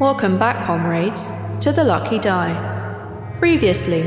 Welcome 0.00 0.38
back, 0.38 0.64
comrades, 0.64 1.26
to 1.60 1.72
The 1.72 1.82
Lucky 1.82 2.20
Die. 2.20 3.34
Previously, 3.40 4.02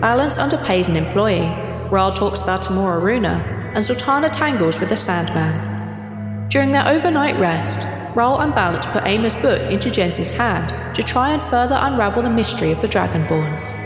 Balance 0.00 0.38
underpaid 0.38 0.88
an 0.88 0.96
employee, 0.96 1.54
Rhal 1.90 2.14
talks 2.14 2.40
about 2.40 2.62
Tamora 2.62 3.02
Runa, 3.02 3.44
and 3.74 3.84
Zaltanna 3.84 4.32
tangles 4.32 4.80
with 4.80 4.88
the 4.88 4.96
Sandman. 4.96 6.48
During 6.48 6.72
their 6.72 6.88
overnight 6.88 7.38
rest, 7.38 7.86
Rhal 8.16 8.40
and 8.40 8.54
Balance 8.54 8.86
put 8.86 9.04
Amos' 9.04 9.34
book 9.34 9.60
into 9.70 9.90
Jensen's 9.90 10.30
hand 10.30 10.72
to 10.94 11.02
try 11.02 11.32
and 11.32 11.42
further 11.42 11.76
unravel 11.78 12.22
the 12.22 12.30
mystery 12.30 12.72
of 12.72 12.80
the 12.80 12.88
Dragonborns. 12.88 13.76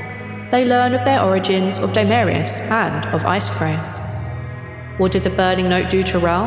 They 0.52 0.64
learn 0.64 0.94
of 0.94 1.04
their 1.04 1.20
origins, 1.20 1.78
of 1.78 1.92
Daemarius, 1.92 2.60
and 2.70 3.04
of 3.12 3.24
Icecrane. 3.24 3.80
What 4.98 5.10
did 5.10 5.24
the 5.24 5.30
burning 5.30 5.68
note 5.68 5.90
do 5.90 6.04
to 6.04 6.20
Rhal? 6.20 6.46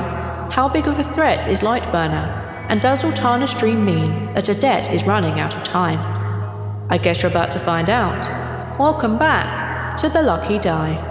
How 0.52 0.70
big 0.70 0.88
of 0.88 0.98
a 0.98 1.04
threat 1.04 1.50
is 1.50 1.64
Lightburner? 1.64 2.51
And 2.70 2.82
does 2.82 3.04
Zaltanna's 3.04 3.54
dream 3.54 3.86
mean 3.86 4.34
that 4.34 4.50
a 4.50 4.56
debt 4.56 4.92
is 4.94 5.06
running 5.06 5.40
out 5.40 5.56
of 5.56 5.64
time? 5.64 6.00
I 6.90 6.98
guess 6.98 7.22
you're 7.22 7.32
about 7.32 7.52
to 7.52 7.60
find 7.60 7.90
out. 7.90 8.28
Welcome 8.80 9.18
back 9.18 9.98
to 9.98 10.10
The 10.10 10.22
Lucky 10.22 10.60
Die. 10.60 11.11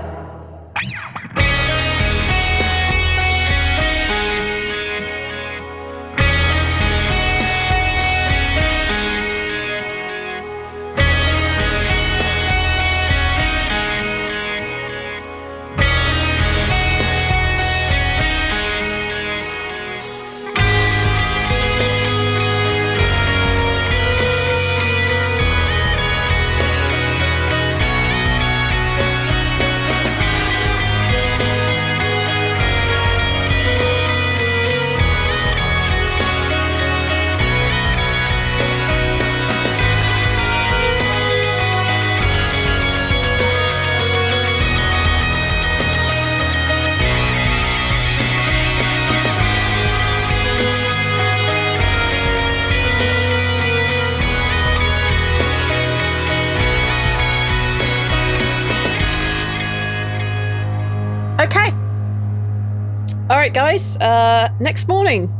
Next 64.60 64.88
morning, 64.88 65.32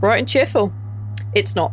bright 0.00 0.18
and 0.18 0.28
cheerful. 0.28 0.72
It's 1.34 1.54
not. 1.54 1.72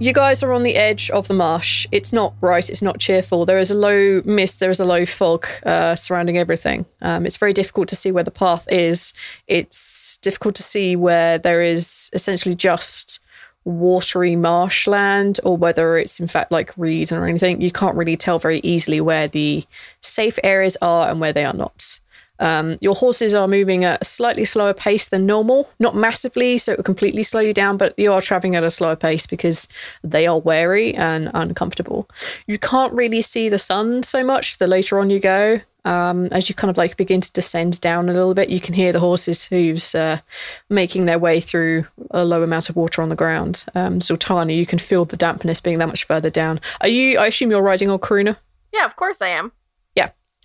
You 0.00 0.12
guys 0.12 0.42
are 0.42 0.52
on 0.52 0.62
the 0.62 0.76
edge 0.76 1.10
of 1.10 1.26
the 1.26 1.34
marsh. 1.34 1.86
It's 1.90 2.12
not 2.12 2.38
bright. 2.40 2.70
It's 2.70 2.82
not 2.82 3.00
cheerful. 3.00 3.46
There 3.46 3.58
is 3.58 3.70
a 3.70 3.78
low 3.78 4.22
mist. 4.24 4.60
There 4.60 4.70
is 4.70 4.78
a 4.78 4.84
low 4.84 5.06
fog 5.06 5.46
uh, 5.64 5.96
surrounding 5.96 6.38
everything. 6.38 6.86
Um, 7.00 7.26
it's 7.26 7.36
very 7.36 7.52
difficult 7.52 7.88
to 7.88 7.96
see 7.96 8.12
where 8.12 8.22
the 8.22 8.30
path 8.30 8.66
is. 8.70 9.12
It's 9.48 10.18
difficult 10.18 10.54
to 10.56 10.62
see 10.62 10.94
where 10.94 11.38
there 11.38 11.62
is 11.62 12.10
essentially 12.12 12.54
just 12.54 13.20
watery 13.64 14.36
marshland 14.36 15.40
or 15.44 15.56
whether 15.56 15.98
it's 15.98 16.20
in 16.20 16.28
fact 16.28 16.52
like 16.52 16.72
reeds 16.76 17.10
or 17.10 17.26
anything. 17.26 17.60
You 17.60 17.72
can't 17.72 17.96
really 17.96 18.16
tell 18.16 18.38
very 18.38 18.60
easily 18.60 19.00
where 19.00 19.26
the 19.26 19.64
safe 20.00 20.38
areas 20.44 20.76
are 20.80 21.10
and 21.10 21.20
where 21.20 21.32
they 21.32 21.44
are 21.44 21.54
not. 21.54 22.00
Um, 22.38 22.76
your 22.80 22.94
horses 22.94 23.34
are 23.34 23.48
moving 23.48 23.84
at 23.84 24.02
a 24.02 24.04
slightly 24.04 24.44
slower 24.44 24.74
pace 24.74 25.08
than 25.08 25.26
normal, 25.26 25.70
not 25.78 25.96
massively, 25.96 26.58
so 26.58 26.72
it 26.72 26.78
will 26.78 26.84
completely 26.84 27.22
slow 27.22 27.40
you 27.40 27.54
down, 27.54 27.76
but 27.76 27.98
you 27.98 28.12
are 28.12 28.20
traveling 28.20 28.56
at 28.56 28.64
a 28.64 28.70
slower 28.70 28.96
pace 28.96 29.26
because 29.26 29.68
they 30.02 30.26
are 30.26 30.38
wary 30.38 30.94
and 30.94 31.30
uncomfortable. 31.34 32.08
You 32.46 32.58
can't 32.58 32.92
really 32.92 33.22
see 33.22 33.48
the 33.48 33.58
sun 33.58 34.02
so 34.02 34.22
much 34.24 34.58
the 34.58 34.66
later 34.66 34.98
on 34.98 35.10
you 35.10 35.20
go. 35.20 35.60
Um, 35.84 36.26
as 36.26 36.50
you 36.50 36.54
kind 36.54 36.70
of 36.70 36.76
like 36.76 36.98
begin 36.98 37.22
to 37.22 37.32
descend 37.32 37.80
down 37.80 38.10
a 38.10 38.12
little 38.12 38.34
bit, 38.34 38.50
you 38.50 38.60
can 38.60 38.74
hear 38.74 38.92
the 38.92 39.00
horses' 39.00 39.44
hooves 39.44 39.94
uh, 39.94 40.20
making 40.68 41.06
their 41.06 41.18
way 41.18 41.40
through 41.40 41.86
a 42.10 42.24
low 42.24 42.42
amount 42.42 42.68
of 42.68 42.76
water 42.76 43.00
on 43.00 43.08
the 43.08 43.16
ground. 43.16 43.64
Um, 43.74 44.00
Zaltanna, 44.00 44.54
you 44.54 44.66
can 44.66 44.78
feel 44.78 45.06
the 45.06 45.16
dampness 45.16 45.60
being 45.62 45.78
that 45.78 45.88
much 45.88 46.04
further 46.04 46.28
down. 46.30 46.60
Are 46.82 46.88
you? 46.88 47.18
I 47.18 47.28
assume 47.28 47.50
you're 47.50 47.62
riding 47.62 47.88
on 47.88 48.00
Karuna. 48.00 48.36
Yeah, 48.72 48.84
of 48.84 48.96
course 48.96 49.22
I 49.22 49.28
am. 49.28 49.52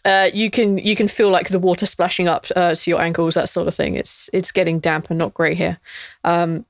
Uh, 0.06 0.30
you 0.34 0.52
can 0.52 0.78
you 0.78 0.96
can 0.96 1.08
feel 1.08 1.30
like 1.30 1.50
the 1.50 1.60
water 1.60 1.86
splashing 1.86 2.28
up 2.28 2.46
uh, 2.56 2.76
to 2.76 2.90
your 2.90 3.02
ankles, 3.02 3.36
that 3.36 3.50
sort 3.50 3.68
of 3.68 3.76
thing. 3.76 3.96
It's 3.96 4.30
it's 4.34 4.52
getting 4.52 4.80
damp 4.80 5.10
and 5.10 5.18
not 5.18 5.34
great 5.34 5.58
here. 5.58 5.80
Um, 6.24 6.66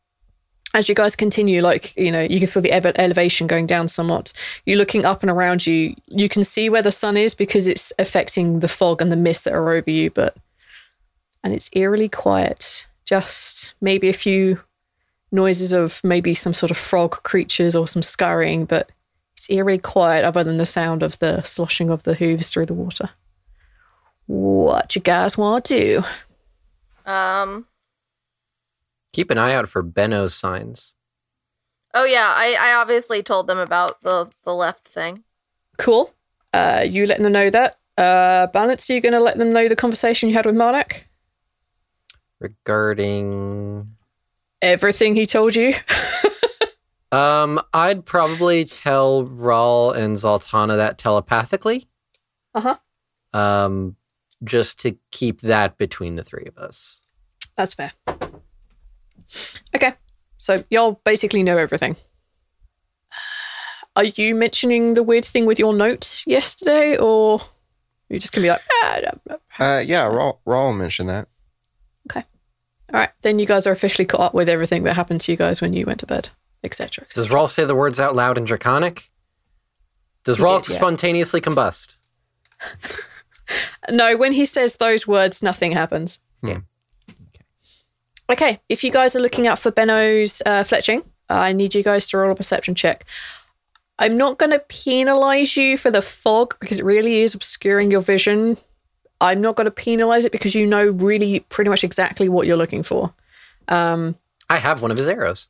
as 0.75 0.89
you 0.89 0.95
guys 0.95 1.15
continue, 1.15 1.61
like 1.61 1.95
you 1.97 2.11
know, 2.11 2.21
you 2.21 2.39
can 2.39 2.47
feel 2.47 2.61
the 2.61 2.71
ev- 2.71 2.85
elevation 2.95 3.47
going 3.47 3.65
down 3.65 3.87
somewhat. 3.87 4.33
You're 4.65 4.77
looking 4.77 5.05
up 5.05 5.23
and 5.23 5.29
around 5.29 5.65
you. 5.65 5.95
You 6.07 6.29
can 6.29 6.43
see 6.43 6.69
where 6.69 6.81
the 6.81 6.91
sun 6.91 7.17
is 7.17 7.33
because 7.33 7.67
it's 7.67 7.91
affecting 7.97 8.59
the 8.59 8.67
fog 8.67 9.01
and 9.01 9.11
the 9.11 9.15
mist 9.15 9.45
that 9.45 9.53
are 9.53 9.71
over 9.71 9.89
you, 9.89 10.11
but 10.11 10.35
and 11.43 11.53
it's 11.53 11.69
eerily 11.73 12.09
quiet. 12.09 12.87
Just 13.05 13.73
maybe 13.81 14.09
a 14.09 14.13
few 14.13 14.61
noises 15.31 15.73
of 15.73 16.01
maybe 16.03 16.33
some 16.33 16.53
sort 16.53 16.71
of 16.71 16.77
frog 16.77 17.23
creatures 17.23 17.75
or 17.75 17.87
some 17.87 18.01
scurrying, 18.01 18.65
but 18.65 18.91
it's 19.35 19.49
eerily 19.49 19.79
quiet 19.79 20.23
other 20.23 20.43
than 20.43 20.57
the 20.57 20.65
sound 20.65 21.03
of 21.03 21.19
the 21.19 21.41
sloshing 21.41 21.89
of 21.89 22.03
the 22.03 22.13
hooves 22.13 22.49
through 22.49 22.67
the 22.67 22.73
water. 22.73 23.09
What 24.25 24.95
you 24.95 25.01
guys 25.01 25.37
want 25.37 25.65
to 25.65 26.03
do? 27.05 27.09
Um. 27.09 27.67
Keep 29.11 29.29
an 29.29 29.37
eye 29.37 29.53
out 29.53 29.69
for 29.69 29.83
Benno's 29.83 30.33
signs. 30.33 30.95
Oh 31.93 32.05
yeah, 32.05 32.33
I, 32.35 32.57
I 32.59 32.73
obviously 32.81 33.21
told 33.21 33.47
them 33.47 33.59
about 33.59 34.01
the 34.01 34.31
the 34.43 34.55
left 34.55 34.87
thing. 34.87 35.23
Cool. 35.77 36.13
Uh, 36.53 36.85
you 36.87 37.05
letting 37.05 37.23
them 37.23 37.33
know 37.33 37.49
that. 37.49 37.77
Uh, 37.97 38.47
Balance, 38.47 38.89
are 38.89 38.93
you 38.93 39.01
going 39.01 39.13
to 39.13 39.19
let 39.19 39.37
them 39.37 39.53
know 39.53 39.67
the 39.67 39.75
conversation 39.75 40.29
you 40.29 40.35
had 40.35 40.45
with 40.45 40.55
Marnak? 40.55 41.03
Regarding 42.39 43.95
Everything 44.63 45.13
he 45.13 45.25
told 45.25 45.55
you? 45.55 45.73
um 47.11 47.59
I'd 47.73 48.05
probably 48.05 48.63
tell 48.63 49.25
Rhal 49.25 49.91
and 49.91 50.15
Zaltanna 50.15 50.77
that 50.77 50.97
telepathically. 50.97 51.85
Uh-huh. 52.55 52.77
Um 53.37 53.97
just 54.43 54.79
to 54.81 54.97
keep 55.11 55.41
that 55.41 55.77
between 55.77 56.15
the 56.15 56.23
three 56.23 56.45
of 56.45 56.57
us. 56.57 57.01
That's 57.55 57.73
fair. 57.73 57.93
Okay. 59.75 59.93
So 60.37 60.63
y'all 60.69 60.99
basically 61.03 61.43
know 61.43 61.57
everything. 61.57 61.95
Are 63.95 64.03
you 64.03 64.33
mentioning 64.33 64.95
the 64.95 65.03
weird 65.03 65.23
thing 65.23 65.45
with 65.45 65.59
your 65.59 65.73
note 65.73 66.23
yesterday, 66.25 66.97
or 66.97 67.39
you're 68.09 68.19
just 68.19 68.33
gonna 68.33 68.45
be 68.45 68.49
like, 68.49 68.61
ah, 68.83 68.99
no, 69.03 69.19
no. 69.29 69.39
Uh, 69.59 69.79
yeah, 69.85 70.07
Rhal, 70.07 70.41
Rhal 70.45 70.73
mentioned 70.73 71.09
that. 71.09 71.27
okay, 72.09 72.25
all 72.91 72.99
right. 72.99 73.11
Then 73.21 73.37
you 73.37 73.45
guys 73.45 73.67
are 73.67 73.71
officially 73.71 74.05
caught 74.05 74.21
up 74.21 74.33
with 74.33 74.49
everything 74.49 74.81
that 74.83 74.95
happened 74.95 75.21
to 75.21 75.31
you 75.31 75.37
guys 75.37 75.61
when 75.61 75.73
you 75.73 75.85
went 75.85 75.99
to 75.99 76.07
bed, 76.07 76.29
etc. 76.63 77.05
Does 77.13 77.29
Rhal 77.29 77.47
say 77.47 77.65
the 77.65 77.75
words 77.75 77.99
out 77.99 78.15
loud 78.15 78.37
in 78.37 78.45
Draconic? 78.45 79.11
Does 80.23 80.39
You 80.39 80.45
Rhal 80.45 80.63
yeah. 80.67 80.75
spontaneously 80.75 81.39
combust? 81.39 81.97
No, 83.89 84.15
when 84.17 84.33
he 84.33 84.45
says 84.45 84.77
those 84.77 85.07
words, 85.07 85.43
nothing 85.43 85.71
happens. 85.71 86.19
Yeah. 86.41 86.59
Okay, 88.29 88.59
if 88.69 88.83
you 88.83 88.91
guys 88.91 89.15
are 89.15 89.19
looking 89.19 89.47
out 89.47 89.59
for 89.59 89.71
Benno's 89.71 90.41
uh, 90.45 90.63
fletching, 90.63 91.03
I 91.29 91.53
need 91.53 91.75
you 91.75 91.83
guys 91.83 92.07
to 92.09 92.17
roll 92.17 92.31
a 92.31 92.35
perception 92.35 92.75
check. 92.75 93.05
I'm 93.99 94.17
not 94.17 94.39
going 94.39 94.51
to 94.51 94.59
penalize 94.59 95.55
you 95.55 95.77
for 95.77 95.91
the 95.91 96.01
fog 96.01 96.55
because 96.59 96.79
it 96.79 96.85
really 96.85 97.21
is 97.21 97.35
obscuring 97.35 97.91
your 97.91 98.01
vision. 98.01 98.57
I'm 99.21 99.39
not 99.39 99.55
going 99.55 99.65
to 99.65 99.71
penalize 99.71 100.25
it 100.25 100.31
because 100.31 100.55
you 100.55 100.65
know 100.65 100.87
really 100.87 101.41
pretty 101.41 101.69
much 101.69 101.83
exactly 101.83 102.27
what 102.27 102.47
you're 102.47 102.57
looking 102.57 102.83
for. 102.83 103.13
Um, 103.67 104.15
I 104.49 104.57
have 104.57 104.81
one 104.81 104.91
of 104.91 104.97
his 104.97 105.07
arrows. 105.07 105.47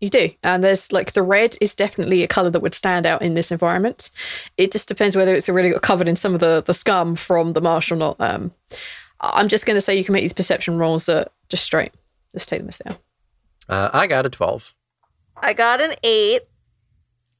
You 0.00 0.08
do. 0.08 0.30
And 0.42 0.64
there's 0.64 0.92
like 0.92 1.12
the 1.12 1.22
red 1.22 1.56
is 1.60 1.74
definitely 1.74 2.22
a 2.22 2.28
color 2.28 2.50
that 2.50 2.60
would 2.60 2.74
stand 2.74 3.04
out 3.04 3.20
in 3.20 3.34
this 3.34 3.52
environment. 3.52 4.10
It 4.56 4.72
just 4.72 4.88
depends 4.88 5.14
whether 5.14 5.34
it's 5.34 5.48
really 5.48 5.70
got 5.70 5.82
covered 5.82 6.08
in 6.08 6.16
some 6.16 6.32
of 6.32 6.40
the, 6.40 6.62
the 6.64 6.72
scum 6.72 7.16
from 7.16 7.52
the 7.52 7.60
marsh 7.60 7.92
or 7.92 7.96
not. 7.96 8.16
Um, 8.18 8.52
I'm 9.20 9.48
just 9.48 9.66
going 9.66 9.76
to 9.76 9.80
say 9.80 9.96
you 9.96 10.04
can 10.04 10.14
make 10.14 10.22
these 10.22 10.32
perception 10.32 10.78
rolls 10.78 11.08
uh, 11.08 11.28
just 11.50 11.64
straight. 11.64 11.92
Just 12.32 12.48
take 12.48 12.60
them 12.60 12.68
as 12.68 12.78
they 12.78 12.90
are. 12.90 12.96
Uh, 13.68 13.90
I 13.92 14.06
got 14.06 14.24
a 14.24 14.30
12. 14.30 14.74
I 15.36 15.52
got 15.52 15.80
an 15.80 15.94
eight. 16.02 16.42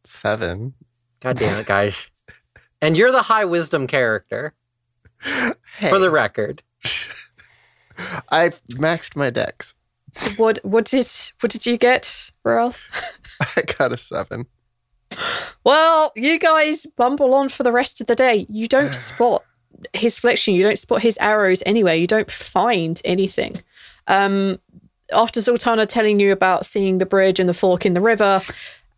Seven. 0.05 0.75
God 1.21 1.39
damn 1.39 1.59
it, 1.59 1.67
guys. 1.67 2.11
and 2.83 2.97
you're 2.97 3.13
the 3.13 3.23
high 3.23 3.45
wisdom 3.45 3.87
character, 3.87 4.55
for 5.19 5.99
the 5.99 6.11
record. 6.11 6.63
I've 8.31 8.63
maxed 8.69 9.17
my 9.17 9.31
dex. 9.31 9.75
What 10.37 10.59
what 10.63 10.87
did 10.87 11.07
what 11.41 11.53
did 11.53 11.67
you 11.67 11.77
get, 11.77 12.31
Ralph? 12.45 12.91
I 13.57 13.63
got 13.79 13.93
a 13.93 13.97
seven. 13.97 14.47
Well, 15.65 16.13
you 16.15 16.39
guys 16.39 16.87
bumble 16.97 17.35
on 17.35 17.49
for 17.49 17.63
the 17.63 17.73
rest 17.73 18.01
of 18.01 18.07
the 18.07 18.15
day. 18.15 18.47
You 18.49 18.69
don't 18.69 18.95
spot 19.09 19.45
his 19.93 20.19
fletching. 20.19 20.55
You 20.55 20.63
don't 20.63 20.79
spot 20.79 21.03
his 21.03 21.19
arrows 21.19 21.63
anywhere. 21.67 21.95
You 21.95 22.07
don't 22.07 22.31
find 22.31 23.01
anything. 23.05 23.63
Um, 24.07 24.61
after 25.13 25.41
Zaltanna 25.41 25.87
telling 25.87 26.21
you 26.21 26.33
about 26.33 26.67
seeing 26.67 26.99
the 26.99 27.07
bridge 27.07 27.41
and 27.41 27.49
the 27.49 27.55
fork 27.55 27.85
in 27.85 27.95
the 27.95 28.01
river, 28.01 28.41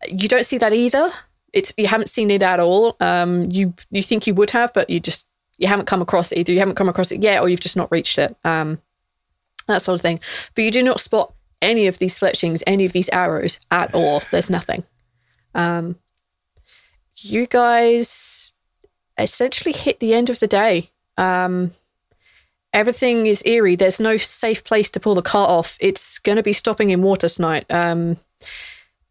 you 0.07 0.27
don't 0.27 0.45
see 0.45 0.57
that 0.57 0.73
either. 0.73 1.11
It's 1.53 1.73
you 1.77 1.87
haven't 1.87 2.09
seen 2.09 2.31
it 2.31 2.41
at 2.41 2.59
all. 2.59 2.95
Um, 2.99 3.49
you 3.51 3.73
you 3.91 4.01
think 4.01 4.25
you 4.27 4.33
would 4.33 4.51
have, 4.51 4.73
but 4.73 4.89
you 4.89 4.99
just 4.99 5.27
you 5.57 5.67
haven't 5.67 5.85
come 5.85 6.01
across 6.01 6.31
it 6.31 6.39
either. 6.39 6.51
You 6.51 6.59
haven't 6.59 6.75
come 6.75 6.89
across 6.89 7.11
it 7.11 7.21
yet, 7.21 7.41
or 7.41 7.49
you've 7.49 7.59
just 7.59 7.77
not 7.77 7.91
reached 7.91 8.17
it. 8.17 8.35
Um, 8.43 8.81
that 9.67 9.81
sort 9.81 9.95
of 9.95 10.01
thing. 10.01 10.19
But 10.55 10.63
you 10.63 10.71
do 10.71 10.83
not 10.83 10.99
spot 10.99 11.33
any 11.61 11.87
of 11.87 11.99
these 11.99 12.17
fletchings, 12.17 12.63
any 12.67 12.85
of 12.85 12.91
these 12.91 13.09
arrows 13.09 13.59
at 13.71 13.93
all. 13.93 14.21
There's 14.31 14.49
nothing. 14.49 14.83
Um, 15.55 15.97
you 17.17 17.45
guys 17.45 18.53
essentially 19.17 19.73
hit 19.73 19.99
the 19.99 20.13
end 20.13 20.29
of 20.29 20.39
the 20.39 20.47
day. 20.47 20.89
Um, 21.17 21.71
everything 22.73 23.27
is 23.27 23.43
eerie. 23.45 23.75
There's 23.75 23.99
no 23.99 24.17
safe 24.17 24.63
place 24.63 24.89
to 24.91 24.99
pull 24.99 25.15
the 25.15 25.21
cart 25.21 25.49
off. 25.49 25.77
It's 25.79 26.19
going 26.19 26.35
to 26.35 26.43
be 26.43 26.53
stopping 26.53 26.89
in 26.89 27.01
water 27.01 27.29
tonight. 27.29 27.65
Um, 27.69 28.17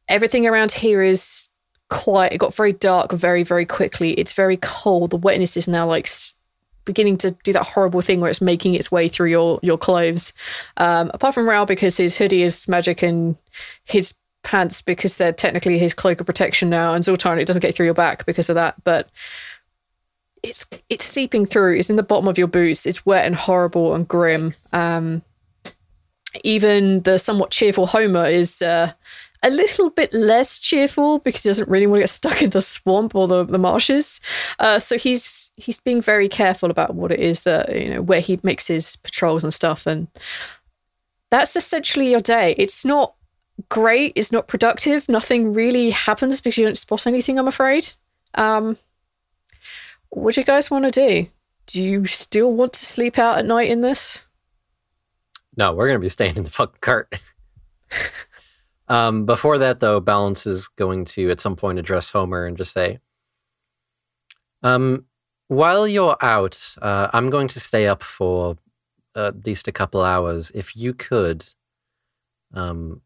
everything 0.08 0.46
around 0.46 0.72
here 0.72 1.02
is 1.02 1.49
quiet. 1.88 2.32
It 2.32 2.38
got 2.38 2.54
very 2.54 2.72
dark 2.72 3.12
very, 3.12 3.43
very 3.43 3.66
quickly. 3.66 4.12
It's 4.12 4.32
very 4.32 4.56
cold. 4.56 5.10
The 5.10 5.16
wetness 5.16 5.56
is 5.56 5.69
now 5.69 5.87
like 5.87 6.08
beginning 6.84 7.19
to 7.19 7.32
do 7.44 7.52
that 7.52 7.67
horrible 7.67 8.00
thing 8.00 8.20
where 8.20 8.31
it's 8.31 8.40
making 8.40 8.75
its 8.75 8.90
way 8.90 9.08
through 9.08 9.31
your 9.31 9.58
your 9.62 9.79
clothes. 9.79 10.32
Um, 10.76 11.11
apart 11.14 11.34
from 11.34 11.49
Rhal, 11.49 11.67
because 11.67 11.96
his 11.96 12.17
hoodie 12.17 12.43
is 12.43 12.69
magic 12.69 13.02
and 13.02 13.37
his 13.84 14.14
pants 14.43 14.82
because 14.82 15.17
they're 15.17 15.32
technically 15.32 15.79
his 15.79 15.94
cloak 15.94 16.20
of 16.20 16.26
protection 16.26 16.69
now, 16.69 16.94
and 16.94 17.05
Zoltan 17.05 17.38
it 17.38 17.46
doesn't 17.46 17.62
get 17.62 17.75
through 17.75 17.87
your 17.87 17.94
back 17.94 18.26
because 18.26 18.49
of 18.49 18.55
that. 18.56 18.82
But 18.84 19.08
it's 20.43 20.67
it's 20.88 21.05
seeping 21.05 21.46
through. 21.46 21.79
It's 21.79 21.90
in 21.90 21.96
the 21.96 22.02
bottom 22.02 22.29
of 22.29 22.38
your 22.38 22.49
boots. 22.49 22.87
It's 22.87 23.06
wet 23.06 23.26
and 23.26 23.35
horrible 23.35 23.94
and 23.94 24.06
grim. 24.06 24.52
Um, 24.73 25.23
even 26.44 27.02
the 27.02 27.19
somewhat 27.19 27.50
cheerful 27.50 27.87
Homer 27.87 28.26
is 28.26 28.62
uh, 28.62 28.93
a 29.43 29.50
little 29.50 29.91
bit 29.91 30.12
less 30.15 30.59
cheerful 30.59 31.19
because 31.19 31.43
he 31.43 31.49
doesn't 31.49 31.69
really 31.69 31.87
want 31.87 31.99
to 31.99 32.03
get 32.03 32.11
stuck 32.11 32.43
in 32.43 32.50
the 32.50 32.61
swamp 32.61 33.15
or 33.15 33.27
the, 33.27 33.44
the 33.44 33.59
marshes. 33.59 34.21
Uh, 34.59 34.79
so 34.79 34.97
he's 34.97 35.50
he's 35.56 35.81
being 35.81 36.00
very 36.00 36.29
careful 36.29 36.71
about 36.71 36.94
what 36.94 37.11
it 37.11 37.21
is 37.21 37.43
that 37.43 37.75
you 37.75 37.91
know 37.91 38.03
where 38.03 38.21
he 38.21 38.39
makes 38.43 38.69
his 38.69 38.97
patrols 38.97 39.43
and 39.43 39.53
stuff. 39.53 39.87
And 39.87 40.09
that's 41.31 41.56
essentially 41.56 42.11
your 42.11 42.21
day. 42.21 42.55
It's 42.56 42.85
not 42.85 43.15
great. 43.69 44.12
It's 44.17 44.33
not 44.33 44.49
productive. 44.49 45.09
Nothing 45.09 45.53
really 45.53 45.91
happens 45.91 46.41
because 46.41 46.56
you 46.56 46.65
don't 46.65 46.77
spot 46.77 47.06
anything. 47.06 47.38
I'm 47.38 47.49
afraid. 47.49 47.88
Um, 48.35 48.77
what 50.11 50.35
do 50.35 50.41
you 50.41 50.45
guys 50.45 50.71
want 50.71 50.85
to 50.85 50.91
do? 50.91 51.29
Do 51.67 51.83
you 51.83 52.06
still 52.06 52.53
want 52.53 52.75
to 52.75 52.85
sleep 52.85 53.19
out 53.19 53.38
at 53.38 53.47
night 53.47 53.71
in 53.71 53.81
this? 53.81 54.27
No, 55.56 55.75
we're 55.75 55.87
going 55.87 55.99
to 55.99 56.05
be 56.05 56.09
staying 56.09 56.37
in 56.37 56.45
the 56.45 56.50
fucking 56.50 56.81
cart. 56.81 57.12
um, 58.88 59.26
before 59.26 59.58
that, 59.58 59.81
though, 59.81 60.00
Balance 60.00 60.46
is 60.46 60.69
going 60.69 61.05
to 61.06 61.31
at 61.31 61.40
some 61.40 61.56
point 61.56 61.79
address 61.79 62.11
Homer 62.11 62.46
and 62.46 62.56
just 62.56 62.73
say, 62.73 62.99
um, 64.62 65.06
while 65.49 65.87
you're 65.87 66.17
out, 66.23 66.76
uh, 66.81 67.08
I'm 67.12 67.31
going 67.31 67.49
to 67.49 67.61
stay 67.61 67.87
up 67.87 68.02
for 68.02 68.56
at 69.14 69.44
least 69.46 69.69
a 69.69 69.73
couple 69.73 70.02
hours. 70.02 70.50
If 70.55 70.76
you 70.76 70.94
could, 70.94 71.46
um, 72.55 73.02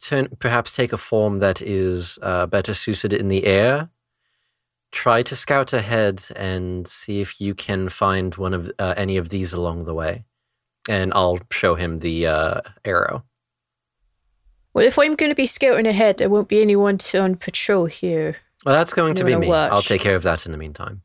turn 0.00 0.28
perhaps 0.38 0.74
take 0.74 0.92
a 0.92 0.96
form 0.96 1.38
that 1.38 1.60
is 1.60 2.18
uh, 2.22 2.46
better 2.46 2.74
suited 2.74 3.12
in 3.12 3.28
the 3.28 3.44
air. 3.44 3.90
Try 4.92 5.22
to 5.22 5.34
scout 5.34 5.72
ahead 5.72 6.22
and 6.36 6.86
see 6.86 7.20
if 7.20 7.40
you 7.40 7.54
can 7.54 7.88
find 7.88 8.34
one 8.36 8.54
of 8.54 8.70
uh, 8.78 8.94
any 8.96 9.16
of 9.16 9.28
these 9.28 9.52
along 9.52 9.84
the 9.84 9.94
way 9.94 10.24
and 10.88 11.12
I'll 11.14 11.38
show 11.50 11.74
him 11.74 11.98
the 11.98 12.26
uh, 12.26 12.60
arrow. 12.84 13.24
Well, 14.74 14.84
if 14.84 14.98
I'm 14.98 15.14
going 15.14 15.30
to 15.30 15.36
be 15.36 15.46
scouting 15.46 15.86
ahead, 15.86 16.18
there 16.18 16.28
won't 16.28 16.48
be 16.48 16.60
anyone 16.60 16.98
to 16.98 17.20
on 17.20 17.36
patrol 17.36 17.86
here. 17.86 18.36
Well, 18.66 18.74
that's 18.74 18.92
going 18.92 19.14
to 19.14 19.24
be 19.24 19.36
me. 19.36 19.48
watch. 19.48 19.70
I'll 19.70 19.82
take 19.82 20.00
care 20.00 20.16
of 20.16 20.24
that 20.24 20.46
in 20.46 20.52
the 20.52 20.58
meantime. 20.58 21.02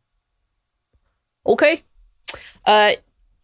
Okay. 1.45 1.83
Uh, 2.65 2.93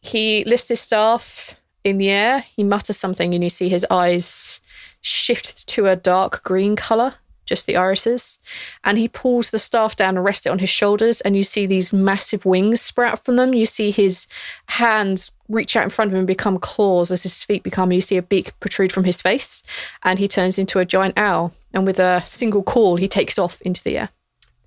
he 0.02 0.44
lifts 0.46 0.70
his 0.70 0.82
staff 0.82 1.56
in 1.84 2.00
the 2.00 2.10
air. 2.10 2.46
He 2.56 2.64
mutters 2.64 2.98
something, 2.98 3.34
and 3.34 3.44
you 3.44 3.50
see 3.50 3.70
his 3.70 3.86
eyes 3.92 4.60
shift 5.02 5.68
to 5.68 5.86
a 5.86 5.96
dark 5.96 6.44
green 6.44 6.76
color, 6.76 7.16
just 7.46 7.66
the 7.66 7.78
irises. 7.78 8.40
And 8.84 8.98
he 8.98 9.08
pulls 9.08 9.52
the 9.52 9.60
staff 9.60 9.96
down 9.96 10.18
and 10.18 10.26
rests 10.26 10.46
it 10.46 10.52
on 10.52 10.60
his 10.60 10.70
shoulders, 10.70 11.22
and 11.22 11.36
you 11.36 11.44
see 11.44 11.66
these 11.66 11.94
massive 11.94 12.46
wings 12.46 12.82
sprout 12.82 13.24
from 13.24 13.36
them. 13.36 13.54
You 13.54 13.66
see 13.66 13.92
his 13.92 14.28
hands 14.68 15.32
reach 15.48 15.76
out 15.76 15.84
in 15.84 15.90
front 15.90 16.10
of 16.10 16.14
him 16.14 16.20
and 16.20 16.28
become 16.28 16.58
claws 16.58 17.12
as 17.12 17.24
his 17.24 17.44
feet 17.44 17.64
become. 17.64 17.92
You 17.92 18.02
see 18.02 18.18
a 18.18 18.22
beak 18.22 18.60
protrude 18.60 18.92
from 18.92 19.04
his 19.04 19.22
face, 19.22 19.64
and 20.04 20.20
he 20.20 20.28
turns 20.28 20.58
into 20.58 20.80
a 20.80 20.86
giant 20.86 21.18
owl. 21.18 21.54
And 21.74 21.86
with 21.86 22.00
a 22.00 22.24
single 22.26 22.64
call, 22.64 22.96
he 22.96 23.08
takes 23.08 23.38
off 23.38 23.62
into 23.62 23.84
the 23.84 23.98
air. 23.98 24.10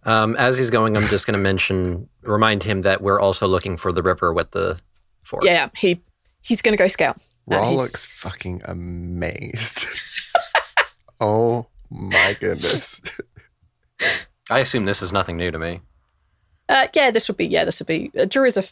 Um, 0.04 0.37
as 0.37 0.56
he's 0.56 0.70
going, 0.70 0.97
I'm 0.97 1.06
just 1.08 1.26
going 1.26 1.35
to 1.35 1.42
mention, 1.42 2.08
remind 2.23 2.62
him 2.62 2.82
that 2.82 3.02
we're 3.02 3.20
also 3.20 3.47
looking 3.47 3.76
for 3.76 3.92
the 3.92 4.02
river 4.02 4.32
with 4.32 4.52
the 4.52 4.80
fork. 5.23 5.44
Yeah, 5.44 5.52
yeah, 5.52 5.68
he 5.76 6.00
he's 6.42 6.62
going 6.62 6.73
to 6.73 6.82
go 6.82 6.88
scout. 6.88 7.20
Rhal 7.47 7.76
looks 7.76 8.06
fucking 8.06 8.62
amazed. 8.64 9.85
oh 11.20 11.66
my 11.90 12.37
goodness. 12.40 13.00
I 14.50 14.61
assume 14.61 14.85
this 14.85 15.02
is 15.02 15.12
nothing 15.12 15.37
new 15.37 15.50
to 15.50 15.59
me. 15.59 15.80
Uh, 16.71 16.87
yeah, 16.95 17.11
this 17.11 17.28
would 17.28 17.37
be 17.38 17.47
yeah, 17.47 17.64
this 17.64 17.80
would 17.80 17.87
be 17.87 18.11
druids. 18.28 18.57
Are, 18.59 18.62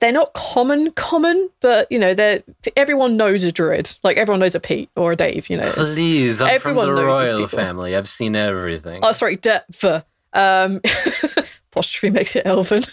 they're 0.00 0.10
not 0.12 0.32
common, 0.34 0.90
common, 0.92 1.48
but 1.60 1.90
you 1.90 1.98
know, 1.98 2.12
they're 2.12 2.42
everyone 2.76 3.16
knows 3.16 3.44
a 3.44 3.52
druid. 3.52 3.96
Like 4.02 4.16
everyone 4.16 4.40
knows 4.40 4.56
a 4.56 4.60
Pete 4.60 4.90
or 4.96 5.12
a 5.12 5.16
Dave. 5.16 5.48
You 5.48 5.58
know. 5.58 5.68
it's- 5.68 5.94
Please, 5.94 6.40
I'm 6.40 6.48
Everyone 6.48 6.86
from 6.88 6.96
the 6.96 7.02
knows 7.02 7.20
these 7.20 7.30
royal 7.30 7.46
people. 7.46 7.58
family. 7.58 7.94
I've 7.96 8.08
seen 8.08 8.34
everything. 8.34 9.00
Oh, 9.04 9.12
sorry, 9.12 9.36
de- 9.36 9.62
for 9.72 10.04
um, 10.32 10.80
apostrophe 11.72 12.10
makes 12.10 12.34
it 12.34 12.44
elven. 12.46 12.82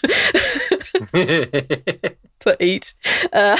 for 2.40 2.56
eat. 2.60 2.94
Uh, 3.32 3.56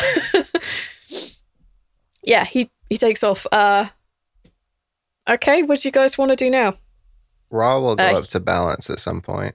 yeah, 2.25 2.45
he 2.45 2.71
he 2.89 2.97
takes 2.97 3.25
off. 3.25 3.47
Uh, 3.51 3.87
okay, 5.29 5.63
what 5.63 5.81
do 5.81 5.89
you 5.89 5.93
guys 5.93 6.17
want 6.19 6.31
to 6.31 6.37
do 6.37 6.51
now? 6.51 6.77
Rhal 7.51 7.83
will 7.83 7.97
go 7.97 8.05
Uh, 8.05 8.19
up 8.19 8.27
to 8.29 8.41
balance 8.41 8.91
at 8.91 8.99
some 8.99 9.21
point. 9.21 9.55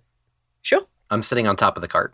Sure. 0.61 0.85
I'm 1.09 1.21
sitting 1.23 1.47
on 1.47 1.55
top 1.55 1.75
of 1.77 1.81
the 1.81 1.87
cart. 1.87 2.13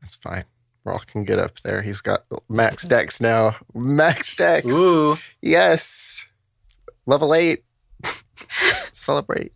That's 0.00 0.16
fine. 0.16 0.44
Rhal 0.84 0.98
can 1.00 1.24
get 1.24 1.38
up 1.38 1.60
there. 1.60 1.82
He's 1.82 2.00
got 2.00 2.22
max 2.48 2.84
dex 2.84 3.20
now. 3.20 3.56
Max 3.74 4.34
dex. 4.36 4.66
Ooh. 4.66 5.16
Yes. 5.42 6.26
Level 7.06 7.34
eight. 7.34 7.60
Celebrate. 8.92 9.52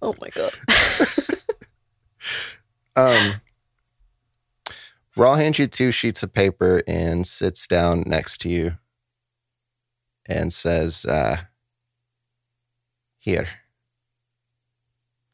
Oh 0.00 0.14
my 0.20 0.28
god. 0.30 0.52
Um, 2.94 3.40
Rhal 5.16 5.36
hands 5.36 5.58
you 5.58 5.66
two 5.66 5.90
sheets 5.92 6.22
of 6.22 6.32
paper 6.34 6.82
and 6.86 7.26
sits 7.26 7.66
down 7.66 8.04
next 8.06 8.38
to 8.42 8.50
you 8.50 8.76
and 10.26 10.52
says, 10.52 11.06
uh, 11.06 11.38
Here. 13.22 13.46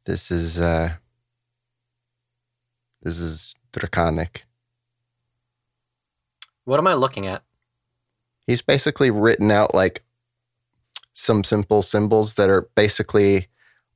This 0.04 0.30
is 0.30 0.60
uh 0.60 0.96
this 3.00 3.18
is 3.18 3.54
draconic. 3.72 4.44
What 6.64 6.78
am 6.78 6.86
I 6.86 6.92
looking 6.92 7.26
at? 7.26 7.44
He's 8.46 8.60
basically 8.60 9.10
written 9.10 9.50
out 9.50 9.74
like 9.74 10.04
some 11.14 11.42
simple 11.42 11.80
symbols 11.80 12.34
that 12.34 12.50
are 12.50 12.68
basically 12.74 13.48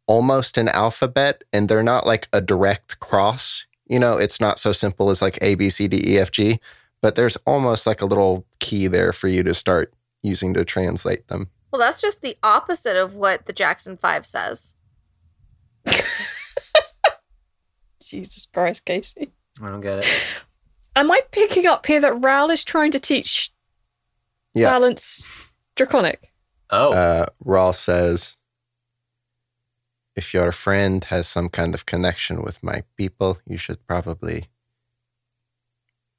almost 0.06 0.56
an 0.56 0.68
alphabet 0.68 1.44
and 1.52 1.68
they're 1.68 1.82
not 1.82 2.06
like 2.06 2.28
a 2.32 2.40
direct 2.40 2.98
cross. 2.98 3.66
You 3.84 3.98
know, 3.98 4.16
it's 4.16 4.40
not 4.40 4.58
so 4.58 4.72
simple 4.72 5.10
as 5.10 5.20
like 5.20 5.36
A 5.42 5.54
B 5.54 5.68
C 5.68 5.86
D 5.86 6.02
E 6.02 6.18
F 6.18 6.30
G, 6.30 6.60
but 7.02 7.14
there's 7.14 7.36
almost 7.44 7.86
like 7.86 8.00
a 8.00 8.06
little 8.06 8.46
key 8.58 8.86
there 8.86 9.12
for 9.12 9.28
you 9.28 9.42
to 9.42 9.52
start 9.52 9.92
using 10.22 10.54
to 10.54 10.64
translate 10.64 11.28
them. 11.28 11.50
Well, 11.72 11.80
that's 11.80 12.00
just 12.02 12.20
the 12.20 12.36
opposite 12.42 12.96
of 12.96 13.14
what 13.16 13.46
the 13.46 13.52
Jackson 13.54 13.96
5 13.96 14.26
says. 14.26 14.74
Jesus 18.04 18.46
Christ, 18.52 18.84
Casey. 18.84 19.32
I 19.62 19.68
don't 19.70 19.80
get 19.80 20.00
it. 20.00 20.06
Am 20.94 21.10
I 21.10 21.20
picking 21.30 21.66
up 21.66 21.86
here 21.86 22.00
that 22.00 22.12
Rhal 22.22 22.50
is 22.50 22.62
trying 22.62 22.90
to 22.90 23.00
teach 23.00 23.52
Yeah. 24.54 24.70
balance 24.70 25.50
draconic? 25.74 26.30
Oh, 26.70 26.92
Uh, 26.92 27.26
Rhal 27.42 27.72
says, 27.72 28.36
if 30.14 30.34
your 30.34 30.52
friend 30.52 31.02
has 31.04 31.26
some 31.26 31.48
kind 31.48 31.72
of 31.74 31.86
connection 31.86 32.42
with 32.42 32.62
my 32.62 32.82
people, 32.96 33.38
you 33.46 33.56
should 33.56 33.86
probably 33.86 34.48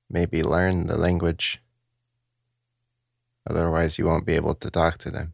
maybe 0.09 0.41
learn 0.41 0.87
the 0.87 0.97
language. 0.97 1.61
Otherwise, 3.47 3.99
you 3.99 4.05
won't 4.05 4.25
be 4.25 4.33
able 4.33 4.55
to 4.55 4.71
talk 4.71 4.97
to 4.99 5.11
them. 5.11 5.33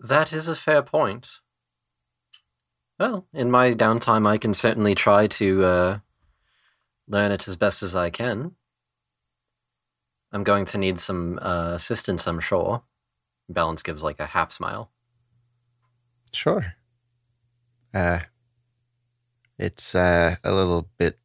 That 0.00 0.32
is 0.32 0.48
a 0.48 0.56
fair 0.56 0.82
point. 0.82 1.40
Well, 2.98 3.26
in 3.32 3.50
my 3.50 3.72
downtime, 3.72 4.26
I 4.26 4.36
can 4.38 4.52
certainly 4.52 4.94
try 4.94 5.26
to 5.26 5.64
uh, 5.64 5.98
learn 7.08 7.32
it 7.32 7.46
as 7.48 7.56
best 7.56 7.82
as 7.82 7.94
I 7.94 8.10
can. 8.10 8.56
I'm 10.32 10.44
going 10.44 10.64
to 10.66 10.78
need 10.78 11.00
some 11.00 11.38
uh, 11.42 11.72
assistance, 11.74 12.26
I'm 12.26 12.40
sure. 12.40 12.82
Balance 13.48 13.82
gives 13.82 14.02
like 14.02 14.20
a 14.20 14.26
half 14.26 14.52
smile. 14.52 14.90
Sure. 16.32 16.74
Uh, 17.92 18.20
it's 19.58 19.94
uh, 19.94 20.36
a 20.44 20.54
little 20.54 20.88
bit 20.98 21.20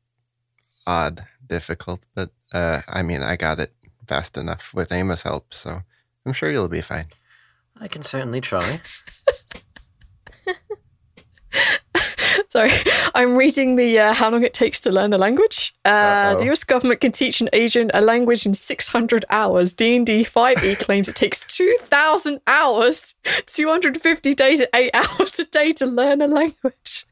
odd, 0.87 1.25
difficult, 1.45 2.01
but 2.15 2.31
uh, 2.53 2.81
I 2.87 3.03
mean, 3.03 3.21
I 3.21 3.35
got 3.35 3.59
it 3.59 3.73
fast 4.07 4.37
enough 4.37 4.73
with 4.73 4.91
Amos' 4.91 5.23
help, 5.23 5.53
so 5.53 5.81
I'm 6.25 6.33
sure 6.33 6.49
you'll 6.49 6.67
be 6.67 6.81
fine. 6.81 7.05
I 7.79 7.87
can 7.87 8.01
certainly 8.03 8.41
try. 8.41 8.81
Sorry, 12.49 12.71
I'm 13.13 13.35
reading 13.35 13.75
the 13.75 13.99
uh, 13.99 14.13
how 14.13 14.29
long 14.29 14.43
it 14.43 14.53
takes 14.53 14.79
to 14.81 14.91
learn 14.91 15.11
a 15.13 15.17
language. 15.17 15.73
Uh, 15.83 16.35
the 16.35 16.45
U.S. 16.45 16.63
government 16.63 17.01
can 17.01 17.11
teach 17.11 17.41
an 17.41 17.49
agent 17.51 17.91
a 17.93 18.01
language 18.01 18.45
in 18.45 18.53
600 18.53 19.25
hours. 19.29 19.73
D&D 19.73 20.23
5e 20.23 20.79
claims 20.85 21.09
it 21.09 21.15
takes 21.15 21.45
2,000 21.45 22.39
hours, 22.47 23.15
250 23.45 24.33
days, 24.33 24.59
and 24.61 24.69
eight 24.73 24.91
hours 24.93 25.37
a 25.39 25.45
day 25.45 25.71
to 25.73 25.85
learn 25.85 26.21
a 26.21 26.27
language. 26.27 27.05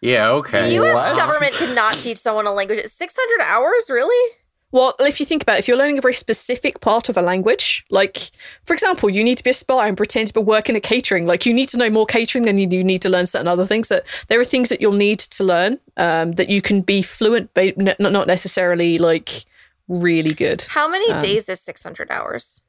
Yeah, 0.00 0.30
okay. 0.30 0.68
The. 0.68 0.74
U.S. 0.74 0.94
what? 0.94 1.16
government 1.16 1.54
cannot 1.54 1.94
teach 1.94 2.18
someone 2.18 2.46
a 2.46 2.52
language. 2.52 2.78
It's 2.78 2.94
600 2.94 3.42
hours, 3.42 3.90
really? 3.90 4.34
Well, 4.70 4.94
if 5.00 5.18
you 5.18 5.24
think 5.24 5.42
about 5.42 5.56
it, 5.56 5.60
if 5.60 5.68
you're 5.68 5.78
learning 5.78 5.96
a 5.96 6.02
very 6.02 6.12
specific 6.12 6.80
part 6.80 7.08
of 7.08 7.16
a 7.16 7.22
language, 7.22 7.86
like, 7.88 8.30
for 8.66 8.74
example, 8.74 9.08
you 9.08 9.24
need 9.24 9.38
to 9.38 9.44
be 9.44 9.50
a 9.50 9.54
spy 9.54 9.88
and 9.88 9.96
pretend 9.96 10.34
to 10.34 10.40
work 10.42 10.68
in 10.68 10.76
a 10.76 10.80
catering. 10.80 11.24
Like, 11.24 11.46
you 11.46 11.54
need 11.54 11.70
to 11.70 11.78
know 11.78 11.88
more 11.88 12.04
catering 12.04 12.44
than 12.44 12.58
you, 12.58 12.68
you 12.70 12.84
need 12.84 13.00
to 13.02 13.08
learn 13.08 13.24
certain 13.26 13.48
other 13.48 13.64
things. 13.64 13.88
That 13.88 14.04
there 14.28 14.38
are 14.38 14.44
things 14.44 14.68
that 14.68 14.80
you'll 14.82 14.92
need 14.92 15.20
to 15.20 15.42
learn 15.42 15.80
um, 15.96 16.32
that 16.32 16.50
you 16.50 16.60
can 16.60 16.82
be 16.82 17.00
fluent, 17.00 17.50
but 17.54 17.78
not 17.78 18.26
necessarily 18.26 18.98
like 18.98 19.46
really 19.88 20.34
good. 20.34 20.66
How 20.68 20.86
many 20.86 21.10
Um, 21.10 21.22
days 21.22 21.48
is 21.48 21.60
600 21.60 22.10
hours? 22.10 22.60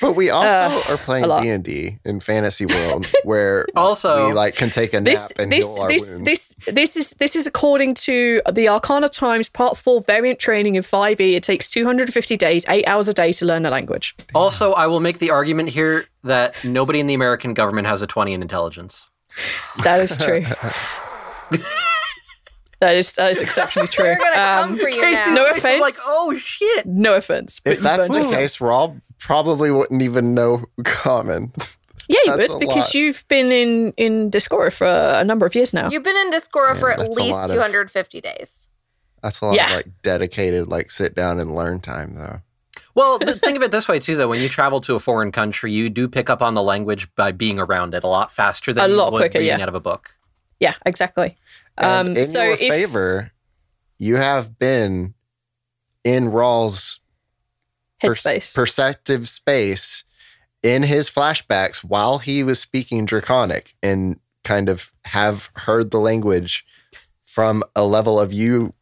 But 0.00 0.12
we 0.12 0.30
also 0.30 0.48
Uh, 0.48 0.82
are 0.90 0.96
playing. 0.96 1.24
D 1.42 1.48
and 1.48 1.64
D 1.64 1.98
in 2.04 2.20
fantasy 2.20 2.66
world, 2.66 3.06
where 3.24 3.66
Also- 3.74 4.26
we 4.28 4.32
like 4.32 4.54
can 4.54 4.70
take 4.70 4.94
a 4.94 5.00
nap 5.00 5.12
This 5.12 5.32
and 5.32 5.50
this 5.50 5.64
heal 5.64 5.82
our 5.82 5.88
this 5.88 6.08
wounds. 6.08 6.24
this 6.24 6.54
this 6.72 6.96
is 6.96 7.10
this 7.18 7.34
is 7.34 7.46
according 7.48 7.94
to 7.94 8.40
the 8.52 8.68
Arcana 8.68 9.08
Times 9.08 9.48
Part 9.48 9.76
Four 9.76 10.00
variant 10.02 10.38
training 10.38 10.76
in 10.76 10.82
5e. 10.84 11.34
It 11.34 11.42
takes 11.42 11.68
250 11.68 12.36
days, 12.36 12.64
eight 12.68 12.86
hours 12.86 13.08
a 13.08 13.12
day 13.12 13.32
to 13.32 13.44
learn 13.44 13.66
a 13.66 13.70
language. 13.70 14.14
Also, 14.34 14.72
I 14.72 14.86
will 14.86 15.00
make 15.00 15.18
the 15.18 15.30
argument 15.30 15.70
here 15.70 16.06
that 16.22 16.54
nobody 16.64 17.00
in 17.00 17.06
the 17.08 17.14
American 17.14 17.52
government 17.54 17.88
has 17.88 18.00
a 18.02 18.06
20 18.06 18.32
in 18.34 18.42
intelligence. 18.42 19.10
That 19.82 20.00
is 20.00 20.16
true. 20.16 20.44
that 22.80 22.94
is 22.94 23.14
that 23.14 23.30
is 23.32 23.40
exceptionally 23.40 23.88
true. 23.88 24.04
We're 24.04 24.16
going 24.18 24.32
to 24.34 24.40
Um, 24.40 24.68
come 24.68 24.78
for 24.78 24.88
you 24.88 25.00
now. 25.02 25.34
no 25.34 25.50
offense. 25.50 25.80
like, 25.80 25.94
oh 26.06 26.36
shit. 26.38 26.86
No 26.86 27.14
offense. 27.14 27.60
if 27.64 27.80
that's 27.80 28.06
burned 28.06 28.14
the 28.14 28.18
yourself. 28.18 28.34
case, 28.36 28.60
Rhal 28.60 28.96
probably 29.18 29.70
wouldn't 29.70 30.02
even 30.02 30.34
know 30.34 30.62
common. 30.84 31.52
yeah, 32.08 32.18
you 32.26 32.32
would 32.32 32.40
because 32.60 32.76
lot. 32.76 32.94
you've 32.94 33.24
been 33.28 33.50
in 33.52 33.92
in 33.96 34.30
Discord 34.30 34.72
for 34.74 34.86
a 34.86 35.24
number 35.24 35.46
of 35.46 35.54
years 35.54 35.72
now. 35.74 35.90
You've 35.90 36.02
been 36.04 36.16
in 36.16 36.30
Discora 36.30 36.76
for 36.76 36.90
at 36.90 36.98
least 36.98 37.18
lot 37.32 37.50
of- 37.50 37.54
250 37.56 38.20
days. 38.20 38.68
That's 39.22 39.40
a 39.40 39.46
lot 39.46 39.56
Yeah. 39.56 39.66
of 39.70 39.76
like 39.76 39.86
dedicated, 40.02 40.68
like 40.68 40.90
sit 40.92 41.14
down 41.14 41.40
and 41.40 41.54
learn 41.54 41.80
time, 41.80 42.14
though. 42.14 42.40
Well, 42.94 43.18
th- 43.18 43.38
think 43.38 43.56
of 43.56 43.62
it 43.64 43.70
this 43.72 43.88
way 43.88 43.98
too, 43.98 44.16
though. 44.16 44.28
When 44.28 44.40
you 44.40 44.48
travel 44.48 44.80
to 44.82 44.94
a 44.94 45.00
foreign 45.00 45.32
country, 45.32 45.72
you 45.72 45.90
do 45.90 46.08
pick 46.08 46.30
up 46.30 46.40
on 46.40 46.54
the 46.54 46.62
language 46.62 47.12
by 47.16 47.32
being 47.32 47.58
around 47.58 47.94
it 47.94 48.04
a 48.04 48.08
lot 48.08 48.30
faster 48.32 48.72
than 48.72 48.84
A 48.84 48.88
you 48.88 48.94
lot 48.96 49.12
would 49.12 49.18
quicker, 49.20 49.38
reading 49.38 49.58
yeah. 49.58 49.62
out 49.62 49.68
of 49.68 49.74
a 49.74 49.80
book. 49.80 50.16
yeah, 50.60 50.74
exactly. 50.86 51.36
And 51.76 52.08
Um, 52.10 52.16
in 52.16 52.24
so 52.24 52.42
your 52.44 52.52
if- 52.54 52.60
favor, 52.60 53.32
you 53.98 54.16
have 54.16 54.58
been 54.58 55.14
in 56.04 56.28
Rhal's 56.30 57.00
pers- 58.00 58.22
Headspace. 58.22 58.54
perceptive 58.54 59.28
space 59.28 60.04
in 60.62 60.82
his 60.82 61.08
flashbacks 61.10 61.78
while 61.84 62.18
he 62.18 62.42
was 62.42 62.58
speaking 62.60 63.04
Draconic 63.04 63.74
and 63.82 64.18
kind 64.44 64.68
of 64.68 64.92
have 65.06 65.50
heard 65.54 65.90
the 65.90 65.98
language 65.98 66.64
from 67.24 67.62
a 67.76 67.84
level 67.86 68.18
of 68.18 68.32
you. 68.32 68.74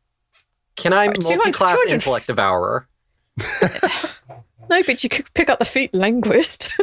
Can 0.77 0.93
I 0.93 1.09
Uh, 1.09 1.13
200 1.13 1.37
multi-class 1.37 1.71
200 1.73 1.93
intellect 1.93 2.27
devourer? 2.27 2.87
No, 4.69 4.83
but 4.85 5.03
you 5.05 5.09
could 5.11 5.33
pick 5.35 5.49
up 5.49 5.59
the 5.59 5.65
feat 5.65 5.95
linguist. 5.95 6.69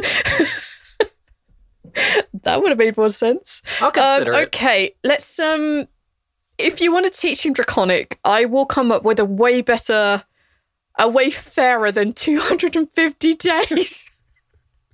that 2.42 2.60
would 2.60 2.70
have 2.70 2.78
made 2.78 2.96
more 2.96 3.08
sense. 3.08 3.62
I'll 3.80 3.88
Um, 3.88 3.92
consider 3.92 4.32
it. 4.32 4.46
okay, 4.48 4.94
let's 5.04 5.38
um 5.38 5.86
if 6.58 6.80
you 6.80 6.92
want 6.92 7.04
to 7.04 7.20
teach 7.20 7.44
him 7.44 7.52
draconic, 7.52 8.16
I 8.24 8.44
will 8.44 8.64
come 8.66 8.92
up 8.92 9.02
with 9.02 9.18
a 9.18 9.24
way 9.24 9.60
better 9.60 10.22
a 10.98 11.08
way 11.08 11.30
fairer 11.30 11.90
than 11.90 12.12
250 12.12 13.32
days. 13.34 14.10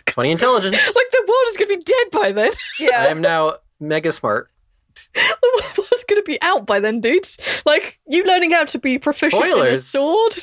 20 0.06 0.30
intelligence. 0.30 0.76
like 0.96 1.10
the 1.10 1.24
world 1.26 1.46
is 1.48 1.56
going 1.56 1.68
to 1.68 1.76
be 1.76 1.82
dead 1.82 2.10
by 2.10 2.32
then. 2.32 2.52
Yeah. 2.78 3.02
I 3.02 3.06
am 3.06 3.20
now 3.20 3.54
mega 3.78 4.12
smart. 4.12 4.50
the 5.14 5.74
world's 5.78 6.04
going 6.04 6.20
to 6.20 6.26
be 6.26 6.40
out 6.42 6.66
by 6.66 6.80
then, 6.80 7.00
dudes. 7.00 7.62
Like 7.64 8.00
you 8.06 8.24
learning 8.24 8.50
how 8.50 8.64
to 8.64 8.78
be 8.78 8.98
proficient 8.98 9.44
in 9.44 9.66
a 9.66 9.76
sword. 9.76 10.34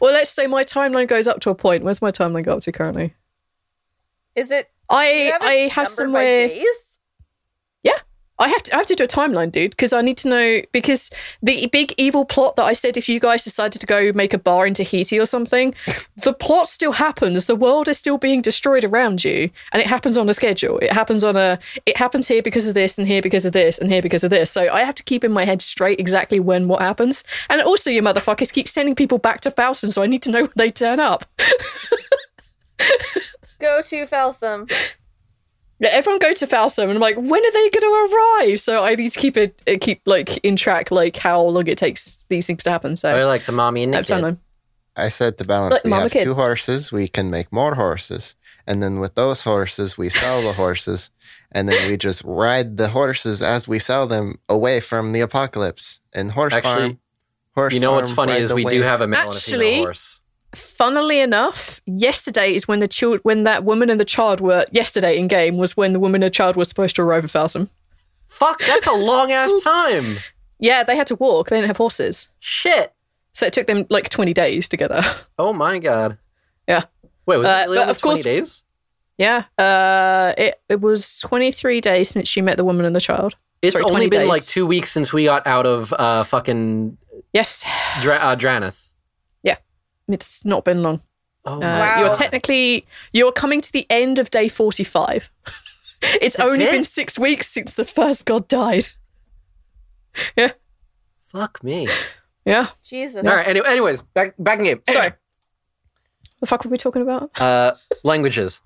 well, 0.00 0.12
let's 0.12 0.30
say 0.30 0.46
my 0.46 0.64
timeline 0.64 1.08
goes 1.08 1.26
up 1.26 1.40
to 1.40 1.50
a 1.50 1.54
point. 1.54 1.84
Where's 1.84 2.02
my 2.02 2.10
timeline 2.10 2.44
go 2.44 2.54
up 2.54 2.62
to 2.62 2.72
currently? 2.72 3.14
Is 4.34 4.50
it? 4.50 4.70
I 4.90 5.04
have 5.04 5.42
I 5.42 5.52
have 5.54 5.88
numbered 5.98 6.12
by 6.14 6.48
somewhere. 6.48 6.48
Days? 8.38 8.46
I 8.46 8.48
have 8.48 8.62
to 8.64 8.74
I 8.74 8.78
have 8.78 8.86
to 8.86 8.94
do 8.94 9.04
a 9.04 9.08
timeline, 9.08 9.52
dude, 9.52 9.70
because 9.70 9.92
I 9.92 10.00
need 10.00 10.16
to 10.18 10.28
know 10.28 10.60
because 10.72 11.10
the 11.42 11.66
big 11.66 11.94
evil 11.96 12.24
plot 12.24 12.56
that 12.56 12.64
I 12.64 12.72
said 12.72 12.96
if 12.96 13.08
you 13.08 13.20
guys 13.20 13.44
decided 13.44 13.80
to 13.80 13.86
go 13.86 14.12
make 14.12 14.32
a 14.32 14.38
bar 14.38 14.66
in 14.66 14.74
Tahiti 14.74 15.18
or 15.18 15.26
something, 15.26 15.74
the 16.24 16.32
plot 16.32 16.68
still 16.68 16.92
happens. 16.92 17.46
The 17.46 17.56
world 17.56 17.88
is 17.88 17.98
still 17.98 18.18
being 18.18 18.42
destroyed 18.42 18.84
around 18.84 19.24
you, 19.24 19.50
and 19.72 19.80
it 19.80 19.86
happens 19.86 20.16
on 20.16 20.28
a 20.28 20.34
schedule. 20.34 20.78
It 20.78 20.92
happens 20.92 21.24
on 21.24 21.36
a 21.36 21.58
it 21.86 21.96
happens 21.96 22.28
here 22.28 22.42
because 22.42 22.68
of 22.68 22.74
this, 22.74 22.98
and 22.98 23.06
here 23.08 23.22
because 23.22 23.44
of 23.44 23.52
this, 23.52 23.78
and 23.78 23.90
here 23.90 24.02
because 24.02 24.24
of 24.24 24.30
this. 24.30 24.50
So 24.50 24.72
I 24.72 24.84
have 24.84 24.94
to 24.96 25.02
keep 25.04 25.24
in 25.24 25.32
my 25.32 25.44
head 25.44 25.62
straight 25.62 26.00
exactly 26.00 26.40
when 26.40 26.68
what 26.68 26.80
happens. 26.80 27.24
And 27.48 27.60
also, 27.62 27.90
you 27.90 28.02
motherfuckers 28.02 28.52
keep 28.52 28.68
sending 28.68 28.94
people 28.94 29.18
back 29.18 29.40
to 29.42 29.50
Falsum, 29.50 29.92
so 29.92 30.02
I 30.02 30.06
need 30.06 30.22
to 30.22 30.30
know 30.30 30.42
when 30.42 30.52
they 30.56 30.70
turn 30.70 31.00
up. 31.00 31.24
Go 33.58 33.82
to 33.82 34.06
Felsum. 34.06 34.70
Yeah, 35.80 35.90
everyone 35.90 36.18
go 36.18 36.32
to 36.32 36.46
Falsum, 36.46 36.84
and 36.84 36.92
I'm 36.92 36.98
like, 36.98 37.16
when 37.16 37.44
are 37.44 37.52
they 37.52 37.70
going 37.70 37.82
to 37.82 38.14
arrive? 38.14 38.60
So 38.60 38.84
I 38.84 38.96
need 38.96 39.10
to 39.10 39.20
keep 39.20 39.36
it, 39.36 39.62
uh, 39.68 39.76
keep 39.80 40.02
like 40.06 40.38
in 40.38 40.56
track, 40.56 40.90
like 40.90 41.16
how 41.16 41.40
long 41.40 41.68
it 41.68 41.78
takes 41.78 42.24
these 42.24 42.46
things 42.46 42.64
to 42.64 42.70
happen. 42.70 42.96
So 42.96 43.14
I 43.14 43.24
like 43.24 43.46
the 43.46 43.52
mommy 43.52 43.84
and 43.84 43.94
I 43.94 44.02
the 44.02 44.14
have 44.14 44.24
kid. 44.24 44.38
I 44.96 45.08
said 45.08 45.38
to 45.38 45.44
balance, 45.44 45.74
Like 45.74 45.84
we 45.84 45.92
have 45.92 46.10
Kid. 46.10 46.24
two 46.24 46.34
horses. 46.34 46.90
We 46.90 47.06
can 47.06 47.30
make 47.30 47.52
more 47.52 47.76
horses, 47.76 48.34
and 48.66 48.82
then 48.82 48.98
with 48.98 49.14
those 49.14 49.44
horses, 49.44 49.96
we 49.96 50.08
sell 50.08 50.42
the 50.42 50.52
horses, 50.52 51.12
and 51.52 51.68
then 51.68 51.88
we 51.88 51.96
just 51.96 52.24
ride 52.24 52.76
the 52.76 52.88
horses 52.88 53.40
as 53.40 53.68
we 53.68 53.78
sell 53.78 54.08
them 54.08 54.40
away 54.48 54.80
from 54.80 55.12
the 55.12 55.20
apocalypse. 55.20 56.00
And 56.12 56.32
horse 56.32 56.52
Actually, 56.52 56.74
farm, 56.74 56.98
horse. 57.54 57.74
You 57.74 57.80
know 57.80 57.92
what's 57.92 58.10
funny 58.10 58.32
is 58.32 58.52
we 58.52 58.64
do 58.64 58.82
have 58.82 59.00
a 59.00 59.06
male 59.06 59.20
and 59.20 59.30
a 59.30 59.34
female 59.34 59.84
horse. 59.84 60.22
Funnily 60.54 61.20
enough, 61.20 61.80
yesterday 61.86 62.54
is 62.54 62.66
when 62.68 62.78
the 62.80 62.88
child, 62.88 63.20
when 63.22 63.44
that 63.44 63.64
woman 63.64 63.90
and 63.90 64.00
the 64.00 64.04
child 64.04 64.40
were 64.40 64.66
yesterday 64.72 65.16
in 65.18 65.28
game 65.28 65.56
was 65.56 65.76
when 65.76 65.92
the 65.92 66.00
woman 66.00 66.22
and 66.22 66.30
the 66.32 66.34
child 66.34 66.56
were 66.56 66.64
supposed 66.64 66.96
to 66.96 67.02
arrive 67.02 67.24
at 67.24 67.30
Falsum. 67.30 67.68
Fuck, 68.26 68.60
that's 68.60 68.86
a 68.86 68.92
long 68.92 69.32
ass 69.32 69.50
time. 69.62 70.18
Yeah, 70.58 70.82
they 70.82 70.96
had 70.96 71.06
to 71.08 71.16
walk. 71.16 71.48
They 71.48 71.56
didn't 71.56 71.68
have 71.68 71.76
horses, 71.76 72.28
Shit. 72.40 72.92
so 73.32 73.46
it 73.46 73.52
took 73.52 73.66
them 73.66 73.86
like 73.90 74.08
twenty 74.08 74.32
days 74.32 74.68
to 74.70 74.76
get 74.76 74.90
there. 74.90 75.04
Oh 75.38 75.52
my 75.52 75.78
god. 75.78 76.18
Yeah. 76.66 76.84
Wait, 77.26 77.36
was 77.38 77.46
Uh, 77.46 77.64
it 77.66 77.70
really 77.70 77.90
of 77.90 77.98
20 77.98 78.00
course- 78.00 78.24
days? 78.24 78.64
Yeah, 79.18 79.44
uh, 79.58 80.32
it 80.38 80.60
it 80.68 80.80
was 80.80 81.18
twenty 81.20 81.50
three 81.50 81.80
days 81.80 82.08
since 82.10 82.28
she 82.28 82.40
met 82.40 82.56
the 82.56 82.64
woman 82.64 82.86
and 82.86 82.94
the 82.94 83.00
child. 83.00 83.34
It's 83.62 83.72
Sorry, 83.72 83.84
only 83.90 84.08
been 84.08 84.20
days. 84.20 84.28
like 84.28 84.44
two 84.44 84.64
weeks 84.66 84.92
since 84.92 85.12
we 85.12 85.24
got 85.24 85.44
out 85.46 85.66
of 85.66 85.92
uh, 85.92 86.22
fucking 86.22 86.96
Yes, 87.32 87.64
Dra- 88.00 88.14
uh, 88.16 88.36
Draneth. 88.36 88.87
It's 90.14 90.44
not 90.44 90.64
been 90.64 90.82
long. 90.82 91.00
Oh 91.44 91.56
Uh, 91.56 91.60
Wow. 91.60 92.00
You're 92.00 92.14
technically 92.14 92.86
you're 93.12 93.32
coming 93.32 93.60
to 93.60 93.72
the 93.72 93.86
end 93.90 94.18
of 94.18 94.30
day 94.30 94.48
forty 94.48 94.84
five. 94.84 95.30
it's 96.02 96.36
That's 96.36 96.40
only 96.40 96.64
it? 96.64 96.70
been 96.72 96.84
six 96.84 97.18
weeks 97.18 97.48
since 97.48 97.74
the 97.74 97.84
first 97.84 98.24
god 98.26 98.48
died. 98.48 98.88
Yeah, 100.36 100.52
Fuck 101.32 101.62
me. 101.62 101.86
yeah. 102.44 102.68
Jesus. 102.82 103.24
All 103.26 103.36
right. 103.36 103.46
Anyway, 103.46 103.66
anyways, 103.68 104.02
back 104.14 104.34
back 104.38 104.58
in 104.58 104.64
game. 104.64 104.80
Sorry. 104.90 105.12
The 106.40 106.46
fuck 106.46 106.64
were 106.64 106.70
we 106.70 106.76
talking 106.76 107.02
about? 107.02 107.40
Uh, 107.40 107.72
languages. 108.04 108.60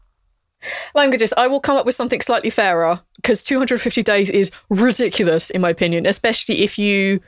Languages. 0.94 1.34
I 1.36 1.48
will 1.48 1.60
come 1.60 1.76
up 1.76 1.84
with 1.84 1.94
something 1.94 2.20
slightly 2.20 2.48
fairer 2.50 3.00
because 3.16 3.42
250 3.42 4.02
days 4.02 4.30
is 4.30 4.50
ridiculous, 4.70 5.50
in 5.50 5.60
my 5.60 5.70
opinion, 5.70 6.06
especially 6.06 6.60
if 6.62 6.78
you 6.78 7.20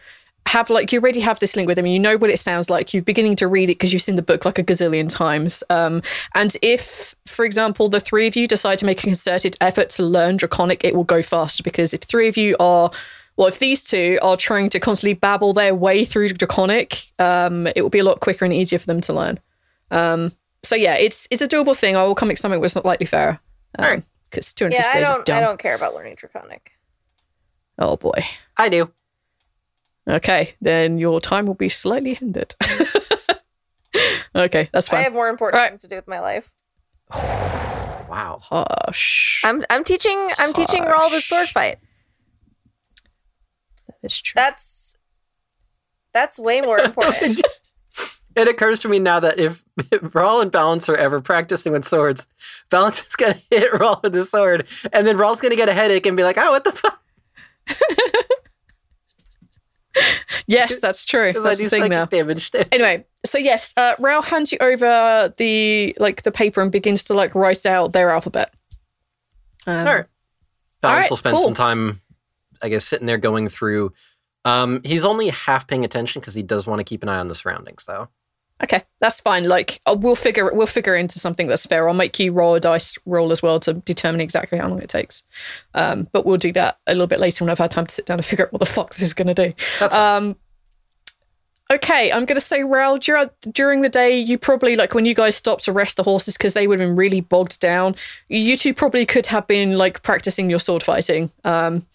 have 0.46 0.68
like 0.70 0.92
you 0.92 1.00
already 1.00 1.20
have 1.20 1.38
this 1.40 1.56
link 1.56 1.66
with 1.66 1.76
them 1.76 1.86
you 1.86 1.98
know 1.98 2.16
what 2.16 2.30
it 2.30 2.38
sounds 2.38 2.68
like 2.68 2.92
you're 2.92 3.02
beginning 3.02 3.34
to 3.34 3.48
read 3.48 3.64
it 3.70 3.74
because 3.78 3.92
you've 3.92 4.02
seen 4.02 4.14
the 4.16 4.22
book 4.22 4.44
like 4.44 4.58
a 4.58 4.62
gazillion 4.62 5.08
times 5.08 5.64
um, 5.70 6.02
and 6.34 6.56
if 6.62 7.14
for 7.26 7.44
example 7.44 7.88
the 7.88 7.98
three 7.98 8.26
of 8.26 8.36
you 8.36 8.46
decide 8.46 8.78
to 8.78 8.84
make 8.84 8.98
a 8.98 9.02
concerted 9.02 9.56
effort 9.60 9.88
to 9.90 10.02
learn 10.04 10.36
draconic 10.36 10.84
it 10.84 10.94
will 10.94 11.04
go 11.04 11.22
faster 11.22 11.62
because 11.62 11.94
if 11.94 12.02
three 12.02 12.28
of 12.28 12.36
you 12.36 12.54
are 12.60 12.90
well 13.36 13.48
if 13.48 13.58
these 13.58 13.82
two 13.82 14.18
are 14.22 14.36
trying 14.36 14.68
to 14.68 14.78
constantly 14.78 15.14
babble 15.14 15.52
their 15.54 15.74
way 15.74 16.04
through 16.04 16.28
draconic 16.28 17.10
um, 17.18 17.66
it 17.74 17.80
will 17.82 17.90
be 17.90 17.98
a 18.00 18.04
lot 18.04 18.20
quicker 18.20 18.44
and 18.44 18.52
easier 18.54 18.78
for 18.78 18.86
them 18.86 19.00
to 19.00 19.14
learn 19.14 19.40
um, 19.90 20.30
so 20.62 20.74
yeah 20.76 20.94
it's 20.94 21.26
it's 21.30 21.42
a 21.42 21.48
doable 21.48 21.76
thing 21.76 21.96
i 21.96 22.02
will 22.04 22.14
come 22.14 22.28
up 22.28 22.32
with 22.32 22.38
something 22.38 22.60
that's 22.60 22.74
slightly 22.74 23.06
fairer 23.06 23.40
Alright. 23.78 24.04
because 24.30 24.52
250 24.52 24.76
Yeah, 24.76 24.92
I 24.92 25.04
days 25.04 25.16
don't. 25.16 25.26
dumb 25.26 25.36
I 25.36 25.40
don't 25.40 25.58
care 25.58 25.74
about 25.74 25.94
learning 25.94 26.16
draconic. 26.16 26.72
oh 27.78 27.96
boy 27.96 28.24
I 28.56 28.68
do. 28.68 28.90
Okay, 30.08 30.54
then 30.61 30.99
your 30.99 31.20
time 31.20 31.46
will 31.46 31.54
be 31.54 31.68
slightly 31.68 32.14
hindered. 32.14 32.54
okay, 34.34 34.68
that's 34.73 34.88
fine. 34.88 35.00
I 35.00 35.02
have 35.04 35.12
more 35.12 35.28
important 35.28 35.61
Right. 35.61 35.70
things 35.70 35.82
to 35.82 35.88
do 35.88 35.96
with 35.96 36.08
my 36.08 36.20
life. 36.20 36.52
Wow. 38.06 38.38
Hush. 38.42 39.40
I'm. 39.44 39.64
I'm 39.70 39.82
teaching. 39.82 40.30
I'm 40.38 40.52
teaching 40.52 40.84
Rhal 40.84 41.11
the 41.11 41.20
sword 41.20 41.49
fight. 41.49 41.78
That 43.88 43.96
is 44.04 44.20
true. 44.20 44.34
That's. 44.37 44.96
That's 46.12 46.38
way 46.38 46.61
more 46.61 46.78
important. 46.78 47.40
It 48.37 48.49
occurs 48.49 48.80
to 48.80 48.88
me 48.88 48.99
now 48.99 49.20
that 49.20 49.38
if, 49.38 49.62
if 49.92 50.12
Rhal 50.12 50.40
and 50.40 50.50
Balance 50.50 50.88
are 50.88 50.96
ever 50.96 51.20
practicing 51.20 51.73
with 51.73 51.84
swords, 51.84 52.26
Balance 52.68 53.06
is 53.06 53.14
gonna 53.14 53.34
hit 53.50 53.73
Rhal 53.73 54.00
with 54.02 54.12
the 54.12 54.25
sword, 54.25 54.66
and 54.92 55.06
then 55.06 55.16
Rhal's 55.16 55.40
gonna 55.40 55.54
get 55.54 55.68
a 55.68 55.73
headache 55.73 56.04
and 56.04 56.16
be 56.16 56.25
like, 56.25 56.37
"Oh, 56.37 56.50
what 56.50 56.64
the 56.64 56.73
fuck?" 56.73 57.00
yes, 60.46 60.78
that's 60.80 61.04
true. 61.04 61.28
Because 61.28 61.44
I 61.44 61.48
That's 61.50 61.58
do 61.58 61.64
the 61.64 61.70
thing 61.70 61.80
psychic 61.80 61.90
now. 61.90 62.04
damage. 62.06 62.50
Too. 62.50 62.62
Anyway, 62.72 63.04
so 63.24 63.38
yes, 63.38 63.72
uh, 63.76 63.94
Rhal 63.98 64.22
hands 64.22 64.52
you 64.52 64.58
over 64.60 65.32
the 65.36 65.94
like 65.98 66.22
the 66.22 66.32
paper 66.32 66.60
and 66.60 66.70
begins 66.70 67.04
to 67.04 67.14
like 67.14 67.34
write 67.34 67.66
out 67.66 67.92
their 67.92 68.10
alphabet. 68.10 68.52
Um, 69.66 69.78
All 69.78 69.94
right. 69.94 70.04
Balance 70.82 71.02
right, 71.04 71.10
will 71.10 71.16
spend 71.16 71.36
cool. 71.36 71.44
some 71.44 71.54
time, 71.54 72.00
I 72.62 72.68
guess, 72.68 72.84
sitting 72.84 73.06
there 73.06 73.18
going 73.18 73.48
through. 73.48 73.92
Um, 74.44 74.83
he's 74.85 75.04
only 75.04 75.30
half 75.30 75.66
paying 75.66 75.85
attention 75.85 76.20
because 76.20 76.35
he 76.35 76.42
does 76.42 76.66
want 76.66 76.80
to 76.80 76.85
keep 76.85 77.02
an 77.02 77.09
eye 77.09 77.18
on 77.18 77.28
the 77.28 77.35
surroundings, 77.35 77.87
though. 77.87 78.09
Okay, 78.62 78.82
that's 79.00 79.20
fine. 79.20 79.44
Like 79.44 79.80
uh, 79.84 79.96
we'll 79.98 80.14
figure 80.14 80.52
we'll 80.54 80.66
figure 80.66 80.94
into 80.94 81.18
something 81.18 81.48
that's 81.48 81.66
fair. 81.66 81.88
I'll 81.88 81.94
make 81.94 82.18
you 82.20 82.32
roll 82.32 82.54
a 82.54 82.60
dice 82.60 82.96
roll 83.04 83.32
as 83.32 83.42
well 83.42 83.58
to 83.60 83.74
determine 83.74 84.20
exactly 84.20 84.58
how 84.58 84.68
long 84.68 84.80
it 84.80 84.88
takes. 84.88 85.24
Um, 85.74 86.08
but 86.12 86.24
we'll 86.24 86.36
do 86.36 86.52
that 86.52 86.78
a 86.86 86.92
little 86.92 87.08
bit 87.08 87.18
later 87.20 87.44
when 87.44 87.50
I've 87.50 87.58
had 87.58 87.72
time 87.72 87.86
to 87.86 87.94
sit 87.94 88.06
down 88.06 88.18
and 88.18 88.24
figure 88.26 88.46
out 88.46 88.52
what 88.52 88.60
the 88.60 88.66
fuck 88.66 88.90
this 88.90 89.02
is 89.02 89.12
going 89.12 89.34
to 89.34 89.34
do. 89.34 89.86
Um, 89.88 90.36
okay, 91.72 92.12
I'm 92.12 92.24
going 92.24 92.36
to 92.36 92.40
say, 92.40 92.62
Rhal, 92.62 92.98
dur- 92.98 93.30
during 93.50 93.82
the 93.82 93.88
day, 93.88 94.18
you 94.18 94.38
probably, 94.38 94.76
like 94.76 94.94
when 94.94 95.04
you 95.04 95.14
guys 95.14 95.36
stopped 95.36 95.64
to 95.64 95.72
rest 95.72 95.96
the 95.96 96.02
horses 96.02 96.36
because 96.36 96.54
they 96.54 96.66
would 96.66 96.80
have 96.80 96.88
been 96.88 96.96
really 96.96 97.20
bogged 97.20 97.60
down, 97.60 97.94
you 98.28 98.56
two 98.56 98.74
probably 98.74 99.04
could 99.06 99.26
have 99.26 99.46
been 99.46 99.76
like 99.76 100.02
practicing 100.02 100.48
your 100.48 100.58
sword 100.60 100.82
fighting. 100.82 101.30
Um, 101.44 101.86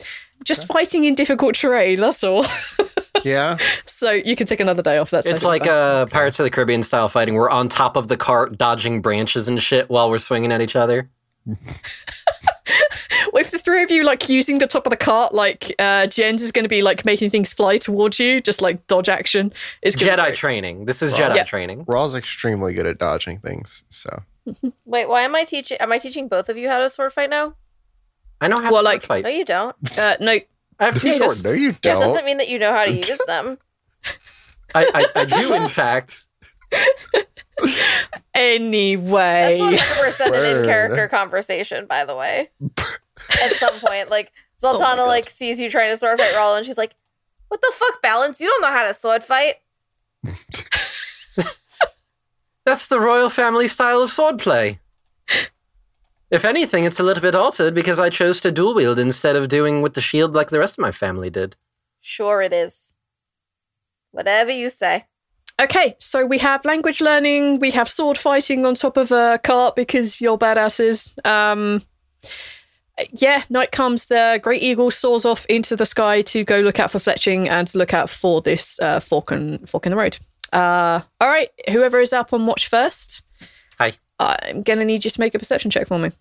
just 0.45 0.67
fighting 0.67 1.03
in 1.03 1.15
difficult 1.15 1.55
terrain, 1.55 1.99
that's 1.99 2.23
all. 2.23 2.45
Yeah. 3.23 3.58
so 3.86 4.12
you 4.12 4.36
can 4.36 4.47
take 4.47 4.60
another 4.60 4.82
day 4.82 4.97
off. 4.97 5.10
That's 5.10 5.27
It's 5.27 5.43
like 5.43 5.63
fine. 5.65 5.71
uh, 5.73 6.05
Pirates 6.08 6.39
of 6.39 6.43
the 6.45 6.49
Caribbean 6.49 6.84
style 6.84 7.10
fighting. 7.10 7.34
We're 7.36 7.49
on 7.49 7.67
top 7.67 7.95
of 7.97 8.08
the 8.08 8.17
cart, 8.17 8.58
dodging 8.58 9.01
branches 9.01 9.47
and 9.47 9.62
shit 9.62 9.89
while 9.89 10.10
we're 10.10 10.17
swinging 10.19 10.51
at 10.51 10.62
each 10.62 10.75
other. 10.75 11.10
if 13.34 13.51
the 13.51 13.58
three 13.58 13.84
of 13.84 13.89
you 13.91 14.03
like 14.03 14.27
using 14.29 14.58
the 14.58 14.67
top 14.67 14.86
of 14.86 14.89
the 14.91 14.97
cart, 14.97 15.34
like 15.34 15.73
uh, 15.79 16.05
Jens 16.08 16.41
is 16.41 16.51
going 16.51 16.65
to 16.65 16.69
be 16.69 16.82
like 16.82 17.05
making 17.05 17.29
things 17.29 17.53
fly 17.53 17.77
towards 17.77 18.19
you, 18.19 18.41
just 18.41 18.62
like 18.62 18.86
dodge 18.88 19.10
action. 19.10 19.53
Is 19.82 19.95
Jedi 19.95 20.34
training. 20.36 20.86
This 20.86 21.01
is 21.01 21.13
Right. 21.13 21.32
Jedi 21.32 21.36
Yeah. 21.38 21.43
training. 21.43 21.86
Rhal's 21.88 22.15
extremely 22.15 22.73
good 22.73 22.86
at 22.86 22.97
dodging 22.97 23.39
things. 23.39 23.84
So 23.89 24.23
Wait, 24.86 25.08
why 25.10 25.21
am 25.21 25.36
I 25.36 25.43
teaching? 25.43 25.77
Am 25.79 25.91
I 25.91 25.97
teaching 25.97 26.27
both 26.27 26.49
of 26.49 26.58
you 26.58 26.69
how 26.69 26.79
to 26.79 26.89
sword 26.89 27.13
fight 27.13 27.29
now? 27.29 27.55
I 28.41 28.47
know 28.47 28.60
how 28.60 28.71
Well, 28.71 28.82
to 28.82 28.86
like- 28.86 29.01
sword 29.01 29.08
fight. 29.08 29.23
No, 29.23 29.29
you 29.29 29.45
don't. 29.45 29.75
Uh, 29.97 30.15
no, 30.19 30.38
I 30.79 30.85
have 30.85 30.99
two 30.99 31.07
Yes. 31.09 31.17
swords. 31.17 31.43
no, 31.43 31.51
you 31.51 31.71
That 31.73 31.81
don't. 31.81 31.99
That 31.99 32.05
doesn't 32.07 32.25
mean 32.25 32.37
that 32.37 32.47
you 32.49 32.59
know 32.59 32.71
how 32.73 32.85
to 32.85 32.91
use 32.95 33.19
them. 33.27 33.57
I, 34.75 34.85
I, 35.15 35.21
I 35.21 35.25
do, 35.25 35.53
in 35.55 35.67
fact. 35.67 36.25
anyway. 38.33 39.57
That's 39.59 40.17
100% 40.19 40.25
an 40.27 40.31
Word. 40.31 40.57
in-character 40.59 41.07
conversation, 41.07 41.85
by 41.85 42.05
the 42.05 42.15
way. 42.15 42.49
At 43.41 43.55
some 43.57 43.79
point, 43.79 44.09
like 44.09 44.31
Oh 44.63 44.77
Zaltanna 44.77 44.97
God. 44.97 45.05
like 45.07 45.29
sees 45.29 45.59
you 45.59 45.69
trying 45.69 45.89
to 45.89 45.97
sword 45.97 46.17
fight 46.19 46.33
Rhal, 46.35 46.55
and 46.55 46.65
she's 46.65 46.77
like, 46.77 46.95
"What 47.47 47.61
the 47.61 47.71
fuck, 47.75 48.01
balance? 48.01 48.39
You 48.41 48.47
don't 48.47 48.61
know 48.61 48.67
how 48.69 48.83
to 48.87 48.93
sword 48.93 49.23
fight." 49.23 49.55
That's 52.65 52.87
the 52.87 52.99
royal 52.99 53.29
family 53.29 53.67
style 53.67 54.01
of 54.01 54.11
swordplay. 54.11 54.79
If 56.31 56.45
anything, 56.45 56.83
it's 56.83 56.99
a 56.99 57.03
little 57.03 57.21
bit 57.21 57.35
altered 57.35 57.73
because 57.73 57.99
I 57.99 58.09
chose 58.09 58.39
to 58.41 58.51
dual 58.51 58.75
wield 58.75 58.99
instead 58.99 59.35
of 59.35 59.47
doing 59.47 59.81
with 59.81 59.95
the 59.95 60.01
shield 60.01 60.33
like 60.33 60.49
the 60.49 60.59
rest 60.59 60.77
of 60.77 60.81
my 60.81 60.91
family 60.91 61.29
did. 61.29 61.55
Sure, 62.01 62.41
it 62.41 62.53
is. 62.53 62.93
Whatever 64.11 64.51
you 64.51 64.69
say. 64.69 65.05
Okay, 65.61 65.95
so 65.99 66.25
we 66.25 66.37
have 66.37 66.63
language 66.63 67.01
learning, 67.01 67.59
we 67.59 67.71
have 67.71 67.89
sword 67.89 68.17
fighting 68.17 68.65
on 68.65 68.75
top 68.75 68.95
of 68.95 69.11
a 69.11 69.39
cart 69.43 69.75
because 69.75 70.21
you're 70.21 70.37
badasses. 70.37 71.13
Um, 71.27 71.81
yeah, 73.11 73.43
night 73.49 73.71
comes. 73.71 74.07
The 74.07 74.39
great 74.41 74.61
eagle 74.61 74.91
soars 74.91 75.25
off 75.25 75.45
into 75.47 75.75
the 75.75 75.85
sky 75.85 76.21
to 76.23 76.43
go 76.43 76.59
look 76.59 76.79
out 76.79 76.91
for 76.91 76.99
fletching 76.99 77.49
and 77.49 77.67
to 77.67 77.77
look 77.77 77.93
out 77.93 78.09
for 78.09 78.41
this 78.41 78.79
uh, 78.79 78.99
fork 78.99 79.31
and 79.31 79.67
fork 79.69 79.85
in 79.85 79.89
the 79.89 79.97
road. 79.97 80.17
Uh, 80.53 81.01
all 81.19 81.27
right, 81.27 81.49
whoever 81.69 81.99
is 81.99 82.13
up 82.13 82.33
on 82.33 82.45
watch 82.45 82.67
first, 82.67 83.23
I'm 84.19 84.62
gonna 84.62 84.86
need 84.86 85.05
you 85.05 85.12
to 85.12 85.19
make 85.19 85.34
a 85.36 85.39
perception 85.39 85.71
check 85.71 85.88
for 85.88 85.97
me. 85.99 86.12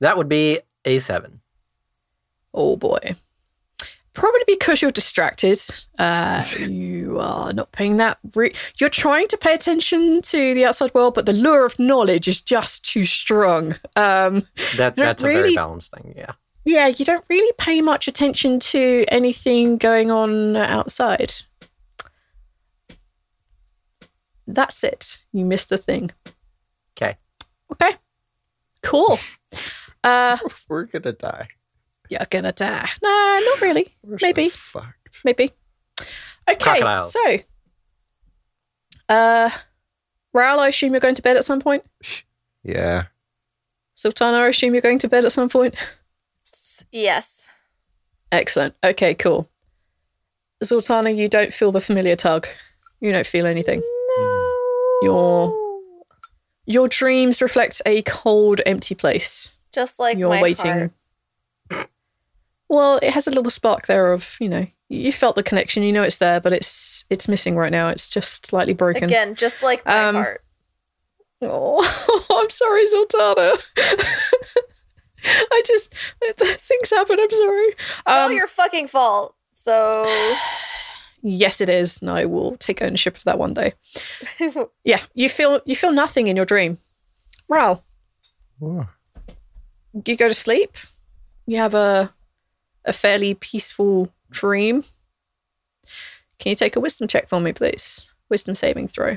That 0.00 0.16
would 0.16 0.28
be 0.28 0.60
a 0.84 0.98
seven. 0.98 1.40
Oh 2.52 2.76
boy. 2.76 3.16
Probably 4.14 4.42
because 4.46 4.82
you're 4.82 4.90
distracted. 4.90 5.58
Uh, 5.98 6.44
you 6.68 7.18
are 7.18 7.50
not 7.54 7.72
paying 7.72 7.96
that. 7.96 8.18
Re- 8.34 8.52
you're 8.78 8.90
trying 8.90 9.26
to 9.28 9.38
pay 9.38 9.54
attention 9.54 10.20
to 10.20 10.52
the 10.52 10.66
outside 10.66 10.92
world, 10.92 11.14
but 11.14 11.24
the 11.24 11.32
lure 11.32 11.64
of 11.64 11.78
knowledge 11.78 12.28
is 12.28 12.42
just 12.42 12.84
too 12.84 13.06
strong. 13.06 13.74
Um, 13.96 14.42
That 14.76 14.96
that's 14.96 15.22
a 15.22 15.26
very 15.26 15.54
balanced 15.54 15.94
thing. 15.94 16.12
Yeah. 16.14 16.32
yeah, 16.66 16.88
you 16.88 17.06
don't 17.06 17.24
really 17.30 17.52
pay 17.56 17.80
much 17.80 18.06
attention 18.06 18.58
to 18.60 19.06
anything 19.08 19.78
going 19.78 20.10
on 20.10 20.56
outside. 20.56 21.32
That's 24.46 24.84
it. 24.84 25.22
You 25.32 25.46
missed 25.46 25.70
the 25.70 25.78
thing. 25.78 26.10
Okay. 27.72 27.86
Okay. 27.88 27.96
Cool. 28.82 29.18
Uh, 30.04 30.36
We're 30.68 30.84
gonna 30.84 31.12
die. 31.12 31.48
you're 32.10 32.20
gonna 32.30 32.52
die. 32.52 32.88
Nah, 33.02 33.38
not 33.38 33.60
really. 33.60 33.88
We're 34.02 34.18
so 34.18 34.26
Maybe. 34.26 34.48
fucked. 34.48 35.24
Maybe. 35.24 35.52
Okay, 36.50 36.56
Crocodiles. 36.58 37.12
so 37.12 37.36
uh 39.08 39.50
Rhal, 40.34 40.58
I 40.60 40.68
assume 40.68 40.92
you're 40.92 41.00
going 41.00 41.14
to 41.14 41.22
bed 41.22 41.36
at 41.36 41.44
some 41.44 41.60
point. 41.60 41.84
Yeah. 42.64 43.04
Zaltanna, 43.96 44.40
I 44.40 44.48
assume 44.48 44.74
you're 44.74 44.80
going 44.80 44.98
to 45.00 45.08
bed 45.08 45.24
at 45.26 45.32
some 45.32 45.48
point. 45.50 45.74
Yes. 46.90 47.46
Excellent. 48.32 48.74
Okay, 48.82 49.14
cool. 49.14 49.48
Zaltanna, 50.64 51.14
you 51.16 51.28
don't 51.28 51.52
feel 51.52 51.70
the 51.70 51.80
familiar 51.82 52.16
tug. 52.16 52.46
You 53.00 53.12
don't 53.12 53.26
feel 53.26 53.46
anything. 53.46 53.82
Your 55.02 55.52
your 56.66 56.88
dreams 56.88 57.42
reflect 57.42 57.82
a 57.86 58.02
cold, 58.02 58.60
empty 58.66 58.94
place. 58.94 59.56
Just 59.72 59.98
like 59.98 60.18
You're 60.18 60.28
waiting. 60.30 60.92
heart. 61.70 61.88
Well, 62.68 62.98
it 63.02 63.10
has 63.12 63.26
a 63.26 63.30
little 63.30 63.50
spark 63.50 63.86
there 63.86 64.12
of 64.12 64.36
you 64.40 64.48
know 64.48 64.66
you 64.88 65.12
felt 65.12 65.36
the 65.36 65.42
connection. 65.42 65.82
You 65.82 65.92
know 65.92 66.02
it's 66.02 66.18
there, 66.18 66.40
but 66.40 66.52
it's 66.52 67.04
it's 67.10 67.28
missing 67.28 67.56
right 67.56 67.72
now. 67.72 67.88
It's 67.88 68.08
just 68.08 68.46
slightly 68.46 68.72
broken. 68.74 69.04
Again, 69.04 69.34
just 69.34 69.62
like 69.62 69.84
my 69.84 70.08
Um, 70.08 70.14
heart. 70.16 70.42
Oh, 71.42 72.26
I'm 72.30 72.50
sorry, 72.50 72.86
Zaltanna. 72.86 73.60
I 75.24 75.62
just 75.66 75.94
things 76.38 76.90
happen. 76.90 77.18
I'm 77.20 77.30
sorry. 77.30 77.66
It's 77.66 77.76
all 78.06 78.26
Um, 78.26 78.32
your 78.32 78.46
fucking 78.46 78.88
fault. 78.88 79.34
So 79.54 80.04
Yes, 81.22 81.60
it 81.60 81.68
is. 81.68 82.02
And 82.02 82.10
I 82.10 82.24
will 82.26 82.56
take 82.56 82.82
ownership 82.82 83.16
of 83.16 83.24
that 83.24 83.38
one 83.38 83.54
day. 83.54 83.74
yeah, 84.84 85.00
you 85.14 85.28
feel 85.28 85.60
you 85.64 85.76
feel 85.76 85.92
nothing 85.92 86.26
in 86.26 86.36
your 86.36 86.44
dream. 86.44 86.78
Rhal, 87.48 87.84
Ooh. 88.62 88.86
you 90.04 90.16
go 90.16 90.28
to 90.28 90.34
sleep. 90.34 90.76
You 91.46 91.58
have 91.58 91.74
a 91.74 92.12
a 92.84 92.92
fairly 92.92 93.34
peaceful 93.34 94.12
dream. 94.30 94.84
Can 96.38 96.50
you 96.50 96.56
take 96.56 96.74
a 96.74 96.80
wisdom 96.80 97.06
check 97.06 97.28
for 97.28 97.40
me, 97.40 97.52
please? 97.52 98.12
Wisdom 98.28 98.54
saving 98.54 98.88
throw. 98.88 99.16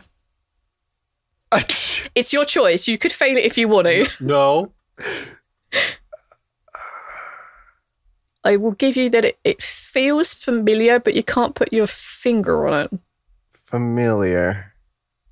It's 2.13 2.31
your 2.31 2.45
choice. 2.45 2.87
You 2.87 2.97
could 2.97 3.11
fail 3.11 3.35
it 3.35 3.43
if 3.43 3.57
you 3.57 3.67
want 3.67 3.87
to. 3.87 4.07
No. 4.21 4.71
I 8.45 8.55
will 8.55 8.71
give 8.71 8.95
you 8.95 9.09
that 9.09 9.25
it, 9.25 9.39
it 9.43 9.61
feels 9.61 10.33
familiar, 10.33 10.99
but 10.99 11.15
you 11.15 11.23
can't 11.23 11.55
put 11.55 11.73
your 11.73 11.87
finger 11.87 12.67
on 12.67 12.81
it. 12.81 12.99
Familiar. 13.63 14.73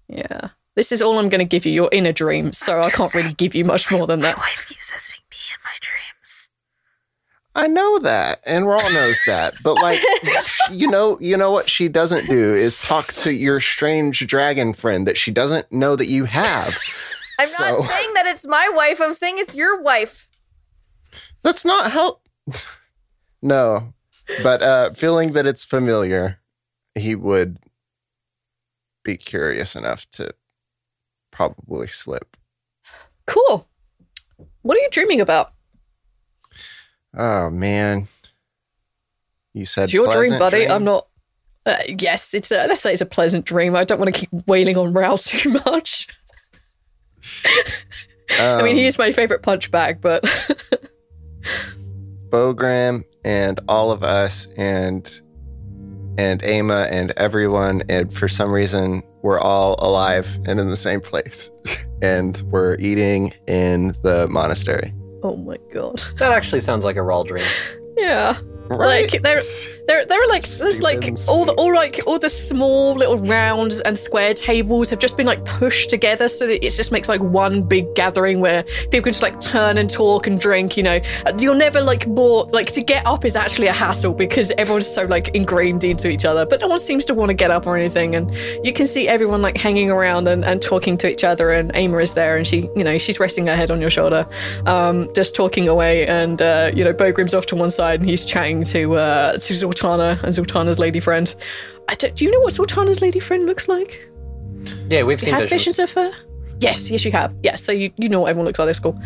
Yeah. 0.09 0.49
This 0.75 0.91
is 0.91 1.01
all 1.01 1.19
I'm 1.19 1.29
going 1.29 1.39
to 1.39 1.45
give 1.45 1.65
you. 1.65 1.71
You're 1.71 1.89
in 1.91 2.05
a 2.07 2.11
dream, 2.13 2.51
so 2.51 2.81
I 2.81 2.89
can't 2.89 3.13
really 3.13 3.33
give 3.33 3.53
you 3.53 3.63
much 3.63 3.91
more 3.91 4.07
than 4.07 4.21
that. 4.21 4.37
My 4.37 4.41
wife 4.43 4.65
keeps 4.67 4.91
visiting 4.91 5.21
me 5.29 5.37
in 5.53 5.59
my 5.63 5.77
dreams. 5.79 6.49
I 7.55 7.67
know 7.67 7.99
that, 7.99 8.39
and 8.47 8.65
Rhal 8.67 8.91
knows 8.91 9.19
that. 9.27 9.53
But 9.63 9.75
like, 9.75 10.01
you 10.71 10.87
know, 10.87 11.19
you 11.21 11.37
know 11.37 11.51
what 11.51 11.69
she 11.69 11.87
doesn't 11.87 12.27
do 12.27 12.53
is 12.53 12.79
talk 12.79 13.13
to 13.13 13.31
your 13.31 13.59
strange 13.59 14.25
dragon 14.25 14.73
friend 14.73 15.07
that 15.07 15.17
she 15.19 15.29
doesn't 15.29 15.71
know 15.71 15.95
that 15.95 16.07
you 16.07 16.25
have. 16.25 16.75
I'm 17.39 17.45
So- 17.45 17.63
not 17.63 17.87
saying 17.87 18.13
that 18.15 18.25
it's 18.25 18.47
my 18.47 18.71
wife. 18.73 18.99
I'm 18.99 19.13
saying 19.13 19.35
it's 19.37 19.55
your 19.55 19.79
wife. 19.79 20.27
That's 21.43 21.63
not 21.63 21.91
how. 21.91 22.19
No, 23.43 23.93
but 24.41 24.61
uh, 24.63 24.89
feeling 24.91 25.33
that 25.33 25.45
it's 25.45 25.65
familiar, 25.65 26.39
he 26.95 27.13
would 27.13 27.57
be 29.03 29.17
curious 29.17 29.75
enough 29.75 30.09
to 30.11 30.33
probably 31.31 31.87
slip. 31.87 32.37
Cool. 33.27 33.67
What 34.61 34.77
are 34.77 34.81
you 34.81 34.89
dreaming 34.91 35.19
about? 35.19 35.51
Oh 37.15 37.49
man, 37.49 38.07
you 39.53 39.65
said 39.65 39.83
It's 39.85 39.93
your 39.93 40.09
dream, 40.09 40.39
buddy. 40.39 40.59
dream? 40.59 40.71
I'm 40.71 40.83
not. 40.85 41.07
Uh, 41.65 41.75
yes, 41.99 42.33
it's 42.33 42.49
a, 42.51 42.65
let's 42.67 42.81
say 42.81 42.91
it's 42.93 43.01
a 43.01 43.05
pleasant 43.05 43.45
dream. 43.45 43.75
I 43.75 43.83
don't 43.83 43.99
want 43.99 44.13
to 44.13 44.19
keep 44.19 44.29
wailing 44.47 44.77
on 44.77 44.93
Rhal 44.93 45.17
too 45.19 45.49
much. 45.65 46.07
I 48.39 48.61
mean, 48.63 48.75
he 48.75 48.83
Um, 48.83 48.87
is 48.87 48.97
my 48.97 49.11
favorite 49.11 49.43
punch 49.43 49.69
bag, 49.69 49.99
but 52.33 52.55
Bogram 52.55 53.03
and 53.23 53.59
all 53.67 53.91
of 53.91 54.03
us 54.03 54.47
and 54.57 55.21
and 56.17 56.43
Ama 56.43 56.87
and 56.91 57.11
everyone 57.17 57.83
and 57.89 58.13
for 58.13 58.27
some 58.27 58.51
reason 58.51 59.01
we're 59.21 59.39
all 59.39 59.75
alive 59.79 60.27
and 60.45 60.59
in 60.59 60.69
the 60.69 60.75
same 60.75 60.99
place 60.99 61.49
and 62.01 62.41
we're 62.47 62.75
eating 62.79 63.33
in 63.47 63.87
the 64.03 64.27
monastery. 64.29 64.93
oh 65.23 65.37
my 65.37 65.57
god, 65.73 66.03
That 66.17 66.31
actually 66.31 66.61
sounds 66.61 66.83
like 66.83 66.97
a 66.97 67.01
raw 67.03 67.23
dream. 67.23 67.45
yeah. 67.97 68.37
Right? 68.77 69.11
Like 69.11 69.21
there, 69.21 69.41
there, 69.87 70.05
there 70.05 70.21
are 70.21 70.27
like 70.27 70.43
there's 70.43 70.81
like 70.81 71.03
all 71.27 71.45
the 71.45 71.53
all 71.53 71.73
like 71.73 71.99
all 72.07 72.19
the 72.19 72.29
small 72.29 72.93
little 72.95 73.17
round 73.17 73.73
and 73.85 73.97
square 73.97 74.33
tables 74.33 74.89
have 74.89 74.99
just 74.99 75.17
been 75.17 75.25
like 75.25 75.43
pushed 75.45 75.89
together 75.89 76.27
so 76.27 76.47
that 76.47 76.65
it 76.65 76.69
just 76.71 76.91
makes 76.91 77.09
like 77.09 77.21
one 77.21 77.63
big 77.63 77.93
gathering 77.95 78.39
where 78.39 78.63
people 78.63 79.01
can 79.01 79.13
just 79.13 79.21
like 79.21 79.39
turn 79.41 79.77
and 79.77 79.89
talk 79.89 80.27
and 80.27 80.39
drink. 80.39 80.77
You 80.77 80.83
know, 80.83 80.99
you're 81.39 81.55
never 81.55 81.81
like 81.81 82.07
more 82.07 82.45
like 82.45 82.71
to 82.73 82.81
get 82.81 83.05
up 83.05 83.25
is 83.25 83.35
actually 83.35 83.67
a 83.67 83.73
hassle 83.73 84.13
because 84.13 84.51
everyone's 84.57 84.87
so 84.87 85.03
like 85.05 85.29
ingrained 85.29 85.83
into 85.83 86.09
each 86.09 86.25
other. 86.25 86.45
But 86.45 86.61
no 86.61 86.67
one 86.67 86.79
seems 86.79 87.05
to 87.05 87.13
want 87.13 87.29
to 87.29 87.33
get 87.33 87.51
up 87.51 87.67
or 87.67 87.77
anything, 87.77 88.15
and 88.15 88.33
you 88.63 88.73
can 88.73 88.87
see 88.87 89.07
everyone 89.07 89.41
like 89.41 89.57
hanging 89.57 89.91
around 89.91 90.27
and, 90.27 90.43
and 90.45 90.61
talking 90.61 90.97
to 90.97 91.09
each 91.09 91.23
other. 91.23 91.49
And 91.49 91.75
Ama 91.75 91.97
is 91.97 92.13
there, 92.13 92.37
and 92.37 92.47
she, 92.47 92.69
you 92.75 92.83
know, 92.83 92.97
she's 92.97 93.19
resting 93.19 93.47
her 93.47 93.55
head 93.55 93.71
on 93.71 93.81
your 93.81 93.89
shoulder, 93.89 94.27
um, 94.65 95.09
just 95.13 95.35
talking 95.35 95.67
away. 95.67 96.07
And 96.07 96.41
uh, 96.41 96.71
you 96.73 96.83
know, 96.83 96.93
Bogrim's 96.93 97.33
off 97.33 97.45
to 97.47 97.55
one 97.55 97.71
side, 97.71 97.99
and 97.99 98.09
he's 98.09 98.25
chatting 98.25 98.62
to 98.65 98.95
uh, 98.95 99.31
to 99.33 99.53
Zaltanna 99.53 100.21
and 100.23 100.33
Zaltanna's 100.33 100.79
lady 100.79 100.99
friend. 100.99 101.33
I 101.89 101.95
don't, 101.95 102.15
do 102.15 102.25
you 102.25 102.31
know 102.31 102.39
what 102.39 102.53
Zaltanna's 102.53 103.01
lady 103.01 103.19
friend 103.19 103.45
looks 103.45 103.67
like? 103.67 104.09
Yeah, 104.89 105.03
we've 105.03 105.19
You 105.19 105.25
seen 105.25 105.33
had 105.33 105.43
visions. 105.43 105.77
visions 105.77 105.79
of 105.79 105.91
her? 105.93 106.11
Yes, 106.59 106.89
yes, 106.89 107.03
you 107.03 107.11
have. 107.11 107.35
Yes, 107.43 107.61
so 107.63 107.71
you, 107.73 107.91
you 107.97 108.07
know 108.07 108.21
what 108.21 108.29
everyone 108.29 108.45
looks 108.45 108.59
like 108.59 108.69
at 108.69 108.75
school. 108.75 108.97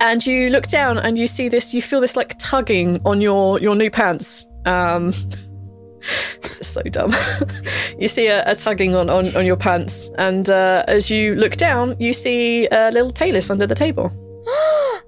And 0.00 0.24
you 0.26 0.50
look 0.50 0.66
down 0.66 0.98
and 0.98 1.18
you 1.18 1.26
see 1.26 1.48
this, 1.48 1.72
you 1.72 1.80
feel 1.80 2.00
this 2.00 2.16
like 2.16 2.34
tugging 2.38 3.00
on 3.06 3.20
your 3.22 3.58
your 3.60 3.74
new 3.74 3.90
pants. 3.90 4.46
Um, 4.66 5.12
this 6.42 6.58
is 6.60 6.66
so 6.66 6.82
dumb. 6.82 7.12
you 7.98 8.08
see 8.08 8.26
a, 8.26 8.42
a 8.50 8.54
tugging 8.54 8.94
on, 8.94 9.08
on, 9.08 9.34
on 9.34 9.46
your 9.46 9.56
pants, 9.56 10.10
and 10.18 10.50
uh, 10.50 10.84
as 10.86 11.08
you 11.10 11.34
look 11.34 11.52
down, 11.56 11.96
you 11.98 12.12
see 12.12 12.68
a 12.70 12.90
little 12.90 13.10
Talus 13.10 13.48
under 13.50 13.66
the 13.66 13.74
table. 13.74 14.12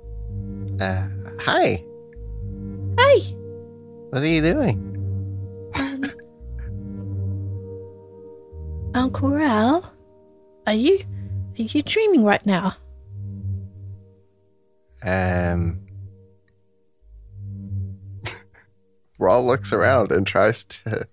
Uh, 0.81 1.03
hi. 1.41 1.83
Hey, 4.11 4.14
What 4.14 4.23
are 4.23 4.27
you 4.27 4.40
doing? 4.40 4.85
Uncle 8.94 9.29
Rhal, 9.31 9.92
are 10.66 10.73
you 10.73 11.01
are 11.59 11.62
you 11.62 11.83
dreaming 11.83 12.25
right 12.25 12.44
now? 12.47 12.77
Um 15.03 15.81
Rhal 19.18 19.44
looks 19.44 19.73
around 19.73 20.11
and 20.11 20.27
tries 20.27 20.64
to 20.64 21.07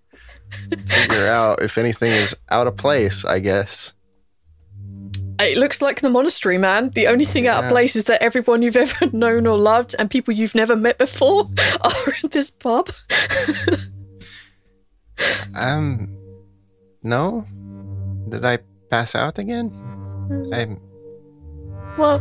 figure 0.85 1.27
out 1.27 1.61
if 1.61 1.77
anything 1.77 2.11
is 2.11 2.33
out 2.49 2.67
of 2.67 2.77
place, 2.77 3.25
I 3.25 3.39
guess. 3.39 3.93
It 5.39 5.57
looks 5.57 5.81
like 5.81 6.01
the 6.01 6.09
monastery, 6.09 6.57
man. 6.57 6.91
The 6.91 7.07
only 7.07 7.25
thing 7.25 7.47
out 7.47 7.63
of 7.63 7.69
place 7.69 7.95
is 7.95 8.05
that 8.05 8.21
everyone 8.21 8.61
you've 8.61 8.77
ever 8.85 9.09
known 9.11 9.47
or 9.47 9.57
loved 9.57 9.95
and 9.97 10.09
people 10.09 10.33
you've 10.33 10.55
never 10.55 10.75
met 10.75 10.97
before 10.97 11.49
are 11.81 12.13
in 12.23 12.29
this 12.31 12.49
pub. 12.49 12.89
Um 15.57 16.17
no? 17.03 17.45
Did 18.27 18.43
I 18.43 18.59
pass 18.89 19.15
out 19.15 19.39
again? 19.39 19.71
I'm 20.51 20.81
Well, 21.97 22.19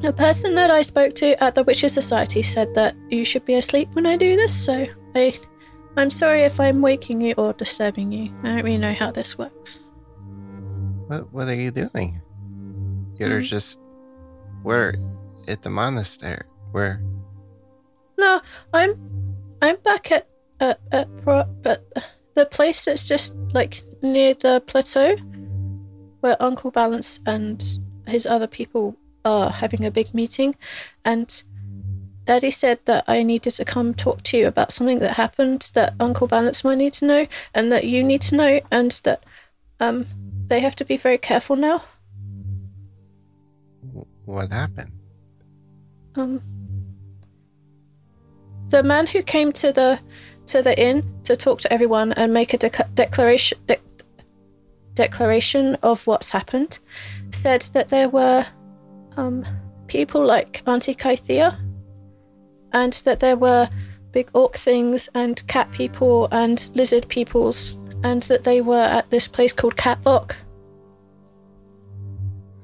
the 0.00 0.12
person 0.12 0.54
that 0.56 0.70
I 0.70 0.82
spoke 0.82 1.14
to 1.14 1.42
at 1.42 1.54
the 1.54 1.62
Witches 1.62 1.94
Society 1.94 2.42
said 2.42 2.74
that 2.74 2.94
you 3.08 3.24
should 3.24 3.44
be 3.44 3.54
asleep 3.54 3.88
when 3.94 4.04
I 4.04 4.16
do 4.16 4.36
this, 4.36 4.52
so 4.52 4.86
I, 5.14 5.38
I'm 5.96 6.10
sorry 6.10 6.42
if 6.42 6.58
I'm 6.58 6.82
waking 6.82 7.20
you 7.20 7.34
or 7.38 7.52
disturbing 7.52 8.12
you. 8.12 8.34
I 8.42 8.48
don't 8.48 8.64
really 8.64 8.78
know 8.78 8.94
how 8.94 9.12
this 9.12 9.38
works. 9.38 9.78
What 11.06 11.32
what 11.32 11.48
are 11.48 11.54
you 11.54 11.70
doing? 11.70 12.20
You're 13.18 13.40
just 13.40 13.80
we're 14.62 14.94
at 15.48 15.62
the 15.62 15.70
monastery. 15.70 16.44
Where 16.72 17.02
No, 18.18 18.40
I'm, 18.72 18.94
I'm 19.60 19.76
back 19.76 20.10
at 20.12 20.28
at 20.60 20.80
at 20.90 21.08
Pro, 21.18 21.44
but 21.62 21.86
the 22.34 22.46
place 22.46 22.84
that's 22.84 23.06
just 23.06 23.34
like 23.52 23.82
near 24.02 24.34
the 24.34 24.62
plateau, 24.66 25.16
where 26.20 26.40
Uncle 26.40 26.70
Balance 26.70 27.20
and 27.26 27.62
his 28.06 28.26
other 28.26 28.46
people 28.46 28.96
are 29.24 29.50
having 29.50 29.84
a 29.84 29.90
big 29.90 30.14
meeting, 30.14 30.56
and 31.04 31.42
Daddy 32.24 32.50
said 32.50 32.78
that 32.86 33.04
I 33.08 33.22
needed 33.22 33.54
to 33.54 33.64
come 33.64 33.94
talk 33.94 34.22
to 34.24 34.38
you 34.38 34.46
about 34.46 34.72
something 34.72 35.00
that 35.00 35.14
happened 35.14 35.70
that 35.74 35.94
Uncle 36.00 36.26
Balance 36.26 36.64
might 36.64 36.78
need 36.78 36.94
to 36.94 37.06
know, 37.06 37.26
and 37.54 37.70
that 37.72 37.84
you 37.84 38.02
need 38.02 38.22
to 38.22 38.36
know, 38.36 38.60
and 38.70 38.92
that 39.04 39.24
um 39.80 40.06
they 40.52 40.60
have 40.60 40.76
to 40.76 40.84
be 40.84 40.98
very 40.98 41.16
careful 41.16 41.56
now. 41.56 41.82
what 44.26 44.52
happened? 44.52 44.92
Um, 46.14 46.42
the 48.68 48.82
man 48.82 49.06
who 49.06 49.22
came 49.22 49.50
to 49.52 49.72
the 49.72 49.98
to 50.48 50.60
the 50.60 50.78
inn 50.78 50.98
to 51.24 51.36
talk 51.36 51.60
to 51.60 51.72
everyone 51.72 52.12
and 52.12 52.34
make 52.34 52.52
a 52.52 52.58
dec- 52.58 52.94
declaration 52.94 53.58
de- 53.66 53.80
declaration 54.92 55.76
of 55.76 56.06
what's 56.06 56.28
happened 56.28 56.80
said 57.30 57.62
that 57.72 57.88
there 57.88 58.10
were 58.10 58.44
um, 59.16 59.46
people 59.86 60.22
like 60.22 60.62
Auntie 60.66 60.94
Kythia 60.94 61.56
and 62.74 62.92
that 63.06 63.20
there 63.20 63.38
were 63.38 63.70
big 64.10 64.28
orc 64.34 64.58
things 64.58 65.08
and 65.14 65.46
cat 65.46 65.70
people 65.72 66.28
and 66.30 66.70
lizard 66.74 67.08
peoples 67.08 67.74
and 68.04 68.22
that 68.24 68.42
they 68.42 68.60
were 68.60 68.88
at 68.98 69.10
this 69.10 69.28
place 69.28 69.52
called 69.52 69.76
Catvok. 69.76 70.34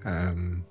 Um, 0.04 0.64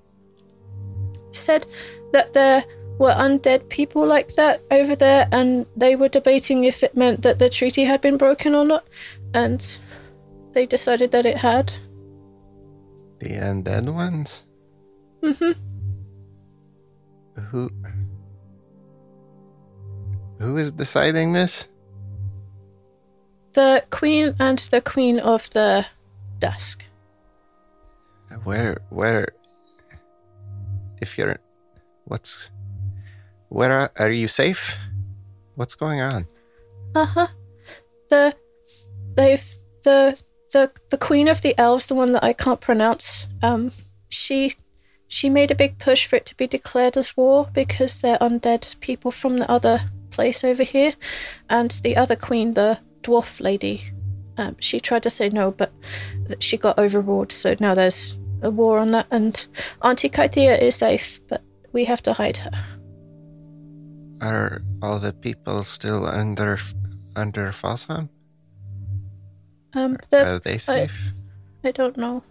Said 1.31 1.65
that 2.13 2.33
there 2.33 2.63
were 2.97 3.13
undead 3.13 3.69
people 3.69 4.05
like 4.05 4.33
that 4.35 4.61
over 4.71 4.95
there, 4.95 5.27
and 5.31 5.65
they 5.75 5.95
were 5.95 6.09
debating 6.09 6.63
if 6.63 6.83
it 6.83 6.95
meant 6.97 7.21
that 7.21 7.37
the 7.39 7.49
treaty 7.49 7.83
had 7.83 8.01
been 8.01 8.17
broken 8.17 8.55
or 8.55 8.65
not, 8.65 8.87
and 9.33 9.77
they 10.53 10.65
decided 10.65 11.11
that 11.11 11.25
it 11.25 11.37
had. 11.37 11.73
the 13.19 13.29
undead 13.29 13.89
ones? 13.93 14.45
hmm 15.21 15.51
Who. 17.51 17.69
Who 20.39 20.57
is 20.57 20.71
deciding 20.71 21.33
this? 21.33 21.67
The 23.53 23.83
queen 23.89 24.35
and 24.39 24.59
the 24.59 24.81
queen 24.81 25.19
of 25.19 25.49
the 25.51 25.85
dusk. 26.39 26.85
Where. 28.43 28.77
Where. 28.89 29.29
If 31.01 31.17
you're. 31.17 31.37
What's. 32.05 32.51
Where 33.49 33.71
are, 33.71 33.91
are 33.97 34.11
you 34.11 34.27
safe? 34.27 34.77
What's 35.55 35.75
going 35.75 36.01
on? 36.01 36.27
Uh 36.93 37.05
huh. 37.05 37.27
The 38.09 38.35
they've 39.15 39.55
the 39.83 40.21
the 40.51 40.71
the 40.89 40.97
queen 40.97 41.27
of 41.27 41.41
the 41.41 41.57
elves, 41.57 41.87
the 41.87 41.95
one 41.95 42.11
that 42.11 42.23
I 42.23 42.33
can't 42.33 42.61
pronounce. 42.61 43.27
Um, 43.41 43.71
she 44.09 44.53
she 45.07 45.29
made 45.29 45.51
a 45.51 45.55
big 45.55 45.79
push 45.79 46.05
for 46.05 46.15
it 46.17 46.25
to 46.27 46.35
be 46.35 46.47
declared 46.47 46.97
as 46.97 47.15
war 47.15 47.49
because 47.53 48.01
they're 48.01 48.17
undead 48.19 48.79
people 48.79 49.11
from 49.11 49.37
the 49.37 49.49
other 49.49 49.79
place 50.11 50.43
over 50.43 50.63
here, 50.63 50.93
and 51.49 51.71
the 51.83 51.95
other 51.95 52.15
queen, 52.15 52.53
the 52.53 52.79
dwarf 53.01 53.39
lady, 53.39 53.91
um, 54.37 54.55
she 54.59 54.79
tried 54.79 55.03
to 55.03 55.09
say 55.09 55.29
no, 55.29 55.51
but 55.51 55.71
she 56.39 56.57
got 56.57 56.77
overruled. 56.77 57.31
So 57.31 57.55
now 57.59 57.73
there's 57.73 58.17
a 58.41 58.49
war 58.51 58.77
on 58.79 58.91
that, 58.91 59.07
and 59.11 59.47
Auntie 59.81 60.09
Kythia 60.09 60.59
is 60.61 60.75
safe, 60.75 61.19
but 61.27 61.43
we 61.73 61.85
have 61.85 62.03
to 62.03 62.13
hide 62.13 62.37
her. 62.37 62.51
Are 64.21 64.61
all 64.81 64.99
the 64.99 65.13
people 65.13 65.63
still 65.63 66.05
under 66.05 66.57
under 67.15 67.51
Fossam? 67.51 68.09
Um, 69.73 69.97
Are 70.13 70.39
they 70.39 70.57
safe? 70.57 71.11
I 71.63 71.71
don't 71.71 71.97
know. 71.97 72.23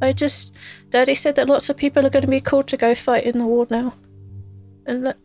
I 0.00 0.12
just, 0.12 0.54
Daddy 0.90 1.14
said 1.14 1.36
that 1.36 1.48
lots 1.48 1.68
of 1.68 1.76
people 1.76 2.04
are 2.04 2.10
going 2.10 2.24
to 2.24 2.30
be 2.30 2.40
called 2.40 2.66
to 2.68 2.76
go 2.76 2.94
fight 2.94 3.24
in 3.24 3.38
the 3.38 3.46
war 3.46 3.66
now, 3.70 3.94
and 4.86 5.06
that 5.06 5.16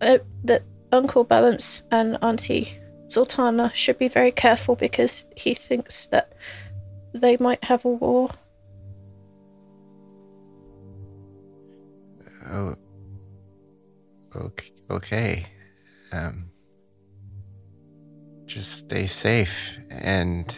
uh, 0.00 0.18
that 0.44 0.62
Uncle 0.92 1.24
Balance 1.24 1.82
and 1.90 2.16
Auntie 2.22 2.72
Zaltanna 3.12 3.74
should 3.74 3.98
be 3.98 4.08
very 4.08 4.32
careful 4.32 4.74
because 4.74 5.26
he 5.36 5.52
thinks 5.52 6.06
that 6.06 6.32
they 7.12 7.36
might 7.36 7.62
have 7.64 7.84
a 7.84 7.88
war. 7.88 8.30
Oh. 12.50 12.74
Okay. 14.34 14.70
Okay. 14.90 15.46
Um. 16.10 16.50
Just 18.46 18.78
stay 18.78 19.06
safe 19.06 19.78
and. 19.90 20.56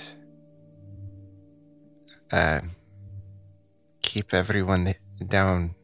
Uh. 2.30 2.60
Keep 4.02 4.32
everyone 4.32 4.94
down 5.26 5.74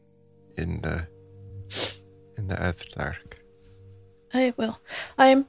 in 0.55 0.79
the. 0.81 1.07
in 2.37 2.47
the 2.47 2.61
earth 2.63 2.95
dark. 2.95 3.41
I 4.33 4.53
will. 4.55 4.79
I'm. 5.17 5.47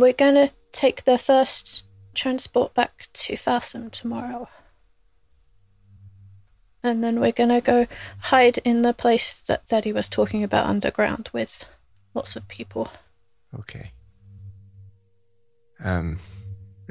We're 0.00 0.14
gonna 0.14 0.50
take 0.72 1.04
the 1.04 1.18
first 1.18 1.84
transport 2.14 2.72
back 2.72 3.08
to 3.12 3.34
Fassum 3.34 3.90
tomorrow. 3.90 4.48
And 6.82 7.04
then 7.04 7.20
we're 7.20 7.32
gonna 7.32 7.60
go 7.60 7.86
hide 8.20 8.58
in 8.64 8.80
the 8.80 8.94
place 8.94 9.38
that 9.40 9.66
Daddy 9.66 9.92
was 9.92 10.08
talking 10.08 10.42
about 10.42 10.64
underground 10.64 11.28
with 11.34 11.66
lots 12.14 12.34
of 12.34 12.48
people. 12.48 12.88
Okay. 13.58 13.92
Um. 15.84 16.16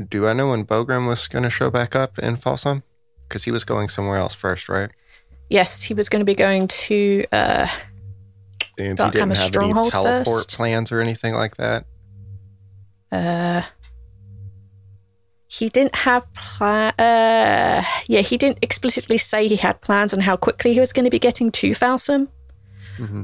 Do 0.08 0.28
I 0.28 0.34
know 0.34 0.50
when 0.50 0.64
Bogram 0.64 1.08
was 1.08 1.28
going 1.28 1.44
to 1.44 1.50
show 1.50 1.70
back 1.70 1.94
up 1.94 2.20
in 2.20 2.38
Folsom? 2.38 2.84
Because 3.28 3.44
he 3.44 3.52
was 3.52 3.66
going 3.66 3.90
somewhere 3.90 4.16
else 4.16 4.34
first, 4.34 4.70
right? 4.70 4.90
Yes, 5.50 5.82
he 5.82 5.94
was 5.94 6.08
going 6.08 6.22
to 6.22 6.26
be 6.26 6.36
going 6.36 6.68
to. 6.68 7.26
Uh, 7.34 7.68
And 8.78 8.96
Dark 8.96 9.14
he 9.14 9.20
didn't 9.20 9.36
Hammer 9.36 9.36
have 9.36 9.56
any 9.58 9.90
teleport 9.90 10.26
first. 10.26 10.56
plans 10.56 10.92
or 10.94 11.02
anything 11.02 11.34
like 11.34 11.58
that. 11.58 11.86
Uh, 13.12 13.62
he 15.48 15.70
didn't 15.70 15.96
have 15.96 16.32
plan. 16.34 16.94
Uh, 17.00 17.84
yeah, 18.08 18.22
he 18.22 18.38
didn't 18.38 18.60
explicitly 18.62 19.18
say 19.18 19.48
he 19.48 19.56
had 19.56 19.82
plans 19.82 20.14
on 20.14 20.22
how 20.22 20.38
quickly 20.38 20.74
he 20.74 20.80
was 20.80 20.94
going 20.94 21.06
to 21.06 21.10
be 21.12 21.20
getting 21.20 21.52
to 21.52 21.72
Falsum. 21.72 22.28
hmm 22.98 23.24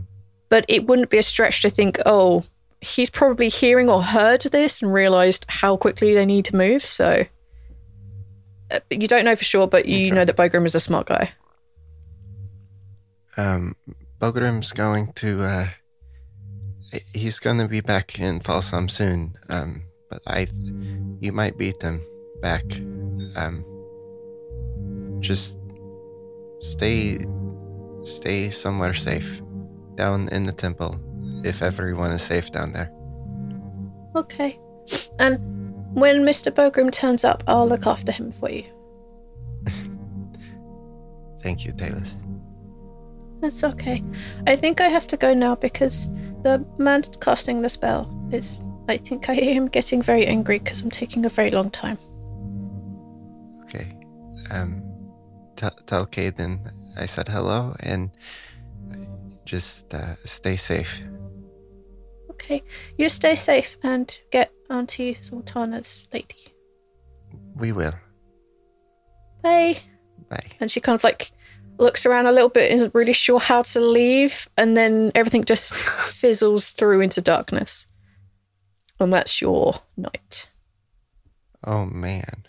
But 0.50 0.66
it 0.68 0.88
wouldn't 0.88 1.10
be 1.10 1.18
a 1.18 1.24
stretch 1.24 1.62
to 1.62 1.70
think, 1.70 2.00
oh, 2.06 2.44
he's 2.82 3.10
probably 3.10 3.50
hearing 3.50 3.90
or 3.90 4.02
heard 4.02 4.42
this 4.42 4.82
and 4.82 4.92
realized 4.94 5.46
how 5.48 5.78
quickly 5.78 6.14
they 6.14 6.26
need 6.26 6.46
to 6.46 6.56
move. 6.56 6.84
So 6.84 7.26
uh, 8.72 8.80
you 8.90 9.08
don't 9.08 9.26
know 9.26 9.36
for 9.36 9.44
sure, 9.46 9.68
but 9.68 9.86
you 9.86 10.08
Okay. 10.08 10.16
know 10.16 10.26
that 10.26 10.36
Bogrim 10.36 10.66
is 10.66 10.76
a 10.76 10.80
smart 10.80 11.08
guy. 11.08 11.32
Um, 13.38 13.76
Bogrim's 14.20 14.72
going 14.72 15.14
to. 15.14 15.44
uh 15.44 15.68
He's 17.14 17.40
going 17.40 17.58
to 17.60 17.68
be 17.68 17.82
back 17.82 18.20
in 18.20 18.40
Folsom 18.40 18.90
soon. 18.90 19.38
Um, 19.50 19.84
but 20.10 20.22
I, 20.28 20.48
you 21.20 21.32
might 21.32 21.58
beat 21.58 21.80
them 21.80 22.02
back. 22.42 22.64
Um, 23.36 23.64
just 25.20 25.60
stay, 26.60 27.20
stay 28.04 28.50
somewhere 28.50 28.94
safe, 28.94 29.42
down 29.96 30.30
in 30.30 30.46
the 30.46 30.54
temple, 30.54 31.00
if 31.44 31.62
everyone 31.62 32.12
is 32.12 32.22
safe 32.22 32.52
down 32.52 32.72
there. 32.74 32.92
Okay. 34.16 34.60
And 35.20 35.40
when 35.96 36.26
Mr. 36.26 36.52
Bogrim 36.52 36.92
turns 36.92 37.24
up, 37.24 37.44
I'll 37.48 37.68
look 37.68 37.88
after 37.88 38.12
him 38.12 38.32
for 38.32 38.50
you. 38.50 38.66
Thank 41.42 41.66
you, 41.66 41.74
Taylor. 41.74 42.04
That's 43.42 43.64
okay. 43.64 44.04
I 44.48 44.56
think 44.56 44.82
I 44.82 44.88
have 44.88 45.08
to 45.08 45.18
go 45.18 45.34
now 45.34 45.56
because 45.56 46.10
the 46.46 46.64
man 46.78 47.02
casting 47.20 47.64
the 47.64 47.70
spell 47.70 48.08
is. 48.32 48.62
I 48.88 48.98
think 48.98 49.30
I 49.30 49.34
hear 49.34 49.52
him 49.52 49.68
getting 49.68 50.04
very 50.04 50.28
angry 50.28 50.60
because 50.60 50.84
I'm 50.84 50.92
taking 50.92 51.26
a 51.26 51.30
very 51.30 51.50
long 51.50 51.72
time. 51.72 51.98
Okay. 53.64 53.98
Um, 54.52 54.84
tell, 55.56 55.72
tell 55.88 56.06
Caden 56.06 56.72
I 56.96 57.08
said 57.08 57.28
hello 57.28 57.76
and 57.80 58.12
just 59.44 59.92
uh, 59.92 60.18
stay 60.24 60.56
safe. 60.56 61.04
Okay. 62.30 62.62
You 62.96 63.10
stay 63.10 63.34
safe 63.34 63.76
and 63.82 64.08
get 64.32 64.52
Auntie 64.70 65.16
Zaltanna's 65.16 66.08
lady. 66.14 66.54
We 67.56 67.72
will. 67.72 67.96
Bye. 69.42 69.78
Bye. 70.30 70.46
And 70.60 70.70
she 70.70 70.80
kind 70.80 70.94
of 70.96 71.04
like 71.04 71.32
looks 71.78 72.06
around 72.06 72.28
a 72.28 72.32
little 72.32 72.50
bit, 72.50 72.72
isn't 72.72 72.94
really 72.94 73.14
sure 73.14 73.40
how 73.40 73.62
to 73.64 73.80
leave, 73.80 74.50
and 74.58 74.76
then 74.76 75.12
everything 75.16 75.44
just 75.44 75.76
fizzles 75.76 76.70
through 76.70 77.02
into 77.02 77.22
darkness. 77.22 77.88
And 79.00 79.12
that's 79.12 79.42
your 79.42 79.76
night. 79.98 80.48
Oh 81.66 81.86
man. 81.86 82.44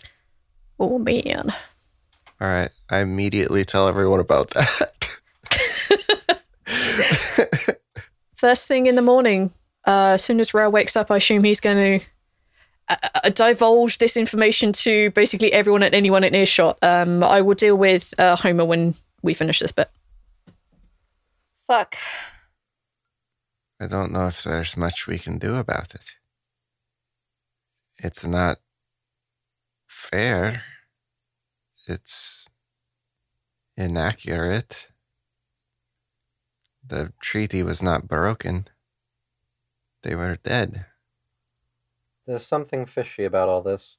Oh 0.79 0.97
man. 0.99 1.53
All 2.39 2.47
right. 2.47 2.69
I 2.89 2.99
immediately 2.99 3.65
tell 3.65 3.87
everyone 3.87 4.19
about 4.19 4.51
that. 4.51 4.93
First 8.35 8.67
thing 8.67 8.85
in 8.85 8.95
the 8.95 9.01
morning, 9.01 9.51
uh, 9.85 10.13
as 10.13 10.23
soon 10.23 10.39
as 10.39 10.53
Rhal 10.53 10.71
wakes 10.71 10.95
up, 10.95 11.09
I 11.09 11.17
assume 11.17 11.43
he's 11.43 11.59
going 11.59 11.99
to 11.99 12.05
uh, 12.89 12.95
uh, 13.23 13.29
divulge 13.29 13.97
this 13.97 14.15
information 14.15 14.71
to 14.73 15.09
basically 15.11 15.51
everyone 15.51 15.81
and 15.83 15.95
anyone 15.95 16.23
in 16.23 16.35
earshot. 16.35 16.77
Um, 16.81 17.23
I 17.23 17.41
will 17.41 17.55
deal 17.55 17.75
with 17.75 18.13
uh, 18.19 18.35
Homer 18.35 18.65
when 18.65 18.93
we 19.21 19.33
finish 19.33 19.59
this 19.59 19.71
bit. 19.71 19.89
Fuck. 21.65 21.95
I 23.79 23.87
don't 23.87 24.11
know 24.11 24.27
if 24.27 24.43
there's 24.43 24.77
much 24.77 25.05
we 25.05 25.19
can 25.19 25.37
do 25.37 25.55
about 25.55 25.93
it. 25.93 26.15
It's 27.99 28.25
not 28.25 28.57
fair. 29.87 30.63
It's 31.87 32.47
inaccurate. 33.75 34.89
The 36.85 37.13
treaty 37.21 37.63
was 37.63 37.83
not 37.83 38.07
broken. 38.07 38.65
They 40.03 40.15
were 40.15 40.37
dead. 40.37 40.85
There's 42.25 42.45
something 42.45 42.85
fishy 42.85 43.25
about 43.25 43.49
all 43.49 43.61
this. 43.61 43.97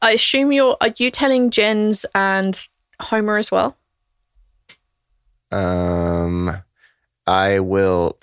I 0.00 0.12
assume 0.12 0.52
you're. 0.52 0.76
Are 0.80 0.94
you 0.96 1.10
telling 1.10 1.50
Jens 1.50 2.06
and 2.14 2.68
Homer 3.04 3.36
as 3.36 3.50
well? 3.50 3.76
Um, 5.52 6.50
I 7.26 7.60
will 7.60 8.18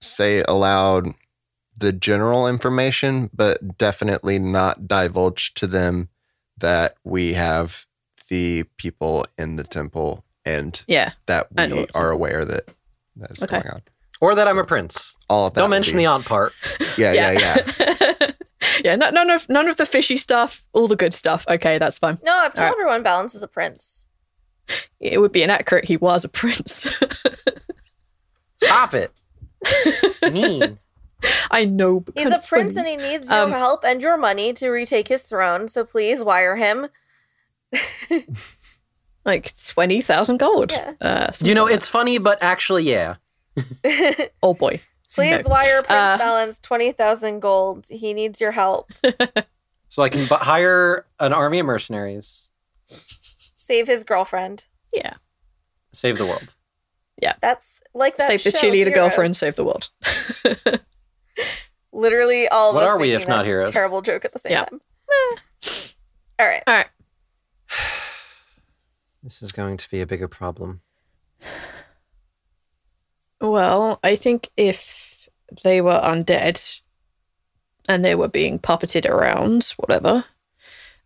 say 0.00 0.42
aloud 0.48 1.08
the 1.78 1.92
general 1.92 2.46
information, 2.46 3.30
but 3.34 3.76
definitely 3.78 4.38
not 4.38 4.86
divulge 4.86 5.54
to 5.54 5.66
them 5.66 6.08
that 6.58 6.94
we 7.02 7.32
have 7.32 7.86
the 8.28 8.64
people 8.76 9.26
in 9.36 9.56
the 9.56 9.64
temple 9.64 10.24
and 10.46 10.84
Yeah. 10.86 11.12
that 11.26 11.48
we 11.54 11.72
what's 11.72 11.96
are 11.96 12.10
aware 12.10 12.44
that 12.44 12.68
that's 13.16 13.42
Okay. 13.42 13.56
going 13.60 13.68
on. 13.74 13.82
Or 14.20 14.34
that 14.36 14.46
I'm 14.46 14.58
a 14.58 14.64
prince. 14.64 15.16
All 15.28 15.46
of 15.48 15.54
that. 15.54 15.60
Don't 15.60 15.70
mention 15.70 15.94
be- 15.94 15.98
the 16.04 16.06
aunt 16.06 16.24
part. 16.24 16.52
Yeah, 16.96 17.12
yeah, 17.12 17.32
yeah. 17.32 17.56
yeah, 17.80 17.93
no, 18.82 19.10
none 19.10 19.30
of 19.30 19.48
none 19.48 19.68
of 19.68 19.76
the 19.76 19.86
fishy 19.86 20.16
stuff, 20.16 20.64
all 20.72 20.88
the 20.88 20.96
good 20.96 21.14
stuff. 21.14 21.44
Okay, 21.48 21.78
that's 21.78 21.98
fine. 21.98 22.18
No, 22.24 22.32
I've 22.34 22.54
told 22.54 22.64
Alright. 22.64 22.72
everyone 22.80 23.02
Balance 23.02 23.34
is 23.34 23.42
a 23.42 23.48
prince. 23.48 24.04
It 25.00 25.20
would 25.20 25.32
be 25.32 25.42
inaccurate. 25.42 25.84
He 25.84 25.96
was 25.96 26.24
a 26.24 26.28
prince. 26.28 26.88
Stop 28.62 28.94
it. 28.94 29.12
It's 29.62 30.22
mean. 30.32 30.78
I 31.50 31.64
know. 31.64 32.04
He's 32.14 32.30
a 32.30 32.38
prince 32.38 32.74
funny. 32.74 32.94
and 32.94 33.00
he 33.02 33.08
needs 33.12 33.30
your 33.30 33.38
Um, 33.40 33.50
help 33.52 33.84
and 33.84 34.00
your 34.02 34.16
money 34.16 34.52
to 34.54 34.68
retake 34.70 35.08
his 35.08 35.22
throne. 35.22 35.68
So 35.68 35.84
please 35.84 36.22
wire 36.24 36.56
him. 36.56 36.88
like 39.24 39.52
twenty 39.66 40.00
thousand 40.00 40.38
gold. 40.38 40.72
Yeah. 40.72 40.92
Uh, 41.00 41.32
You 41.40 41.54
know, 41.54 41.64
like 41.64 41.74
it's 41.74 41.88
funny, 41.88 42.18
but 42.18 42.42
actually, 42.42 42.84
yeah. 42.84 43.16
oh 44.42 44.54
boy. 44.54 44.80
Please 45.14 45.46
No. 45.46 45.52
wire 45.52 45.82
Prince 45.82 45.90
Uh, 45.90 46.18
Balance 46.18 46.58
twenty 46.58 46.90
thousand 46.92 47.40
gold. 47.40 47.86
He 47.88 48.12
needs 48.14 48.40
your 48.40 48.50
help. 48.52 48.92
So 49.88 50.02
I 50.02 50.08
can 50.08 50.26
bu- 50.26 50.34
hire 50.36 51.06
an 51.20 51.32
army 51.32 51.60
of 51.60 51.66
mercenaries, 51.66 52.50
Save 53.56 53.86
his 53.86 54.02
girlfriend. 54.04 54.64
Yeah. 54.92 55.14
save 55.92 56.18
the 56.18 56.26
world. 56.26 56.56
Yeah. 57.22 57.34
That's 57.40 57.80
like 57.94 58.16
that. 58.16 58.26
save 58.26 58.42
the 58.42 58.50
show, 58.50 58.58
cheerleader 58.58 58.72
Heroes. 58.88 58.94
girlfriend. 58.94 59.36
Save 59.36 59.54
the 59.56 59.64
world. 59.64 59.90
Literally, 61.92 62.48
all 62.48 62.70
of 62.70 62.74
What 62.74 62.84
us 62.84 62.88
are 62.90 62.98
we 62.98 63.12
if 63.12 63.28
not 63.28 63.38
that 63.38 63.46
heroes? 63.46 63.70
Terrible 63.70 64.02
joke 64.02 64.24
at 64.24 64.32
the 64.32 64.38
same 64.40 64.52
Yeah. 64.52 64.64
time. 64.64 64.80
All 66.40 66.46
right. 66.48 66.62
All 66.66 66.74
right. 66.74 66.88
This 69.22 69.40
is 69.42 69.52
going 69.52 69.76
to 69.76 69.88
be 69.90 70.00
a 70.00 70.06
bigger 70.06 70.26
problem. 70.28 70.80
Well, 73.50 74.00
I 74.02 74.16
think 74.16 74.48
if 74.56 75.28
they 75.62 75.80
were 75.82 76.00
undead 76.02 76.80
and 77.88 78.02
they 78.04 78.14
were 78.14 78.28
being 78.28 78.58
puppeted 78.58 79.06
around, 79.06 79.74
whatever, 79.76 80.24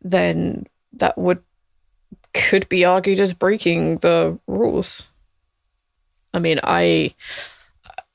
then 0.01 0.67
that 0.93 1.19
would 1.19 1.43
could 2.33 2.69
be 2.69 2.85
argued 2.85 3.19
as 3.19 3.35
breaking 3.35 3.97
the 3.97 4.39
rules. 4.47 5.11
I 6.33 6.39
mean, 6.39 6.61
I 6.63 7.15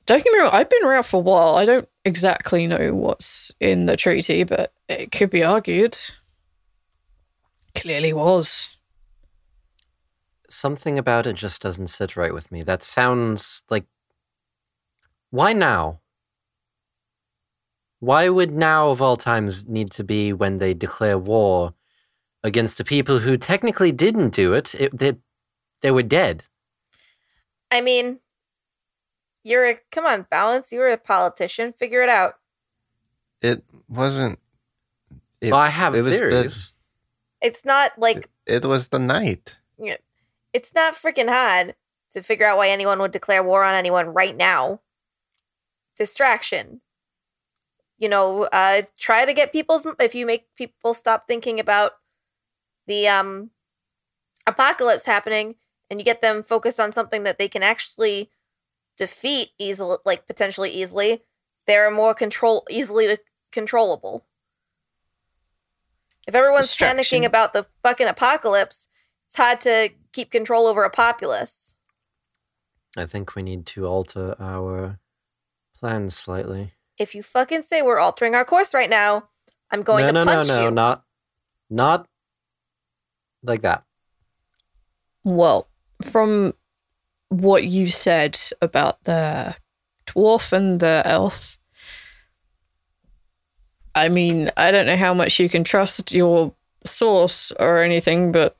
don't 0.06 0.24
get 0.24 0.32
me 0.32 0.38
wrong, 0.38 0.50
I've 0.52 0.70
been 0.70 0.84
around 0.84 1.04
for 1.04 1.18
a 1.18 1.20
while. 1.20 1.56
I 1.56 1.66
don't 1.66 1.88
exactly 2.04 2.66
know 2.66 2.94
what's 2.94 3.52
in 3.60 3.86
the 3.86 3.96
treaty, 3.96 4.44
but 4.44 4.72
it 4.88 5.12
could 5.12 5.30
be 5.30 5.44
argued. 5.44 5.98
Clearly 7.74 8.12
was. 8.12 8.78
Something 10.48 10.98
about 10.98 11.26
it 11.26 11.34
just 11.34 11.60
doesn't 11.60 11.88
sit 11.88 12.16
right 12.16 12.32
with 12.32 12.50
me. 12.50 12.62
That 12.62 12.82
sounds 12.82 13.64
like. 13.68 13.84
Why 15.34 15.52
now? 15.52 15.98
Why 17.98 18.28
would 18.28 18.52
now 18.52 18.90
of 18.90 19.02
all 19.02 19.16
times 19.16 19.66
need 19.66 19.90
to 19.90 20.04
be 20.04 20.32
when 20.32 20.58
they 20.58 20.74
declare 20.74 21.18
war 21.18 21.74
against 22.44 22.78
the 22.78 22.84
people 22.84 23.18
who 23.18 23.36
technically 23.36 23.90
didn't 23.90 24.30
do 24.30 24.52
it? 24.52 24.76
it 24.76 24.96
they, 24.96 25.16
they 25.82 25.90
were 25.90 26.04
dead. 26.04 26.44
I 27.68 27.80
mean, 27.80 28.20
you're 29.42 29.68
a 29.68 29.78
come 29.90 30.06
on, 30.06 30.28
Balance. 30.30 30.72
You're 30.72 30.90
a 30.90 30.96
politician. 30.96 31.72
Figure 31.72 32.02
it 32.02 32.08
out. 32.08 32.34
It 33.42 33.64
wasn't. 33.88 34.38
It, 35.40 35.50
well, 35.50 35.58
I 35.58 35.70
have 35.70 35.96
it 35.96 36.02
was 36.02 36.20
the- 36.20 36.30
theories. 36.30 36.72
It's 37.42 37.64
not 37.64 37.98
like 37.98 38.30
it 38.46 38.64
was 38.64 38.90
the 38.90 39.00
night. 39.00 39.58
it's 40.52 40.72
not 40.72 40.94
freaking 40.94 41.28
hard 41.28 41.74
to 42.12 42.22
figure 42.22 42.46
out 42.46 42.56
why 42.56 42.68
anyone 42.68 43.00
would 43.00 43.10
declare 43.10 43.42
war 43.42 43.64
on 43.64 43.74
anyone 43.74 44.14
right 44.14 44.36
now. 44.36 44.78
Distraction. 45.96 46.80
You 47.98 48.08
know, 48.08 48.48
uh 48.52 48.82
try 48.98 49.24
to 49.24 49.32
get 49.32 49.52
people's 49.52 49.86
if 50.00 50.14
you 50.14 50.26
make 50.26 50.46
people 50.56 50.94
stop 50.94 51.26
thinking 51.26 51.60
about 51.60 51.92
the 52.86 53.08
um 53.08 53.50
apocalypse 54.46 55.06
happening 55.06 55.54
and 55.90 55.98
you 55.98 56.04
get 56.04 56.20
them 56.20 56.42
focused 56.42 56.80
on 56.80 56.92
something 56.92 57.22
that 57.24 57.38
they 57.38 57.48
can 57.48 57.62
actually 57.62 58.30
defeat 58.96 59.50
easily 59.58 59.96
like 60.04 60.26
potentially 60.26 60.70
easily, 60.70 61.22
they're 61.66 61.90
more 61.90 62.14
control 62.14 62.66
easily 62.70 63.06
to, 63.06 63.18
controllable. 63.52 64.24
If 66.26 66.34
everyone's 66.34 66.74
panicking 66.76 67.24
about 67.24 67.52
the 67.52 67.66
fucking 67.82 68.06
apocalypse, 68.06 68.88
it's 69.26 69.36
hard 69.36 69.60
to 69.62 69.90
keep 70.12 70.30
control 70.30 70.66
over 70.66 70.84
a 70.84 70.90
populace. 70.90 71.74
I 72.96 73.04
think 73.04 73.34
we 73.34 73.42
need 73.42 73.66
to 73.66 73.86
alter 73.86 74.34
our 74.38 74.98
plans 75.84 76.16
slightly. 76.16 76.72
If 76.98 77.14
you 77.14 77.22
fucking 77.22 77.60
say 77.60 77.82
we're 77.82 77.98
altering 77.98 78.34
our 78.34 78.46
course 78.46 78.72
right 78.72 78.88
now, 78.88 79.28
I'm 79.70 79.82
going 79.82 80.06
no, 80.06 80.12
to 80.12 80.12
no, 80.14 80.24
punch 80.24 80.48
no, 80.48 80.56
no, 80.56 80.64
you. 80.64 80.70
not, 80.70 81.04
not 81.68 82.08
like 83.42 83.60
that. 83.60 83.84
Well, 85.24 85.68
from 86.00 86.54
what 87.28 87.64
you 87.64 87.86
said 87.86 88.40
about 88.62 89.02
the 89.02 89.56
dwarf 90.06 90.54
and 90.54 90.80
the 90.80 91.02
elf, 91.04 91.58
I 93.94 94.08
mean, 94.08 94.50
I 94.56 94.70
don't 94.70 94.86
know 94.86 94.96
how 94.96 95.12
much 95.12 95.38
you 95.38 95.50
can 95.50 95.64
trust 95.64 96.12
your 96.12 96.54
source 96.86 97.52
or 97.60 97.82
anything, 97.82 98.32
but 98.32 98.56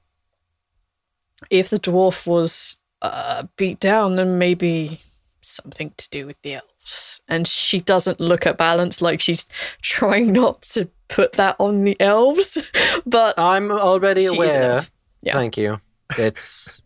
if 1.49 1.71
the 1.71 1.81
dwarf 1.81 2.27
was 2.27 2.77
uh, 3.01 3.45
beat 3.57 3.81
down, 3.81 4.17
then 4.17 4.37
maybe 4.37 4.99
something 5.41 5.95
to 5.97 6.11
do 6.11 6.27
with 6.27 6.43
the 6.43 6.57
elves. 6.85 7.21
And 7.29 7.47
she 7.47 7.81
doesn't 7.81 8.21
look 8.21 8.47
at 8.47 8.59
balance 8.59 9.01
like 9.01 9.21
she's 9.21 9.47
trying 9.83 10.33
not 10.33 10.63
to 10.63 10.89
put 11.09 11.33
that 11.33 11.57
on 11.59 11.85
the 11.85 11.97
elves, 12.01 12.59
but 13.07 13.39
I'm 13.39 13.71
already 13.71 14.23
She 14.23 14.27
is 14.27 14.33
an 14.33 14.39
aware. 14.39 14.83
Yeah. 15.23 15.33
Thank 15.33 15.57
you. 15.57 15.79
It's 16.19 16.83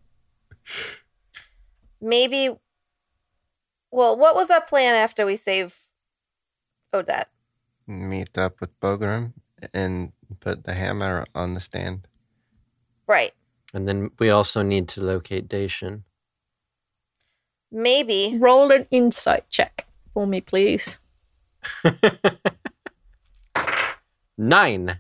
Maybe. 2.01 2.51
Well, 3.91 4.17
what 4.17 4.35
was 4.35 4.51
our 4.51 4.61
plan 4.61 4.95
after 4.95 5.27
we 5.27 5.37
save 5.37 5.75
Odette? 6.95 7.31
Meet 7.87 8.37
up 8.37 8.61
with 8.61 8.79
Bogrum 8.81 9.33
and 9.73 10.13
put 10.41 10.65
the 10.65 10.75
hammer 10.75 11.25
on 11.35 11.55
the 11.55 11.61
stand. 11.61 12.07
Right. 13.07 13.33
and 13.73 13.89
then 13.89 14.11
we 14.19 14.29
also 14.29 14.61
need 14.61 14.87
to 14.89 15.01
locate 15.01 15.49
Dacian. 15.49 16.05
Maybe. 17.73 18.37
roll 18.39 18.71
an 18.71 18.87
insight 18.91 19.49
check 19.49 19.88
for 20.19 20.27
me, 20.27 20.41
please. 20.41 20.99
Nine. 24.37 24.99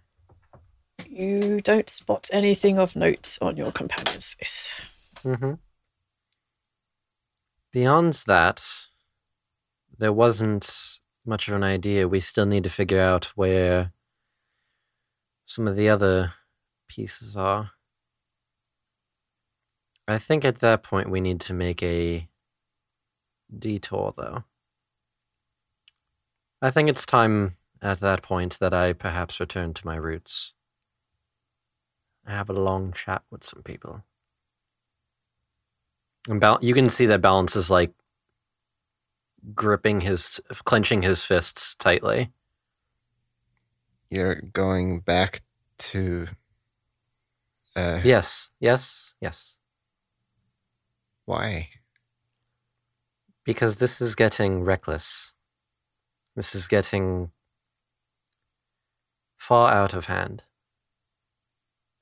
You 1.08 1.60
don't 1.60 1.90
spot 1.90 2.30
anything 2.32 2.78
of 2.78 2.94
note 2.94 3.36
on 3.42 3.56
your 3.56 3.72
companion's 3.72 4.28
face. 4.28 4.80
Mm-hmm. 5.24 5.54
Beyond 7.72 8.14
that, 8.28 8.64
there 9.98 10.12
wasn't 10.12 11.00
much 11.26 11.48
of 11.48 11.54
an 11.54 11.64
idea. 11.64 12.06
We 12.06 12.20
still 12.20 12.46
need 12.46 12.62
to 12.62 12.70
figure 12.70 13.00
out 13.00 13.32
where 13.34 13.92
some 15.44 15.66
of 15.66 15.74
the 15.74 15.88
other 15.88 16.34
pieces 16.86 17.36
are. 17.36 17.72
I 20.06 20.18
think 20.18 20.44
at 20.44 20.60
that 20.60 20.84
point 20.84 21.10
we 21.10 21.20
need 21.20 21.40
to 21.40 21.54
make 21.54 21.82
a 21.82 22.28
detour, 23.58 24.14
though. 24.16 24.44
I 26.60 26.70
think 26.70 26.88
it's 26.88 27.06
time 27.06 27.52
at 27.80 28.00
that 28.00 28.22
point 28.22 28.58
that 28.58 28.74
I 28.74 28.92
perhaps 28.92 29.38
return 29.38 29.74
to 29.74 29.86
my 29.86 29.96
roots. 29.96 30.54
I 32.26 32.32
have 32.32 32.50
a 32.50 32.54
long 32.54 32.92
chat 32.92 33.22
with 33.30 33.44
some 33.44 33.62
people. 33.62 34.02
And 36.28 36.40
bal- 36.40 36.58
you 36.60 36.74
can 36.74 36.88
see 36.88 37.06
that 37.06 37.20
balance 37.20 37.54
is 37.56 37.70
like 37.70 37.92
gripping 39.54 40.02
his, 40.02 40.40
clenching 40.64 41.02
his 41.02 41.24
fists 41.24 41.74
tightly. 41.76 42.32
You're 44.10 44.36
going 44.36 45.00
back 45.00 45.42
to. 45.78 46.28
Uh, 47.76 48.00
Yes, 48.02 48.50
yes, 48.58 49.14
yes. 49.20 49.58
Why? 51.24 51.68
Because 53.44 53.78
this 53.78 54.00
is 54.00 54.14
getting 54.14 54.64
reckless. 54.64 55.34
This 56.38 56.54
is 56.54 56.68
getting 56.68 57.32
far 59.36 59.72
out 59.72 59.92
of 59.92 60.06
hand 60.06 60.44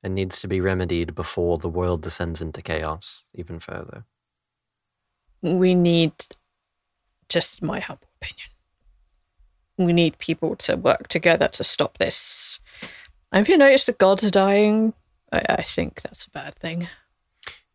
and 0.03 0.15
needs 0.15 0.39
to 0.41 0.47
be 0.47 0.61
remedied 0.61 1.15
before 1.15 1.57
the 1.57 1.71
world 1.71 2.03
descends 2.03 2.43
into 2.43 2.61
chaos 2.61 3.25
even 3.33 3.59
further. 3.59 4.05
We 5.41 5.75
need, 5.75 6.13
just 7.31 7.63
my 7.63 7.81
humble 7.81 8.09
opinion, 8.21 8.49
we 9.79 9.95
need 9.95 10.19
people 10.19 10.55
to 10.57 10.77
work 10.77 11.09
together 11.09 11.49
to 11.49 11.65
stop 11.65 11.97
this. 11.97 12.61
Have 13.33 13.49
you 13.49 13.57
noticed 13.57 13.87
the 13.87 13.95
gods 13.95 14.23
are 14.23 14.31
dying? 14.31 14.93
I, 15.33 15.45
I 15.49 15.63
think 15.63 16.03
that's 16.03 16.27
a 16.27 16.31
bad 16.31 16.57
thing. 16.57 16.89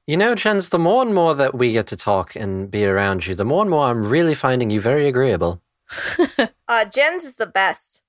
You 0.05 0.15
know, 0.15 0.35
Jens, 0.35 0.69
the 0.69 0.77
more 0.77 1.01
and 1.01 1.15
more 1.15 1.33
that 1.33 1.55
we 1.55 1.71
get 1.71 1.87
to 1.87 1.95
talk 1.95 2.35
and 2.35 2.69
be 2.69 2.85
around 2.85 3.25
you, 3.25 3.33
the 3.33 3.45
more 3.45 3.63
and 3.63 3.71
more 3.71 3.87
I'm 3.87 4.07
really 4.07 4.35
finding 4.35 4.69
you 4.69 4.79
very 4.79 5.07
agreeable. 5.07 5.59
Uh, 6.67 6.85
Jens 6.85 7.25
is 7.25 7.35
the 7.35 7.47
best. 7.47 8.01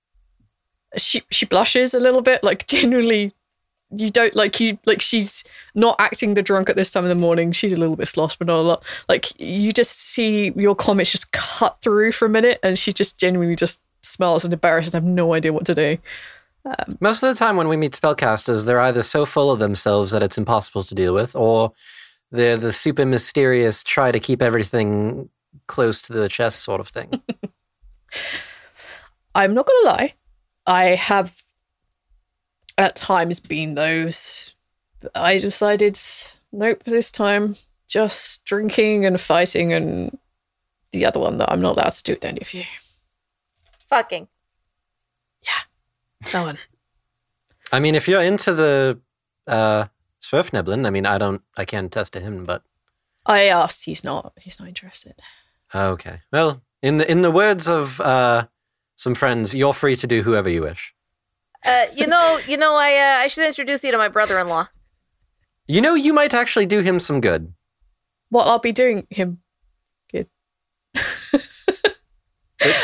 She 0.96 1.22
she 1.32 1.46
blushes 1.46 1.94
a 1.94 1.98
little 1.98 2.22
bit, 2.22 2.44
like 2.44 2.66
genuinely. 2.68 3.32
You 3.90 4.08
don't 4.08 4.36
like 4.36 4.60
you 4.60 4.78
like 4.86 5.02
she's 5.02 5.42
not 5.74 5.96
acting 5.98 6.34
the 6.34 6.42
drunk 6.42 6.70
at 6.70 6.76
this 6.76 6.92
time 6.92 7.02
of 7.02 7.08
the 7.08 7.16
morning. 7.16 7.50
She's 7.50 7.72
a 7.72 7.80
little 7.80 7.96
bit 7.96 8.06
sloshed, 8.06 8.38
but 8.38 8.46
not 8.46 8.58
a 8.58 8.62
lot. 8.62 8.84
Like 9.08 9.38
you 9.40 9.72
just 9.72 9.98
see 9.98 10.52
your 10.54 10.76
comments 10.76 11.10
just 11.10 11.32
cut 11.32 11.80
through 11.82 12.12
for 12.12 12.26
a 12.26 12.28
minute, 12.28 12.60
and 12.62 12.78
she 12.78 12.92
just 12.92 13.18
genuinely 13.18 13.56
just 13.56 13.82
smiles 14.02 14.44
and 14.44 14.52
embarrassed 14.52 14.94
and 14.94 15.04
have 15.04 15.12
no 15.12 15.34
idea 15.34 15.52
what 15.52 15.66
to 15.66 15.74
do. 15.74 15.98
Most 17.00 17.22
of 17.24 17.28
the 17.28 17.34
time 17.34 17.56
when 17.56 17.66
we 17.66 17.76
meet 17.76 17.92
spellcasters, 17.92 18.64
they're 18.64 18.80
either 18.80 19.02
so 19.02 19.26
full 19.26 19.50
of 19.50 19.58
themselves 19.58 20.12
that 20.12 20.22
it's 20.22 20.38
impossible 20.38 20.84
to 20.84 20.94
deal 20.94 21.12
with, 21.12 21.34
or 21.34 21.72
they're 22.30 22.56
the 22.56 22.72
super 22.72 23.04
mysterious, 23.04 23.82
try 23.82 24.12
to 24.12 24.20
keep 24.20 24.40
everything 24.40 25.28
close 25.66 26.00
to 26.02 26.12
the 26.12 26.28
chest 26.28 26.62
sort 26.62 26.80
of 26.80 26.86
thing. 26.88 27.20
I'm 29.34 29.54
not 29.54 29.66
gonna 29.66 29.96
lie, 29.96 30.14
I 30.66 30.84
have 30.96 31.44
at 32.78 32.96
times 32.96 33.40
been 33.40 33.74
those. 33.74 34.54
I 35.14 35.38
decided, 35.38 35.98
nope, 36.52 36.84
this 36.84 37.10
time 37.10 37.56
just 37.88 38.44
drinking 38.44 39.04
and 39.04 39.20
fighting, 39.20 39.72
and 39.72 40.18
the 40.92 41.04
other 41.04 41.20
one 41.20 41.38
that 41.38 41.50
I'm 41.50 41.60
not 41.60 41.76
allowed 41.76 41.92
to 41.92 42.02
do 42.02 42.12
with 42.12 42.24
any 42.24 42.40
of 42.40 42.54
you. 42.54 42.64
Fucking. 43.88 44.28
Yeah. 45.42 46.30
That 46.32 46.42
one. 46.42 46.58
I 47.72 47.80
mean, 47.80 47.94
if 47.94 48.06
you're 48.06 48.22
into 48.22 48.52
the 48.54 49.00
uh, 49.46 49.86
Swerfneblin, 50.20 50.86
I 50.86 50.90
mean, 50.90 51.06
I 51.06 51.18
don't, 51.18 51.42
I 51.56 51.64
can't 51.64 51.86
attest 51.86 52.12
to 52.12 52.20
him, 52.20 52.44
but 52.44 52.62
I 53.24 53.44
asked. 53.44 53.84
He's 53.84 54.04
not. 54.04 54.32
He's 54.40 54.58
not 54.58 54.68
interested. 54.68 55.14
okay. 55.74 56.20
Well, 56.30 56.62
in 56.82 56.96
the 56.96 57.10
in 57.10 57.22
the 57.22 57.30
words 57.30 57.68
of 57.68 58.00
uh, 58.00 58.46
some 58.96 59.14
friends, 59.14 59.54
you're 59.54 59.72
free 59.72 59.96
to 59.96 60.06
do 60.06 60.22
whoever 60.22 60.48
you 60.48 60.62
wish. 60.62 60.94
Uh, 61.64 61.84
you 61.94 62.06
know, 62.06 62.40
you 62.46 62.56
know, 62.56 62.74
I 62.74 62.94
uh, 62.94 63.24
I 63.24 63.28
should 63.28 63.46
introduce 63.46 63.84
you 63.84 63.92
to 63.92 63.98
my 63.98 64.08
brother-in-law. 64.08 64.68
You 65.66 65.80
know, 65.80 65.94
you 65.94 66.12
might 66.12 66.34
actually 66.34 66.66
do 66.66 66.80
him 66.80 66.98
some 66.98 67.20
good. 67.20 67.54
What 68.28 68.46
I'll 68.46 68.58
be 68.58 68.72
doing 68.72 69.06
him 69.10 69.40
good. 70.10 70.28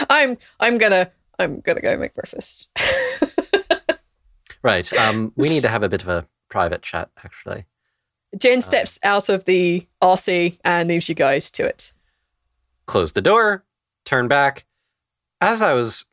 I'm. 0.09 0.38
I'm 0.61 0.78
gonna. 0.78 1.11
I'm 1.38 1.61
gonna 1.61 1.80
go 1.80 1.96
make 1.96 2.14
breakfast. 2.14 2.68
Right. 4.62 4.92
Um, 4.99 5.32
we 5.36 5.49
need 5.49 5.62
to 5.62 5.68
have 5.68 5.82
a 5.82 5.88
bit 5.88 6.03
of 6.03 6.09
a 6.09 6.26
private 6.49 6.82
chat, 6.82 7.11
actually. 7.24 7.66
Jens 8.36 8.64
steps 8.64 8.99
out 9.03 9.28
of 9.28 9.44
the 9.44 9.86
RC 10.03 10.59
and 10.64 10.88
leaves 10.88 11.09
you 11.09 11.14
guys 11.14 11.51
to 11.53 11.64
it. 11.64 11.92
Close 12.86 13.12
the 13.12 13.22
door, 13.22 13.64
turn 14.09 14.27
back. 14.29 14.65
As 15.41 15.61
I 15.63 15.75
was 15.75 16.07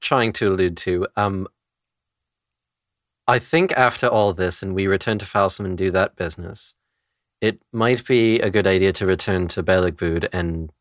trying 0.00 0.32
to 0.34 0.48
allude 0.48 0.76
to, 0.78 1.06
um, 1.16 1.48
I 3.26 3.38
think 3.38 3.72
after 3.72 4.06
all 4.06 4.32
this 4.32 4.62
and 4.62 4.74
we 4.74 4.86
return 4.86 5.18
to 5.18 5.26
Falsum 5.26 5.64
and 5.64 5.76
do 5.76 5.90
that 5.90 6.16
business, 6.16 6.74
it 7.40 7.60
might 7.72 8.06
be 8.06 8.38
a 8.40 8.50
good 8.50 8.66
idea 8.66 8.92
to 8.92 9.06
return 9.06 9.48
to 9.48 9.62
Beligbud 9.62 10.28
and 10.32 10.72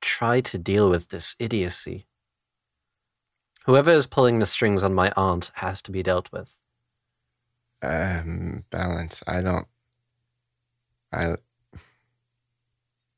try 0.00 0.40
to 0.42 0.58
deal 0.58 0.90
with 0.90 1.08
this 1.08 1.34
idiocy. 1.38 2.06
Whoever 3.64 3.90
is 3.90 4.06
pulling 4.06 4.38
the 4.38 4.46
strings 4.46 4.82
on 4.82 4.94
my 4.94 5.12
aunt 5.16 5.50
has 5.54 5.82
to 5.82 5.90
be 5.90 6.02
dealt 6.02 6.30
with. 6.30 6.56
Um, 7.82 8.64
balance. 8.70 9.22
I 9.26 9.42
don't. 9.42 9.66
I. 11.12 11.34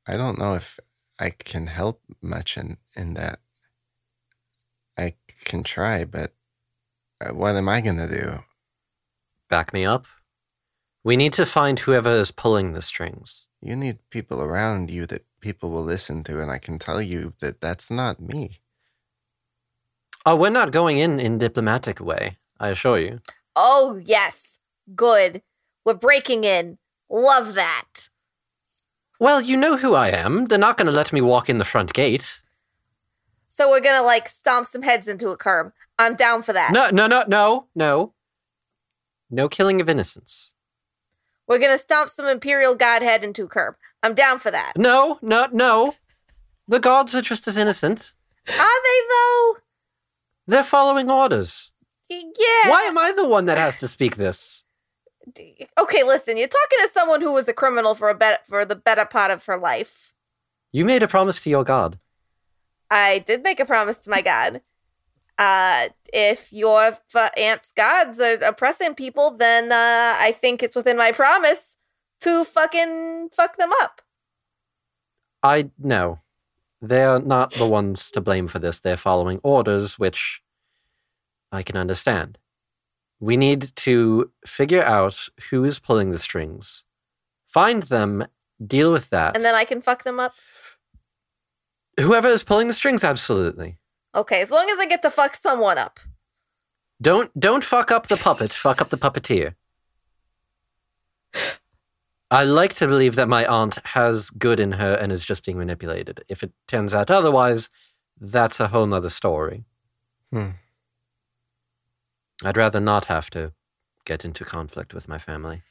I 0.07 0.17
don't 0.17 0.39
know 0.39 0.55
if 0.55 0.81
I 1.19 1.31
can 1.31 1.67
help 1.67 2.03
much 2.23 2.57
in 2.57 2.77
in 2.97 3.15
that. 3.15 3.41
I 4.97 5.15
can 5.45 5.63
try, 5.63 6.05
but 6.05 6.33
uh, 7.21 7.35
what 7.35 7.57
am 7.57 7.69
I 7.69 7.81
gonna 7.81 8.09
do? 8.09 8.45
Back 9.49 9.73
me 9.73 9.85
up. 9.85 10.07
We 11.05 11.17
need 11.17 11.33
to 11.35 11.47
find 11.47 11.79
whoever 11.79 12.11
is 12.11 12.31
pulling 12.31 12.73
the 12.73 12.83
strings. 12.83 13.49
You 13.61 13.77
need 13.77 13.99
people 14.11 14.43
around 14.43 14.91
you 14.91 15.07
that 15.07 15.25
people 15.41 15.71
will 15.71 15.85
listen 15.85 16.23
to, 16.25 16.41
and 16.41 16.51
I 16.51 16.59
can 16.59 16.79
tell 16.79 17.01
you 17.01 17.35
that 17.41 17.61
that's 17.61 17.91
not 17.91 18.21
me. 18.21 18.61
Oh, 20.27 20.37
we're 20.37 20.51
not 20.51 20.73
going 20.73 20.99
in 20.99 21.19
in 21.19 21.39
diplomatic 21.39 22.01
way, 22.01 22.37
I 22.61 22.69
assure 22.69 22.99
you. 22.99 23.21
Oh 23.57 24.01
yes, 24.05 24.59
good. 24.95 25.43
We're 25.85 25.95
breaking 25.95 26.45
in. 26.45 26.79
Love 27.09 27.55
that. 27.55 28.11
Well, 29.19 29.41
you 29.41 29.57
know 29.57 29.77
who 29.77 29.95
I 29.95 30.09
am. 30.09 30.47
They're 30.47 30.59
not 30.59 30.77
going 30.77 30.87
to 30.87 30.93
let 30.93 31.13
me 31.13 31.21
walk 31.21 31.49
in 31.49 31.59
the 31.59 31.65
front 31.65 31.93
gate. 31.93 32.43
So 33.59 33.69
we're 33.69 33.81
gonna 33.81 34.07
like 34.07 34.29
stomp 34.29 34.69
some 34.69 34.83
heads 34.83 35.09
into 35.09 35.31
a 35.31 35.37
curb. 35.37 35.73
I'm 35.99 36.15
down 36.15 36.43
for 36.43 36.53
that. 36.53 36.71
No, 36.73 36.91
no, 36.91 37.09
no, 37.09 37.25
no, 37.27 37.67
no. 37.75 38.15
No 39.29 39.49
killing 39.49 39.81
of 39.81 39.89
innocents. 39.89 40.55
We're 41.49 41.59
gonna 41.59 41.77
stomp 41.77 42.09
some 42.09 42.27
Imperial 42.27 42.77
Godhead 42.77 43.25
into 43.25 43.43
a 43.43 43.49
curb. 43.49 43.75
I'm 44.01 44.15
down 44.15 44.39
for 44.39 44.53
that. 44.53 44.75
No, 44.77 45.19
no, 45.23 45.49
no. 45.51 45.97
The 46.69 46.79
gods 46.79 47.17
are 47.17 47.21
just 47.21 47.49
as 47.49 47.57
innocent. 47.57 48.15
Are 48.49 48.55
they 48.55 49.01
though? 49.11 49.57
They're 50.47 50.63
following 50.63 51.11
orders. 51.11 51.73
Yeah. 52.09 52.69
Why 52.69 52.83
am 52.83 52.97
I 52.97 53.11
the 53.11 53.29
one 53.29 53.47
that 53.47 53.59
has 53.59 53.79
to 53.79 53.89
speak 53.89 54.15
this? 54.15 54.67
Okay, 55.79 56.03
listen. 56.03 56.37
You're 56.37 56.49
talking 56.49 56.79
to 56.83 56.91
someone 56.93 57.21
who 57.21 57.33
was 57.33 57.49
a 57.49 57.53
criminal 57.53 57.95
for 57.95 58.09
a 58.09 58.15
bet 58.15 58.47
for 58.47 58.65
the 58.65 58.77
better 58.77 59.05
part 59.05 59.31
of 59.31 59.45
her 59.47 59.59
life. 59.59 60.13
You 60.73 60.85
made 60.85 61.03
a 61.03 61.09
promise 61.09 61.43
to 61.45 61.51
your 61.51 61.65
god. 61.65 61.99
I 62.91 63.19
did 63.19 63.43
make 63.43 63.61
a 63.61 63.65
promise 63.65 63.99
to 63.99 64.11
my 64.11 64.23
god. 64.23 64.63
Uh, 65.39 65.89
if 66.13 66.53
your 66.53 66.99
f- 67.15 67.33
aunt's 67.37 67.71
gods 67.73 68.21
are 68.21 68.35
oppressing 68.35 68.95
people, 68.95 69.31
then 69.31 69.71
uh, 69.71 70.17
I 70.19 70.33
think 70.33 70.63
it's 70.63 70.75
within 70.75 70.97
my 70.97 71.13
promise 71.13 71.77
to 72.21 72.45
fucking 72.45 73.29
fuck 73.33 73.57
them 73.57 73.71
up. 73.81 74.03
I 75.43 75.71
no. 75.79 76.19
They're 76.81 77.21
not 77.21 77.53
the 77.55 77.67
ones 77.67 78.11
to 78.13 78.21
blame 78.21 78.47
for 78.47 78.59
this. 78.59 78.81
They're 78.81 78.97
following 78.97 79.41
orders, 79.43 79.99
which 79.99 80.43
I 81.51 81.63
can 81.63 81.77
understand. 81.77 82.39
We 83.21 83.37
need 83.37 83.63
to 83.77 84.31
figure 84.47 84.83
out 84.83 85.29
who 85.51 85.65
is 85.65 85.81
pulling 85.81 86.11
the 86.11 86.19
strings, 86.19 86.85
find 87.47 87.85
them, 87.85 88.27
deal 88.65 88.93
with 88.93 89.11
that. 89.11 89.35
And 89.35 89.45
then 89.45 89.55
I 89.55 89.65
can 89.65 89.83
fuck 89.83 90.05
them 90.05 90.21
up. 90.21 90.35
Whoever 91.99 92.29
is 92.29 92.45
pulling 92.45 92.69
the 92.69 92.75
strings, 92.75 93.03
absolutely. 93.03 93.79
Okay, 94.15 94.41
as 94.41 94.51
long 94.51 94.69
as 94.71 94.79
I 94.79 94.87
get 94.87 95.03
to 95.03 95.11
fuck 95.11 95.35
someone 95.35 95.79
up. 95.79 96.01
Don't 97.01 97.39
don't 97.39 97.65
fuck 97.65 97.91
up 97.91 98.09
the 98.09 98.17
puppet. 98.17 98.53
fuck 98.53 98.81
up 98.81 98.89
the 98.89 98.97
puppeteer. 98.97 99.55
I 102.31 102.45
like 102.45 102.75
to 102.75 102.87
believe 102.87 103.15
that 103.15 103.29
my 103.29 103.47
aunt 103.47 103.79
has 103.87 104.31
good 104.31 104.61
in 104.61 104.73
her 104.73 104.95
and 104.95 105.11
is 105.11 105.25
just 105.25 105.45
being 105.47 105.57
manipulated. 105.57 106.25
If 106.29 106.43
it 106.43 106.53
turns 106.67 106.93
out 106.93 107.11
otherwise, 107.11 107.71
that's 108.21 108.61
a 108.61 108.69
whole 108.69 108.87
nother 108.87 109.11
story. 109.11 109.65
Hmm. 110.33 110.51
I'd 112.45 112.57
rather 112.57 112.81
not 112.81 113.07
have 113.07 113.31
to 113.31 113.53
get 114.05 114.25
into 114.25 114.45
conflict 114.45 114.95
with 114.95 115.09
my 115.09 115.19
family. 115.19 115.63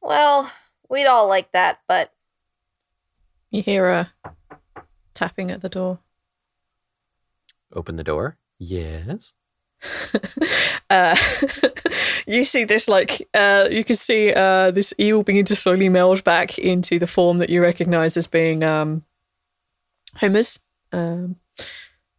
Well, 0.00 0.50
we'd 0.88 1.06
all 1.06 1.28
like 1.28 1.52
that, 1.52 1.80
but 1.86 2.12
You 3.50 3.62
hear 3.62 3.86
a 3.86 4.12
tapping 5.14 5.50
at 5.50 5.60
the 5.60 5.68
door. 5.68 5.98
Open 7.74 7.96
the 7.96 8.04
door. 8.04 8.36
Yes. 8.58 9.34
uh, 10.90 11.16
you 12.26 12.44
see 12.44 12.64
this 12.64 12.88
like 12.88 13.28
uh, 13.34 13.68
you 13.70 13.84
can 13.84 13.96
see 13.96 14.32
uh, 14.32 14.70
this 14.70 14.94
eel 14.98 15.22
begin 15.22 15.44
to 15.44 15.56
slowly 15.56 15.88
meld 15.88 16.22
back 16.24 16.58
into 16.58 16.98
the 16.98 17.06
form 17.06 17.38
that 17.38 17.50
you 17.50 17.60
recognize 17.62 18.16
as 18.16 18.26
being 18.26 18.62
um, 18.62 19.02
Homer's. 20.16 20.60
Um, 20.92 21.36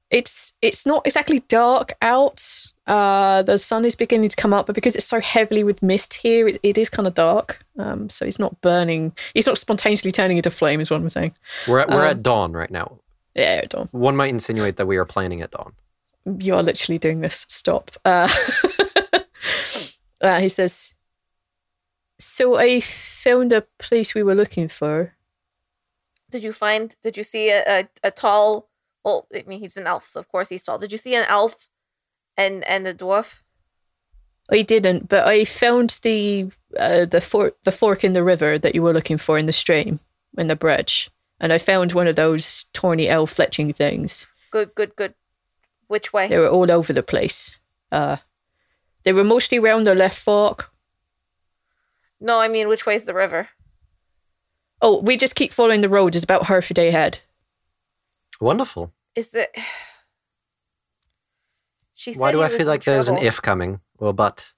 it's 0.10 0.54
it's 0.62 0.86
not 0.86 1.06
exactly 1.06 1.40
dark 1.48 1.94
out. 2.02 2.73
Uh, 2.86 3.42
the 3.44 3.58
sun 3.58 3.86
is 3.86 3.96
beginning 3.96 4.28
to 4.30 4.36
come 4.36 4.54
up, 4.54 4.66
but 4.66 4.76
because 4.76 4.96
it's 4.96 5.06
so 5.06 5.22
heavily 5.22 5.64
with 5.64 5.82
mist 5.82 6.16
here, 6.16 6.48
it, 6.50 6.58
it 6.64 6.78
is 6.78 6.90
kind 6.90 7.08
of 7.08 7.14
dark. 7.14 7.64
Um, 7.80 8.10
so 8.10 8.26
it's 8.26 8.40
not 8.40 8.60
burning. 8.62 9.14
It's 9.34 9.48
not 9.48 9.58
spontaneously 9.58 10.12
turning 10.12 10.38
into 10.38 10.52
flame, 10.52 10.82
is 10.82 10.92
what 10.92 11.00
I'm 11.00 11.10
saying. 11.10 11.34
We're 11.68 11.80
at, 11.80 11.90
we're 11.90 12.04
Um, 12.06 12.10
at 12.12 12.24
dawn 12.24 12.52
right 12.54 12.70
now. 12.72 13.00
Yeah, 13.36 13.62
Dom. 13.70 13.88
One 13.92 14.16
might 14.18 14.30
insinuate 14.30 14.76
that 14.78 14.86
we 14.86 14.98
are 14.98 15.06
planning 15.06 15.42
at 15.42 15.52
dawn. 15.52 15.74
you 16.40 16.54
are 16.56 16.62
literally 16.64 16.98
doing 17.00 17.22
this. 17.22 17.46
Stop. 17.50 17.92
Uh, 18.06 18.28
uh, 20.22 20.40
he 20.40 20.50
says, 20.50 20.94
So 22.20 22.58
I 22.58 22.80
found 22.80 23.52
a 23.54 23.66
place 23.80 24.14
we 24.14 24.24
were 24.24 24.36
looking 24.36 24.68
for. 24.68 25.16
did 26.30 26.44
you 26.44 26.54
find? 26.54 26.96
Did 27.02 27.18
you 27.18 27.24
see 27.24 27.50
a, 27.50 27.64
a, 27.68 27.90
a 28.04 28.12
tall 28.12 28.70
Well, 29.04 29.28
I 29.34 29.44
mean, 29.48 29.60
he's 29.60 29.78
an 29.78 29.88
elf, 29.88 30.06
so 30.08 30.20
of 30.20 30.28
course 30.28 30.50
he's 30.50 30.64
tall. 30.64 30.78
Did 30.78 30.92
you 30.92 30.98
see 30.98 31.16
an 31.16 31.26
elf 31.28 31.70
and 32.38 32.64
and 32.66 32.86
the 32.86 32.94
dwarf? 32.94 33.42
I 34.52 34.62
didn't, 34.62 35.10
but 35.10 35.26
I 35.26 35.46
found 35.46 36.00
the 36.04 36.52
uh, 36.78 37.06
the 37.06 37.22
fork 37.22 37.58
the 37.64 37.72
fork 37.72 38.04
in 38.04 38.14
the 38.14 38.24
river 38.24 38.58
that 38.58 38.76
you 38.76 38.84
were 38.84 38.94
looking 38.94 39.18
for 39.18 39.38
in 39.38 39.46
the 39.46 39.54
stream 39.54 40.00
in 40.38 40.48
the 40.48 40.56
bridge, 40.56 41.10
and 41.40 41.54
I 41.54 41.58
found 41.58 41.94
one 41.94 42.08
of 42.08 42.16
those 42.16 42.66
tawny 42.74 43.08
elf 43.08 43.36
fletching 43.36 43.76
things. 43.76 44.28
Good, 44.52 44.76
good, 44.76 44.96
good. 44.96 45.14
Which 45.88 46.14
way? 46.14 46.28
They 46.28 46.40
were 46.40 46.50
all 46.50 46.72
over 46.72 46.94
the 46.94 47.04
place. 47.04 47.58
Uh, 47.92 48.18
they 49.04 49.14
were 49.14 49.24
mostly 49.24 49.58
around 49.58 49.86
the 49.86 49.96
left 49.96 50.18
fork. 50.18 50.72
No, 52.20 52.40
I 52.40 52.48
mean, 52.48 52.68
which 52.68 52.86
way's 52.86 53.04
the 53.04 53.14
river? 53.14 53.50
Oh, 54.82 55.00
we 55.00 55.18
just 55.18 55.36
keep 55.36 55.52
following 55.52 55.82
the 55.82 55.90
road. 55.90 56.16
It's 56.16 56.24
about 56.24 56.46
half 56.46 56.72
a 56.72 56.74
day 56.74 56.90
ahead. 56.90 57.20
Wonderful. 58.40 58.92
Is 59.16 59.34
it? 59.34 59.56
She 61.96 62.14
said 62.14 62.20
Why 62.20 62.32
do 62.32 62.42
I 62.42 62.50
feel 62.50 62.68
like 62.68 62.84
there's 62.84 63.08
an 63.08 63.18
if 63.18 63.42
coming 63.42 63.80
or 64.00 64.14
but? 64.14 64.54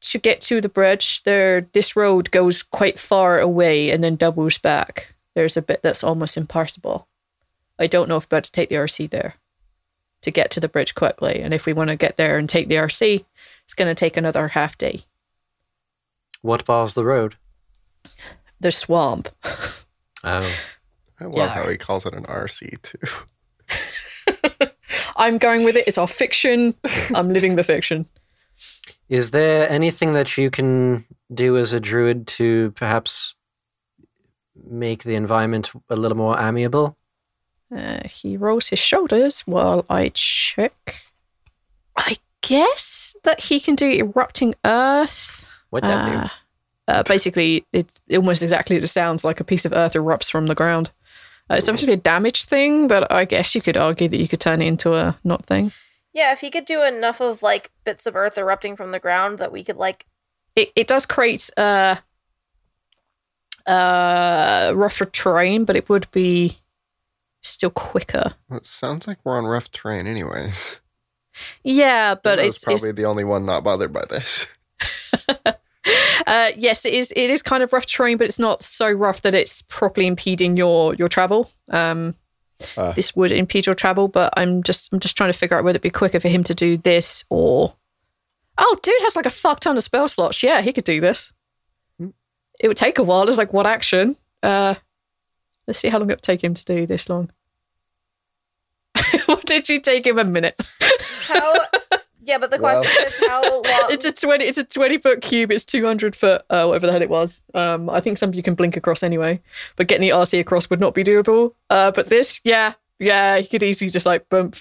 To 0.00 0.18
get 0.18 0.40
to 0.42 0.60
the 0.60 0.68
bridge, 0.68 1.22
there 1.22 1.62
this 1.72 1.96
road 1.96 2.30
goes 2.30 2.62
quite 2.62 2.98
far 2.98 3.38
away 3.40 3.90
and 3.90 4.04
then 4.04 4.16
doubles 4.16 4.58
back. 4.58 5.14
There's 5.34 5.56
a 5.56 5.62
bit 5.62 5.82
that's 5.82 6.04
almost 6.04 6.36
impassable. 6.36 7.08
I 7.78 7.86
don't 7.86 8.08
know 8.08 8.16
if 8.16 8.24
we're 8.24 8.36
about 8.36 8.44
to 8.44 8.52
take 8.52 8.68
the 8.68 8.74
RC 8.76 9.10
there 9.10 9.34
to 10.22 10.30
get 10.30 10.50
to 10.52 10.60
the 10.60 10.68
bridge 10.68 10.94
quickly. 10.94 11.40
And 11.40 11.52
if 11.54 11.66
we 11.66 11.72
want 11.72 11.88
to 11.90 11.96
get 11.96 12.16
there 12.16 12.38
and 12.38 12.48
take 12.48 12.68
the 12.68 12.76
RC, 12.76 13.24
it's 13.64 13.74
going 13.74 13.88
to 13.88 13.94
take 13.98 14.16
another 14.16 14.48
half 14.48 14.78
day. 14.78 15.00
What 16.42 16.64
bars 16.64 16.94
the 16.94 17.04
road? 17.04 17.36
The 18.60 18.72
swamp. 18.72 19.28
Oh, 20.26 20.50
I 21.20 21.24
love 21.24 21.34
Yeah. 21.36 21.48
how 21.48 21.68
he 21.68 21.76
calls 21.76 22.06
it 22.06 22.14
an 22.14 22.24
RC 22.24 22.80
too. 22.80 22.96
I'm 25.16 25.38
going 25.38 25.64
with 25.64 25.76
it. 25.76 25.86
It's 25.86 25.98
our 25.98 26.08
fiction. 26.08 26.74
I'm 27.14 27.30
living 27.30 27.56
the 27.56 27.64
fiction. 27.64 28.06
is 29.08 29.30
there 29.30 29.68
anything 29.68 30.12
that 30.14 30.36
you 30.36 30.50
can 30.50 31.04
do 31.32 31.56
as 31.56 31.72
a 31.72 31.80
druid 31.80 32.26
to 32.26 32.72
perhaps 32.72 33.34
make 34.68 35.04
the 35.04 35.14
environment 35.14 35.72
a 35.88 35.96
little 35.96 36.16
more 36.16 36.38
amiable? 36.40 36.96
Uh, 37.74 38.06
he 38.08 38.36
rolls 38.36 38.68
his 38.68 38.78
shoulders 38.78 39.40
while 39.40 39.84
I 39.88 40.10
check. 40.14 40.94
I 41.96 42.16
guess 42.42 43.16
that 43.24 43.40
he 43.40 43.58
can 43.60 43.74
do 43.74 43.90
erupting 43.90 44.54
earth. 44.64 45.48
What 45.70 45.82
that 45.82 46.06
do? 46.06 46.18
Uh, 46.18 46.28
uh, 46.86 47.02
basically, 47.04 47.64
it's 47.72 47.94
almost 48.12 48.42
exactly 48.42 48.76
as 48.76 48.84
it 48.84 48.88
sounds 48.88 49.24
like 49.24 49.40
a 49.40 49.44
piece 49.44 49.64
of 49.64 49.72
earth 49.72 49.94
erupts 49.94 50.30
from 50.30 50.46
the 50.46 50.54
ground. 50.54 50.90
Uh, 51.50 51.56
it's 51.56 51.68
obviously 51.68 51.92
a 51.92 51.98
damage 51.98 52.44
thing, 52.44 52.88
but 52.88 53.10
I 53.12 53.24
guess 53.24 53.54
you 53.54 53.60
could 53.60 53.76
argue 53.76 54.08
that 54.08 54.16
you 54.16 54.28
could 54.28 54.40
turn 54.40 54.62
it 54.62 54.66
into 54.66 54.94
a 54.94 55.18
not 55.24 55.44
thing. 55.44 55.72
Yeah, 56.12 56.32
if 56.32 56.40
he 56.40 56.50
could 56.50 56.64
do 56.64 56.82
enough 56.82 57.20
of 57.20 57.42
like 57.42 57.70
bits 57.84 58.06
of 58.06 58.16
earth 58.16 58.38
erupting 58.38 58.76
from 58.76 58.92
the 58.92 59.00
ground 59.00 59.38
that 59.38 59.52
we 59.52 59.64
could 59.64 59.76
like. 59.76 60.06
It, 60.56 60.70
it 60.76 60.86
does 60.86 61.04
create 61.04 61.50
uh, 61.56 61.96
uh, 63.66 64.72
rougher 64.74 65.06
terrain, 65.06 65.64
but 65.64 65.76
it 65.76 65.88
would 65.88 66.10
be 66.12 66.58
still 67.42 67.70
quicker. 67.70 68.34
Well, 68.48 68.58
it 68.58 68.66
sounds 68.66 69.06
like 69.06 69.18
we're 69.24 69.36
on 69.36 69.44
rough 69.44 69.70
terrain, 69.70 70.06
anyways. 70.06 70.80
Yeah, 71.64 72.14
but 72.14 72.38
it's, 72.38 72.62
probably 72.62 72.90
it's 72.90 72.96
the 72.96 73.06
only 73.06 73.24
one 73.24 73.44
not 73.44 73.64
bothered 73.64 73.92
by 73.92 74.04
this. 74.08 74.56
uh, 76.26 76.50
yes, 76.56 76.84
it 76.84 76.94
is. 76.94 77.12
It 77.16 77.30
is 77.30 77.42
kind 77.42 77.62
of 77.62 77.72
rough 77.72 77.86
terrain, 77.86 78.16
but 78.16 78.26
it's 78.26 78.38
not 78.38 78.62
so 78.62 78.90
rough 78.90 79.22
that 79.22 79.34
it's 79.34 79.62
properly 79.62 80.06
impeding 80.06 80.56
your 80.56 80.94
your 80.94 81.08
travel. 81.08 81.50
Um, 81.70 82.14
Uh. 82.76 82.92
this 82.92 83.14
would 83.16 83.32
impede 83.32 83.66
your 83.66 83.74
travel, 83.74 84.08
but 84.08 84.32
I'm 84.36 84.62
just 84.62 84.92
I'm 84.92 85.00
just 85.00 85.16
trying 85.16 85.32
to 85.32 85.38
figure 85.38 85.56
out 85.58 85.64
whether 85.64 85.76
it'd 85.76 85.82
be 85.82 85.90
quicker 85.90 86.20
for 86.20 86.28
him 86.28 86.42
to 86.44 86.54
do 86.54 86.76
this 86.76 87.24
or. 87.30 87.74
Oh, 88.56 88.78
dude 88.82 88.94
has 89.00 89.16
like 89.16 89.26
a 89.26 89.30
fuck 89.30 89.58
ton 89.60 89.76
of 89.76 89.82
spell 89.82 90.06
slots. 90.06 90.40
Yeah, 90.42 90.60
he 90.62 90.72
could 90.72 90.84
do 90.84 91.00
this. 91.00 91.32
It 92.60 92.68
would 92.68 92.76
take 92.76 92.98
a 93.00 93.02
while. 93.02 93.28
It's 93.28 93.36
like 93.36 93.52
what 93.52 93.66
action? 93.66 94.16
Uh, 94.44 94.76
let's 95.66 95.80
see 95.80 95.88
how 95.88 95.98
long 95.98 96.08
it 96.08 96.14
would 96.18 96.22
take 96.22 96.44
him 96.44 96.54
to 96.54 96.64
do 96.64 96.86
this 96.86 97.08
long. 97.08 97.32
what 99.26 99.44
did 99.44 99.68
you 99.68 99.80
take 99.80 100.06
him 100.06 100.18
a 100.20 100.24
minute? 100.24 100.54
How? 101.26 101.54
yeah, 102.24 102.38
but 102.38 102.50
the 102.50 102.58
Well. 102.60 102.82
question 102.82 103.04
is 103.06 103.14
how 103.28 103.42
long. 103.52 103.62
it's 103.90 104.04
a 104.04 104.12
twenty. 104.12 104.44
It's 104.46 104.58
a 104.58 104.64
twenty 104.64 104.98
foot 104.98 105.20
cube. 105.20 105.50
It's 105.52 105.64
two 105.64 105.84
hundred 105.84 106.16
foot. 106.16 106.42
Uh, 106.50 106.64
whatever 106.66 106.86
the 106.86 106.92
hell 106.92 107.02
it 107.02 107.10
was. 107.10 107.42
Um, 107.54 107.88
I 107.90 108.00
think 108.00 108.18
some 108.18 108.28
of 108.30 108.34
you 108.34 108.42
can 108.42 108.54
blink 108.54 108.76
across 108.76 109.02
anyway, 109.02 109.40
but 109.76 109.86
getting 109.88 110.08
the 110.08 110.14
RC 110.14 110.40
across 110.40 110.68
would 110.70 110.80
not 110.80 110.94
be 110.94 111.04
doable. 111.04 111.54
Uh, 111.70 111.90
but 111.90 112.06
this, 112.08 112.40
yeah, 112.44 112.74
yeah, 112.98 113.36
you 113.36 113.46
could 113.48 113.62
easily 113.62 113.90
just 113.90 114.06
like 114.06 114.28
bump. 114.28 114.56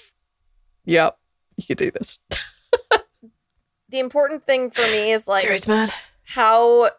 Yep, 0.86 1.18
you 1.58 1.66
could 1.66 1.78
do 1.78 1.92
this. 1.92 2.20
the 3.90 4.00
important 4.00 4.46
thing 4.46 4.70
for 4.72 4.82
me 4.84 5.12
is 5.12 5.28
like 5.28 5.42
Serious 5.44 5.68
man. 5.68 5.90
how 6.28 6.90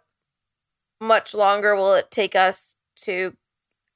much 1.01 1.35
longer 1.35 1.75
will 1.77 1.95
it 1.95 2.11
take 2.11 2.35
us 2.35 2.77
to? 2.97 3.37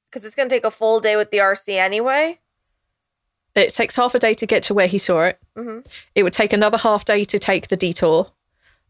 Because 0.09 0.25
it's 0.25 0.35
going 0.35 0.49
to 0.49 0.55
take 0.55 0.65
a 0.65 0.71
full 0.71 0.99
day 0.99 1.15
with 1.15 1.29
the 1.31 1.37
RC 1.37 1.77
anyway. 1.77 2.39
It 3.55 3.73
takes 3.73 3.95
half 3.95 4.15
a 4.15 4.19
day 4.19 4.33
to 4.35 4.45
get 4.45 4.63
to 4.63 4.73
where 4.73 4.87
he 4.87 4.97
saw 4.97 5.23
it. 5.25 5.39
Mhm. 5.57 5.85
It 6.15 6.23
would 6.23 6.33
take 6.33 6.53
another 6.53 6.77
half 6.77 7.03
day 7.05 7.23
to 7.25 7.39
take 7.39 7.67
the 7.67 7.75
detour. 7.77 8.31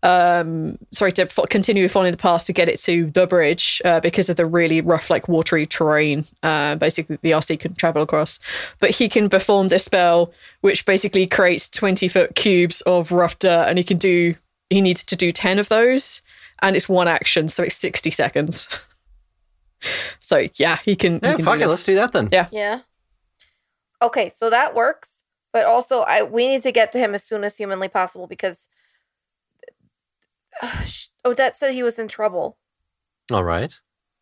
Um, 0.01 0.78
sorry 0.93 1.12
to 1.14 1.26
fo- 1.26 1.45
continue 1.45 1.88
following 1.89 2.12
the 2.14 2.18
path 2.18 2.45
to 2.45 2.53
get 2.53 2.70
it 2.70 2.80
to 2.80 3.12
the 3.12 3.28
bridge 3.28 3.82
uh, 3.84 3.99
because 3.99 4.30
of 4.30 4.38
the 4.38 4.45
really 4.45 4.80
rough, 4.80 5.10
like 5.10 5.28
watery 5.28 5.66
terrain. 5.66 6.24
Uh, 6.41 6.76
basically, 6.76 7.18
the 7.22 7.32
RC 7.32 7.60
can 7.60 7.76
travel 7.76 8.01
across, 8.01 8.39
but 8.80 8.91
he 8.91 9.10
can 9.10 9.30
perform 9.30 9.68
this 9.68 9.84
spell, 9.86 10.32
which 10.62 10.86
basically 10.86 11.28
creates 11.28 11.68
twenty 11.68 12.07
foot 12.07 12.34
cubes 12.36 12.80
of 12.82 13.12
rough 13.12 13.38
dirt, 13.39 13.66
and 13.68 13.78
he 13.78 13.84
can 13.84 13.97
do. 13.97 14.36
He 14.70 14.80
needs 14.80 15.03
to 15.03 15.18
do 15.18 15.34
ten 15.34 15.60
of 15.60 15.68
those, 15.68 16.22
and 16.62 16.78
it's 16.78 16.88
one 16.88 17.10
action, 17.10 17.49
so 17.49 17.64
it's 17.64 17.76
sixty 17.76 18.12
seconds. 18.12 18.70
so 20.22 20.47
yeah, 20.55 20.78
he 20.86 20.95
can. 20.95 21.16
he 21.16 21.20
can 21.20 21.43
fuck 21.43 21.57
do 21.57 21.64
it. 21.64 21.66
this. 21.66 21.68
Let's 21.72 21.84
do 21.84 21.95
that 21.95 22.12
then. 22.14 22.30
Yeah. 22.32 22.47
Yeah. 22.51 22.80
Okay, 24.02 24.30
so 24.30 24.50
that 24.50 24.74
works, 24.76 25.24
but 25.52 25.66
also 25.66 26.02
I 26.02 26.24
we 26.24 26.47
need 26.47 26.64
to 26.64 26.72
get 26.72 26.91
to 26.93 27.00
him 27.00 27.14
as 27.14 27.24
soon 27.24 27.43
as 27.43 27.58
humanly 27.58 27.89
possible 27.89 28.28
because 28.28 28.68
Odette 31.26 31.58
said 31.58 31.74
he 31.74 31.84
was 31.84 32.00
in 32.00 32.08
trouble. 32.08 32.58
All 33.32 33.43
right. 33.43 33.74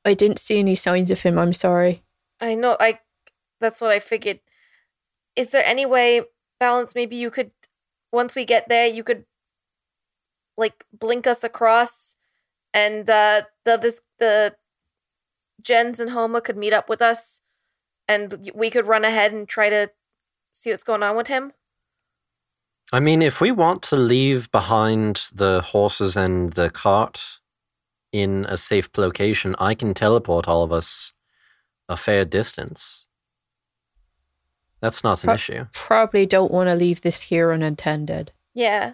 I 0.06 0.14
didn't 0.14 0.40
see 0.40 0.60
any 0.60 0.76
signs 0.76 1.12
of 1.12 1.22
him. 1.22 1.38
I'm 1.38 1.54
sorry. 1.54 2.04
I 2.40 2.56
know. 2.56 2.78
I. 2.80 3.00
That's 3.60 3.82
what 3.82 3.92
I 3.92 4.00
figured. 4.00 4.40
Is 5.36 5.50
there 5.52 5.66
any 5.66 5.86
way, 5.86 6.22
balance? 6.60 6.96
Maybe 6.96 7.16
you 7.16 7.30
could, 7.32 7.52
once 8.12 8.36
we 8.36 8.46
get 8.46 8.70
there, 8.70 8.88
you 8.88 9.04
could, 9.04 9.26
like, 10.58 10.86
blink 10.94 11.28
us 11.28 11.44
across, 11.44 12.16
and 12.74 13.10
uh 13.10 13.42
the 13.66 13.78
this 13.78 14.02
the, 14.20 14.56
Jens 15.62 16.00
and 16.00 16.12
Homa 16.12 16.42
could 16.42 16.58
meet 16.58 16.74
up 16.74 16.88
with 16.90 17.02
us, 17.02 17.42
and 18.08 18.52
we 18.56 18.70
could 18.70 18.88
run 18.88 19.04
ahead 19.06 19.32
and 19.34 19.48
try 19.48 19.70
to 19.70 19.90
see 20.52 20.72
what's 20.72 20.84
going 20.84 21.04
on 21.04 21.16
with 21.16 21.28
him. 21.28 21.54
I 22.94 23.00
mean, 23.00 23.22
if 23.22 23.42
we 23.42 23.52
want 23.52 23.82
to 23.84 23.96
leave 23.98 24.52
behind 24.52 25.28
the 25.34 25.62
horses 25.62 26.16
and 26.16 26.54
the 26.54 26.70
cart 26.70 27.40
in 28.12 28.46
a 28.48 28.58
safe 28.58 28.90
location, 28.98 29.56
I 29.60 29.76
can 29.76 29.94
teleport 29.94 30.48
all 30.48 30.64
of 30.64 30.72
us 30.72 31.14
a 31.90 31.98
fair 31.98 32.24
distance. 32.26 33.06
That's 34.82 35.04
not 35.04 35.24
an 35.24 35.28
Pro- 35.28 35.34
issue. 35.36 35.66
Probably 35.74 36.26
don't 36.26 36.52
want 36.52 36.70
to 36.70 36.76
leave 36.76 37.02
this 37.02 37.22
here 37.24 37.52
unattended. 37.52 38.32
Yeah, 38.54 38.94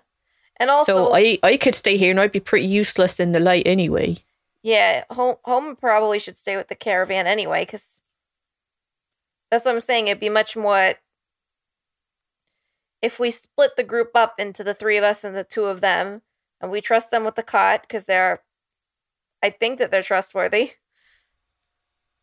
and 0.58 0.70
also, 0.70 1.08
so 1.08 1.16
I, 1.16 1.40
I 1.44 1.58
could 1.58 1.76
stay 1.76 1.98
here 1.98 2.12
and 2.12 2.20
I'd 2.20 2.32
be 2.32 2.40
pretty 2.40 2.68
useless 2.68 3.20
in 3.20 3.32
the 3.32 3.40
light 3.40 3.64
anyway. 3.66 4.18
yeah, 4.62 5.04
home 5.12 5.36
home 5.44 5.76
probably 5.76 6.20
should 6.20 6.38
stay 6.38 6.56
with 6.58 6.68
the 6.68 6.76
caravan 6.76 7.28
anyway, 7.28 7.64
because 7.64 8.02
that's 9.54 9.66
what 9.66 9.76
I'm 9.76 9.82
saying. 9.82 10.08
It'd 10.08 10.20
be 10.20 10.30
much 10.30 10.58
more 10.58 10.94
if 13.04 13.20
we 13.20 13.30
split 13.30 13.76
the 13.78 13.84
group 13.84 14.12
up 14.16 14.34
into 14.40 14.64
the 14.64 14.74
three 14.74 14.98
of 14.98 15.04
us 15.04 15.24
and 15.24 15.36
the 15.36 15.44
two 15.44 15.66
of 15.66 15.80
them, 15.80 16.24
and 16.60 16.72
we 16.72 16.82
trust 16.82 17.12
them 17.12 17.24
with 17.24 17.36
the 17.36 17.44
cot 17.44 17.82
because 17.82 18.06
they're, 18.06 18.42
I 19.44 19.52
think 19.52 19.78
that 19.78 19.92
they're 19.92 20.02
trustworthy. 20.02 20.72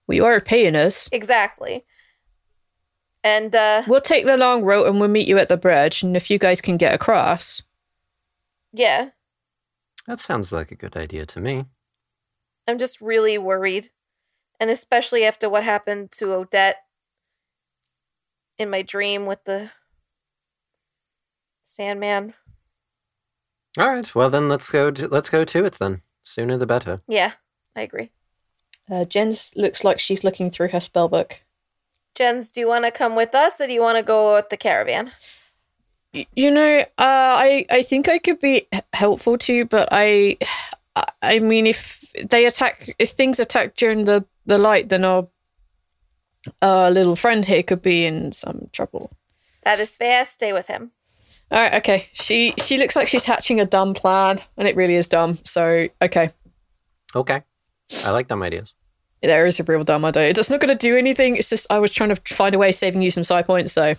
Well, 0.08 0.16
you 0.16 0.24
are 0.24 0.40
paying 0.40 0.74
us. 0.74 1.08
Exactly. 1.12 1.84
And 3.22 3.54
uh 3.54 3.82
We'll 3.86 4.00
take 4.00 4.24
the 4.24 4.36
long 4.36 4.64
route 4.64 4.88
and 4.88 4.98
we'll 4.98 5.08
meet 5.08 5.28
you 5.28 5.38
at 5.38 5.48
the 5.48 5.56
bridge. 5.56 6.02
And 6.02 6.16
if 6.16 6.30
you 6.30 6.38
guys 6.38 6.60
can 6.60 6.76
get 6.78 6.94
across, 6.94 7.62
yeah, 8.72 9.10
That 10.08 10.18
sounds 10.18 10.52
like 10.52 10.72
a 10.72 10.74
good 10.74 10.96
idea 10.96 11.26
to 11.26 11.40
me. 11.40 11.66
I'm 12.66 12.78
just 12.78 13.00
really 13.00 13.38
worried. 13.38 13.90
And 14.58 14.68
especially 14.70 15.24
after 15.24 15.48
what 15.48 15.62
happened 15.62 16.10
to 16.12 16.32
Odette 16.32 16.78
in 18.60 18.70
my 18.70 18.82
dream 18.82 19.26
with 19.26 19.42
the 19.44 19.70
Sandman. 21.64 22.34
All 23.78 23.88
right. 23.88 24.14
Well, 24.14 24.30
then 24.30 24.48
let's 24.48 24.70
go. 24.70 24.90
To, 24.90 25.08
let's 25.08 25.28
go 25.28 25.44
to 25.44 25.64
it 25.64 25.74
then. 25.74 26.02
Sooner 26.22 26.56
the 26.58 26.66
better. 26.66 27.00
Yeah, 27.08 27.32
I 27.74 27.82
agree. 27.82 28.10
uh, 28.90 29.04
Jens 29.04 29.54
looks 29.56 29.84
like 29.84 29.98
she's 29.98 30.24
looking 30.24 30.50
through 30.50 30.68
her 30.68 30.80
spell 30.80 31.08
book. 31.08 31.40
Jens, 32.14 32.50
do 32.50 32.60
you 32.60 32.68
want 32.68 32.84
to 32.84 32.90
come 32.90 33.14
with 33.16 33.34
us 33.34 33.60
or 33.60 33.66
do 33.66 33.72
you 33.72 33.80
want 33.80 33.96
to 33.96 34.02
go 34.02 34.34
with 34.34 34.50
the 34.50 34.56
caravan? 34.56 35.12
You 36.12 36.50
know, 36.50 36.80
uh, 36.80 36.84
I 36.98 37.64
I 37.70 37.82
think 37.82 38.08
I 38.08 38.18
could 38.18 38.40
be 38.40 38.66
helpful 38.92 39.38
to 39.38 39.54
you, 39.54 39.64
but 39.64 39.88
I, 39.92 40.36
I 41.22 41.38
mean, 41.38 41.68
if 41.68 42.12
they 42.28 42.46
attack, 42.46 42.96
if 42.98 43.10
things 43.10 43.38
attack 43.38 43.76
during 43.76 44.04
the 44.06 44.24
the 44.44 44.58
light, 44.58 44.88
then 44.88 45.04
our 46.62 46.86
uh, 46.86 46.90
little 46.90 47.16
friend 47.16 47.44
here 47.44 47.62
could 47.62 47.82
be 47.82 48.06
in 48.06 48.32
some 48.32 48.68
trouble. 48.72 49.12
That 49.62 49.78
is 49.78 49.96
fair. 49.96 50.24
Stay 50.24 50.52
with 50.52 50.66
him. 50.68 50.92
All 51.50 51.60
right, 51.60 51.74
okay. 51.74 52.06
She 52.12 52.54
she 52.62 52.76
looks 52.78 52.94
like 52.96 53.08
she's 53.08 53.24
hatching 53.24 53.60
a 53.60 53.64
dumb 53.66 53.92
plan, 53.94 54.40
and 54.56 54.68
it 54.68 54.76
really 54.76 54.94
is 54.94 55.08
dumb. 55.08 55.38
So 55.44 55.88
okay, 56.00 56.30
Okay. 57.14 57.42
I 58.04 58.10
like 58.12 58.28
dumb 58.28 58.42
ideas. 58.42 58.74
there 59.20 59.44
is 59.46 59.58
a 59.58 59.64
real 59.64 59.82
dumb 59.84 60.04
idea. 60.04 60.28
It's 60.28 60.48
not 60.50 60.60
going 60.60 60.76
to 60.76 60.88
do 60.88 60.96
anything. 60.96 61.36
It's 61.36 61.50
just 61.50 61.66
I 61.70 61.78
was 61.80 61.92
trying 61.92 62.14
to 62.14 62.34
find 62.34 62.54
a 62.54 62.58
way 62.58 62.68
of 62.68 62.74
saving 62.76 63.02
you 63.02 63.10
some 63.10 63.24
side 63.24 63.46
points, 63.46 63.72
so 63.72 63.94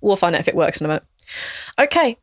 we'll 0.00 0.16
find 0.16 0.34
out 0.34 0.40
if 0.40 0.48
it 0.48 0.56
works 0.56 0.80
in 0.80 0.86
a 0.86 0.88
minute. 0.88 1.04
Okay. 1.78 2.16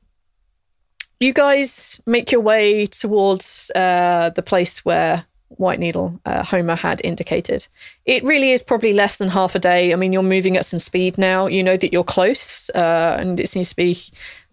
You 1.20 1.32
guys 1.34 2.02
make 2.06 2.32
your 2.32 2.42
way 2.42 2.86
towards 2.88 3.72
uh, 3.76 4.32
the 4.32 4.42
place 4.44 4.84
where 4.84 5.26
White 5.58 5.80
Needle 5.80 6.20
uh, 6.26 6.44
Homer 6.44 6.76
had 6.76 7.02
indicated. 7.04 7.68
It 8.06 8.24
really 8.24 8.52
is 8.52 8.62
probably 8.62 8.94
less 8.94 9.18
than 9.18 9.30
half 9.30 9.56
a 9.56 9.60
day. 9.60 9.94
I 9.94 9.96
mean, 9.96 10.14
you're 10.14 10.24
moving 10.24 10.58
at 10.58 10.66
some 10.66 10.80
speed 10.80 11.18
now. 11.18 11.48
You 11.48 11.64
know 11.64 11.78
that 11.78 11.94
you're 11.94 12.04
close, 12.04 12.70
uh, 12.72 13.18
and 13.20 13.40
it 13.40 13.50
seems 13.50 13.70
to 13.70 13.76
be 13.76 13.98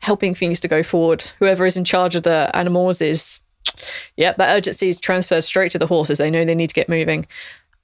helping 0.01 0.35
things 0.35 0.61
to 0.61 0.69
go 0.69 0.83
forward. 0.83 1.23
Whoever 1.39 1.67
is 1.67 1.77
in 1.77 1.85
charge 1.85 2.15
of 2.15 2.23
the 2.23 2.51
animals 2.55 3.01
is 3.01 3.41
Yep, 4.17 4.37
that 4.37 4.57
urgency 4.57 4.89
is 4.89 4.99
transferred 4.99 5.45
straight 5.45 5.73
to 5.73 5.79
the 5.79 5.87
horses. 5.87 6.19
They 6.19 6.31
know 6.31 6.45
they 6.45 6.55
need 6.55 6.69
to 6.69 6.75
get 6.75 6.89
moving. 6.89 7.27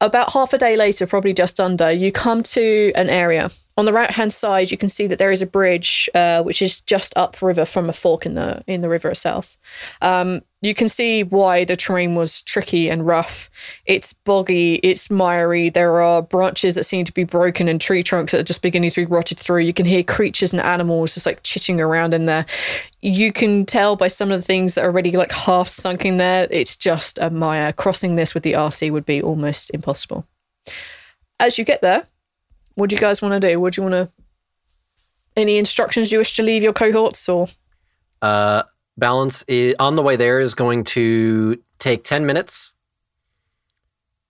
About 0.01 0.33
half 0.33 0.53
a 0.53 0.59
day 0.59 0.77
later, 0.77 1.07
probably 1.07 1.33
just 1.33 1.59
under, 1.59 1.91
you 1.91 2.13
come 2.13 2.43
to 2.43 2.93
an 2.95 3.09
area. 3.09 3.51
On 3.79 3.87
the 3.87 3.93
right 3.93 4.11
hand 4.11 4.33
side, 4.33 4.71
you 4.71 4.77
can 4.77 4.89
see 4.89 5.07
that 5.07 5.19
there 5.19 5.31
is 5.31 5.43
a 5.43 5.47
bridge, 5.47 6.09
uh, 6.15 6.43
which 6.43 6.61
is 6.61 6.81
just 6.81 7.17
upriver 7.17 7.65
from 7.65 7.89
a 7.89 7.93
fork 7.93 8.27
in 8.27 8.35
the 8.35 8.63
in 8.67 8.81
the 8.81 8.89
river 8.89 9.11
itself. 9.11 9.57
Um, 10.01 10.43
you 10.67 10.75
can 10.75 10.89
see 10.89 11.23
why 11.23 11.65
the 11.65 11.77
terrain 11.77 12.15
was 12.15 12.43
tricky 12.43 12.91
and 12.91 13.07
rough. 13.07 13.51
It's 13.85 14.13
boggy, 14.13 14.75
it's 14.77 15.11
miry. 15.11 15.69
There 15.69 16.01
are 16.01 16.23
branches 16.23 16.75
that 16.75 16.85
seem 16.85 17.05
to 17.05 17.13
be 17.13 17.25
broken 17.25 17.69
and 17.69 17.81
tree 17.81 18.03
trunks 18.03 18.33
that 18.33 18.41
are 18.41 18.45
just 18.45 18.63
beginning 18.63 18.91
to 18.91 19.03
be 19.03 19.05
rotted 19.07 19.39
through. 19.39 19.61
You 19.61 19.73
can 19.73 19.87
hear 19.87 20.03
creatures 20.03 20.53
and 20.53 20.63
animals 20.63 21.15
just 21.15 21.27
like 21.27 21.43
chitting 21.43 21.81
around 21.81 22.15
in 22.15 22.25
there. 22.27 22.47
You 23.01 23.33
can 23.33 23.65
tell 23.65 23.97
by 23.97 24.09
some 24.09 24.33
of 24.33 24.39
the 24.39 24.47
things 24.47 24.75
that 24.75 24.85
are 24.85 24.89
already 24.89 25.13
like 25.13 25.33
half 25.33 25.69
sunk 25.69 26.05
in 26.05 26.17
there. 26.17 26.49
It's 26.51 26.77
just 26.77 27.19
a 27.19 27.31
mire. 27.31 27.73
Crossing 27.73 28.17
this 28.17 28.35
with 28.35 28.43
the 28.43 28.55
RC 28.55 28.91
would 28.91 29.07
be 29.07 29.23
almost 29.23 29.71
impossible. 29.71 30.27
As 31.39 31.59
you 31.59 31.65
get 31.65 31.83
there, 31.83 32.07
what 32.75 32.91
do 32.91 32.97
you 32.97 33.01
guys 33.01 33.23
want 33.23 33.41
to 33.41 33.49
do? 33.49 33.61
What 33.61 33.75
do 33.75 33.83
you 33.83 33.89
want 33.89 34.09
to? 34.09 34.15
Any 35.37 35.59
instructions 35.59 36.11
you 36.11 36.19
wish 36.19 36.35
to 36.37 36.43
leave 36.43 36.63
your 36.63 36.73
cohorts 36.73 37.29
or? 37.29 37.49
Uh, 38.23 38.63
balance 38.97 39.45
is, 39.49 39.75
on 39.79 39.95
the 39.95 40.03
way 40.03 40.17
there 40.17 40.41
is 40.41 40.55
going 40.55 40.85
to 40.85 41.61
take 41.79 42.05
10 42.05 42.27
minutes 42.27 42.75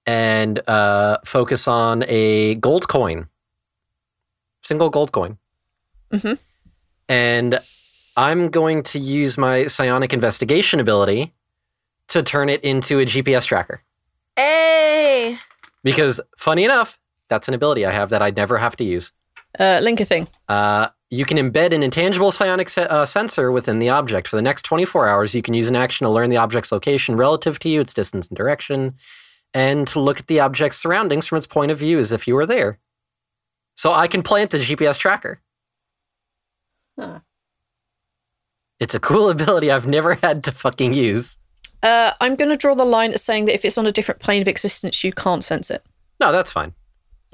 and 0.07 0.61
uh, 0.69 1.19
focus 1.25 1.67
on 1.67 2.05
a 2.09 2.55
gold 2.57 2.89
coin, 2.89 3.29
single 4.63 4.91
gold 4.91 5.13
coin. 5.13 5.39
Mm-hmm. 6.13 6.35
And 7.09 7.59
I'm 8.17 8.49
going 8.49 8.83
to 8.85 8.99
use 8.99 9.37
my 9.37 9.67
psionic 9.67 10.13
investigation 10.13 10.81
ability 10.81 11.35
to 12.09 12.23
turn 12.23 12.49
it 12.49 12.63
into 12.63 13.01
a 13.01 13.05
GPS 13.05 13.45
tracker. 13.47 13.83
Hey! 14.37 15.39
Because, 15.83 16.21
funny 16.37 16.65
enough, 16.65 16.99
that's 17.29 17.49
an 17.49 17.55
ability 17.55 17.85
I 17.85 17.93
have 17.93 18.11
that 18.11 18.23
I'd 18.23 18.37
never 18.37 18.59
have 18.59 18.77
to 18.77 18.85
use. 18.85 19.13
Uh, 19.59 19.81
link 19.83 20.01
a 20.01 20.05
thing. 20.05 20.29
Uh, 20.49 20.89
you 21.11 21.25
can 21.25 21.39
embed 21.39 21.73
an 21.73 21.83
intangible 21.83 22.33
psionic 22.33 22.69
se- 22.69 22.87
uh, 22.89 23.07
sensor 23.07 23.53
within 23.53 23.79
the 23.79 23.89
object. 23.89 24.29
For 24.29 24.37
the 24.37 24.43
next 24.43 24.63
24 24.63 25.09
hours, 25.09 25.35
you 25.35 25.43
can 25.43 25.55
use 25.55 25.69
an 25.69 25.77
action 25.77 26.05
to 26.05 26.13
learn 26.13 26.31
the 26.31 26.37
object's 26.37 26.73
location 26.73 27.17
relative 27.17 27.59
to 27.61 27.69
you, 27.69 27.81
its 27.81 27.95
distance 27.95 28.29
and 28.29 28.37
direction, 28.37 28.95
and 29.55 29.87
to 29.89 30.01
look 30.01 30.19
at 30.19 30.27
the 30.27 30.41
object's 30.41 30.79
surroundings 30.79 31.27
from 31.27 31.39
its 31.39 31.47
point 31.47 31.71
of 31.71 31.79
view 31.79 31.99
as 31.99 32.11
if 32.13 32.27
you 32.27 32.35
were 32.35 32.47
there. 32.47 32.79
So 33.77 33.93
I 33.93 34.09
can 34.09 34.23
plant 34.23 34.55
a 34.55 34.59
GPS 34.59 34.99
tracker. 34.99 35.41
Huh. 36.99 37.21
It's 38.81 38.95
a 38.95 39.01
cool 39.01 39.31
ability 39.31 39.71
I've 39.71 39.87
never 39.87 40.15
had 40.15 40.43
to 40.45 40.51
fucking 40.51 40.93
use. 40.93 41.39
Uh, 41.83 42.13
I'm 42.21 42.35
going 42.35 42.51
to 42.51 42.57
draw 42.57 42.75
the 42.75 42.85
line 42.85 43.13
at 43.13 43.21
saying 43.21 43.45
that 43.45 43.55
if 43.55 43.65
it's 43.65 43.79
on 43.79 43.87
a 43.87 43.93
different 43.93 44.21
plane 44.21 44.43
of 44.43 44.49
existence, 44.49 45.05
you 45.05 45.13
can't 45.13 45.45
sense 45.45 45.71
it. 45.71 45.85
No, 46.19 46.33
that's 46.33 46.51
fine. 46.51 46.75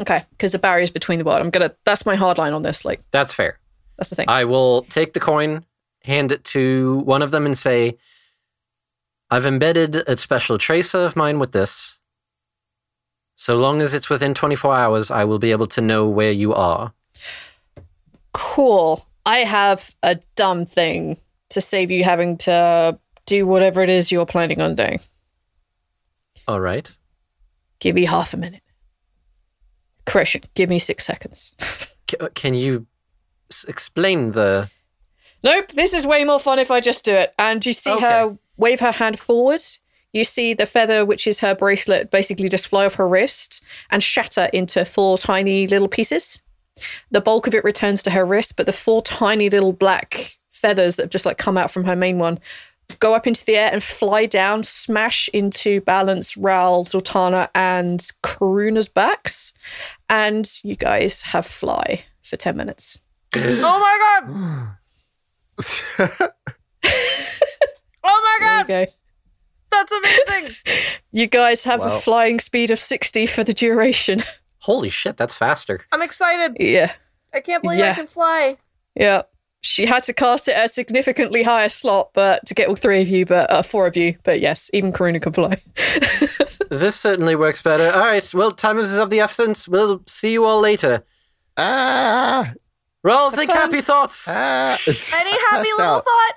Okay, 0.00 0.24
because 0.30 0.52
the 0.52 0.58
barriers 0.58 0.90
between 0.90 1.18
the 1.18 1.24
world. 1.24 1.40
I'm 1.40 1.50
gonna. 1.50 1.74
That's 1.84 2.06
my 2.06 2.16
hard 2.16 2.38
line 2.38 2.54
on 2.54 2.62
this. 2.62 2.84
Like, 2.84 3.02
That's 3.10 3.32
fair. 3.32 3.58
That's 4.02 4.10
the 4.10 4.16
thing. 4.16 4.28
I 4.28 4.44
will 4.44 4.82
take 4.82 5.12
the 5.12 5.20
coin, 5.20 5.64
hand 6.04 6.32
it 6.32 6.42
to 6.44 6.98
one 7.04 7.22
of 7.22 7.30
them, 7.30 7.46
and 7.46 7.56
say, 7.56 7.96
I've 9.30 9.46
embedded 9.46 9.96
a 10.08 10.16
special 10.16 10.58
tracer 10.58 10.98
of 10.98 11.14
mine 11.14 11.38
with 11.38 11.52
this. 11.52 12.00
So 13.36 13.54
long 13.54 13.80
as 13.80 13.94
it's 13.94 14.10
within 14.10 14.34
24 14.34 14.74
hours, 14.74 15.10
I 15.10 15.24
will 15.24 15.38
be 15.38 15.52
able 15.52 15.68
to 15.68 15.80
know 15.80 16.08
where 16.08 16.32
you 16.32 16.52
are. 16.52 16.92
cool. 18.32 19.06
I 19.24 19.38
have 19.38 19.94
a 20.02 20.18
dumb 20.34 20.66
thing 20.66 21.16
to 21.50 21.60
save 21.60 21.92
you 21.92 22.02
having 22.02 22.36
to 22.38 22.98
do 23.24 23.46
whatever 23.46 23.80
it 23.82 23.88
is 23.88 24.10
you're 24.10 24.26
planning 24.26 24.60
on 24.60 24.74
doing. 24.74 24.98
All 26.48 26.58
right. 26.60 26.90
Give 27.78 27.94
me 27.94 28.04
half 28.04 28.34
a 28.34 28.36
minute. 28.36 28.62
Correction. 30.06 30.42
Give 30.54 30.68
me 30.68 30.80
six 30.80 31.06
seconds. 31.06 31.52
Uh, 32.20 32.28
can 32.34 32.52
you 32.52 32.86
explain 33.68 34.32
the. 34.32 34.70
Nope, 35.44 35.72
this 35.72 35.92
is 35.92 36.06
way 36.06 36.24
more 36.24 36.38
fun 36.38 36.58
if 36.58 36.70
I 36.70 36.80
just 36.80 37.04
do 37.04 37.12
it. 37.12 37.34
And 37.38 37.64
you 37.64 37.72
see 37.72 37.98
her 37.98 38.38
wave 38.56 38.80
her 38.80 38.92
hand 38.92 39.18
forward. 39.18 39.62
You 40.12 40.24
see 40.24 40.54
the 40.54 40.66
feather, 40.66 41.04
which 41.04 41.26
is 41.26 41.40
her 41.40 41.54
bracelet, 41.54 42.10
basically 42.10 42.48
just 42.48 42.68
fly 42.68 42.84
off 42.84 42.94
her 42.94 43.08
wrist 43.08 43.64
and 43.90 44.02
shatter 44.02 44.48
into 44.52 44.84
four 44.84 45.18
tiny 45.18 45.66
little 45.66 45.88
pieces. 45.88 46.42
The 47.10 47.20
bulk 47.20 47.46
of 47.46 47.54
it 47.54 47.64
returns 47.64 48.02
to 48.04 48.10
her 48.10 48.24
wrist, 48.24 48.56
but 48.56 48.66
the 48.66 48.72
four 48.72 49.02
tiny 49.02 49.48
little 49.48 49.72
black 49.72 50.38
feathers 50.50 50.96
that 50.96 51.04
have 51.04 51.10
just 51.10 51.26
like 51.26 51.38
come 51.38 51.58
out 51.58 51.70
from 51.70 51.84
her 51.84 51.96
main 51.96 52.18
one 52.18 52.38
go 52.98 53.14
up 53.14 53.26
into 53.26 53.44
the 53.44 53.56
air 53.56 53.70
and 53.72 53.82
fly 53.82 54.26
down, 54.26 54.64
smash 54.64 55.28
into 55.32 55.80
Balance, 55.80 56.36
Rhal, 56.36 56.84
Zaltanna, 56.84 57.48
and 57.54 58.00
Karuna's 58.22 58.88
backs. 58.88 59.52
And 60.08 60.50
you 60.62 60.76
guys 60.76 61.22
have 61.22 61.46
fly 61.46 62.04
for 62.22 62.36
10 62.36 62.56
minutes. 62.56 63.00
Oh 63.34 63.78
my 63.80 63.98
god! 64.28 64.76
oh 68.04 68.20
my 68.24 68.38
There 68.40 68.58
you 68.58 68.64
god! 68.64 68.66
go. 68.68 68.86
That's 69.70 69.92
amazing! 69.92 70.56
You 71.14 71.26
guys 71.26 71.64
have 71.64 71.80
Wow. 71.80 71.96
a 71.96 72.00
flying 72.00 72.38
speed 72.38 72.70
of 72.70 72.78
60 72.78 73.26
for 73.26 73.44
the 73.44 73.52
duration. 73.52 74.22
Holy 74.60 74.88
shit, 74.88 75.18
that's 75.18 75.36
faster. 75.36 75.82
I'm 75.92 76.00
excited. 76.00 76.56
yeah. 76.58 76.92
I 77.34 77.40
can't 77.40 77.62
believe 77.62 77.82
I 77.84 77.92
can 77.92 78.06
fly. 78.06 78.56
Yeah. 78.94 79.22
She 79.60 79.84
had 79.84 80.02
to 80.04 80.14
cast 80.14 80.48
it 80.48 80.56
at 80.56 80.64
a 80.64 80.68
significantly 80.68 81.42
higher 81.42 81.68
slot, 81.68 82.10
but 82.14 82.46
to 82.46 82.54
get 82.54 82.68
all 82.68 82.76
three 82.76 83.02
of 83.02 83.08
you, 83.08 83.26
but 83.26 83.50
uh, 83.50 83.60
four 83.62 83.86
of 83.86 83.94
you. 83.96 84.16
But 84.24 84.40
yes, 84.40 84.70
even 84.72 84.90
Karuna 84.92 85.20
can 85.20 85.32
fly. 85.34 85.60
This 86.70 86.96
certainly 86.98 87.36
works 87.36 87.60
better. 87.60 87.90
All 87.92 88.00
right. 88.00 88.28
Well, 88.34 88.50
time 88.52 88.78
is 88.78 88.96
of 88.96 89.10
the 89.10 89.20
essence. 89.20 89.68
We'll 89.68 90.02
see 90.06 90.32
you 90.32 90.44
all 90.44 90.60
later. 90.62 91.04
Ah, 91.58 92.54
Rhal, 93.02 93.30
think 93.32 93.50
fun. 93.50 93.58
happy 93.60 93.80
thoughts. 93.80 94.24
ah. 94.28 94.78
Any 94.86 95.30
happy 95.50 95.68
little 95.76 95.80
out. 95.80 96.04
thought? 96.04 96.34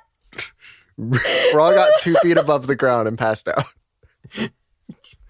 Rhal 1.53 1.73
got 1.73 1.89
two 1.99 2.15
feet 2.21 2.37
above 2.37 2.67
the 2.67 2.75
ground 2.75 3.07
and 3.07 3.17
passed 3.17 3.47
out. 3.47 3.65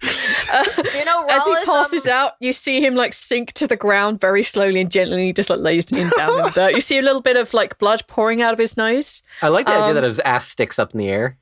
You 0.02 1.04
know, 1.04 1.24
As 1.28 1.42
he 1.44 1.54
passes 1.64 2.06
um, 2.06 2.12
out, 2.12 2.32
you 2.38 2.52
see 2.52 2.84
him 2.84 2.94
like 2.94 3.12
sink 3.12 3.52
to 3.54 3.66
the 3.66 3.76
ground 3.76 4.20
very 4.20 4.42
slowly 4.42 4.80
and 4.80 4.90
gently. 4.90 5.26
He 5.26 5.32
just 5.32 5.48
like 5.50 5.58
lays 5.60 5.90
him 5.90 6.08
down 6.16 6.38
in 6.38 6.44
the 6.44 6.50
dirt. 6.50 6.74
You 6.74 6.80
see 6.80 6.98
a 6.98 7.02
little 7.02 7.22
bit 7.22 7.36
of 7.36 7.52
like 7.54 7.78
blood 7.78 8.06
pouring 8.06 8.42
out 8.42 8.52
of 8.52 8.58
his 8.58 8.76
nose. 8.76 9.22
I 9.42 9.48
like 9.48 9.66
the 9.66 9.72
idea 9.72 9.84
Um, 9.88 9.94
that 9.94 10.04
his 10.04 10.18
ass 10.20 10.46
sticks 10.48 10.78
up 10.78 10.92
in 10.92 10.98
the 10.98 11.08
air. 11.08 11.38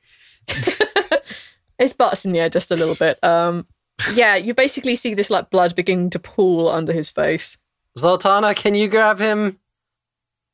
His 1.78 1.92
butt's 1.92 2.24
in 2.24 2.32
the 2.32 2.38
air 2.40 2.48
just 2.48 2.70
a 2.70 2.76
little 2.76 2.94
bit. 2.94 3.22
Um, 3.24 3.66
yeah, 4.14 4.36
you 4.36 4.54
basically 4.54 4.94
see 4.94 5.12
this 5.14 5.30
like 5.30 5.50
blood 5.50 5.74
beginning 5.74 6.10
to 6.10 6.18
pool 6.20 6.68
under 6.68 6.92
his 6.92 7.10
face. 7.10 7.58
Zaltanna, 7.98 8.54
can 8.54 8.74
you 8.76 8.88
grab 8.88 9.18
him? 9.18 9.58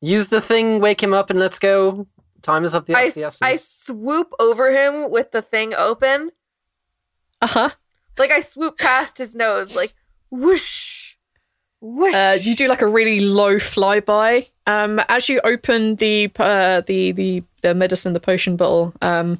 Use 0.01 0.29
the 0.29 0.41
thing, 0.41 0.81
wake 0.81 1.03
him 1.03 1.13
up, 1.13 1.31
and 1.31 1.39
let's 1.39 1.59
go. 1.59 2.07
Time 2.43 2.65
is 2.65 2.73
of 2.75 2.87
the, 2.87 2.95
I, 2.97 3.03
of 3.03 3.15
the 3.15 3.25
s- 3.25 3.43
I 3.43 3.53
essence. 3.53 3.69
swoop 3.69 4.33
over 4.41 4.71
him 4.71 5.11
with 5.11 5.31
the 5.33 5.43
thing 5.43 5.75
open. 5.75 6.31
Uh 7.43 7.47
huh. 7.47 7.69
Like 8.19 8.31
I 8.31 8.41
swoop 8.41 8.79
past 8.79 9.19
his 9.19 9.35
nose, 9.37 9.75
like 9.77 9.95
whoosh, 10.31 11.17
whoosh. 11.81 12.15
Uh, 12.15 12.39
you 12.41 12.55
do 12.57 12.67
like 12.69 12.83
a 12.83 12.87
really 12.89 13.21
low 13.21 13.57
flyby. 13.57 14.51
Um, 14.67 15.01
as 15.09 15.29
you 15.29 15.41
open 15.45 15.97
the 15.97 16.31
uh, 16.39 16.81
the 16.83 17.13
the 17.13 17.43
the 17.63 17.75
medicine, 17.75 18.13
the 18.15 18.21
potion 18.21 18.57
bottle, 18.57 18.95
um, 19.03 19.39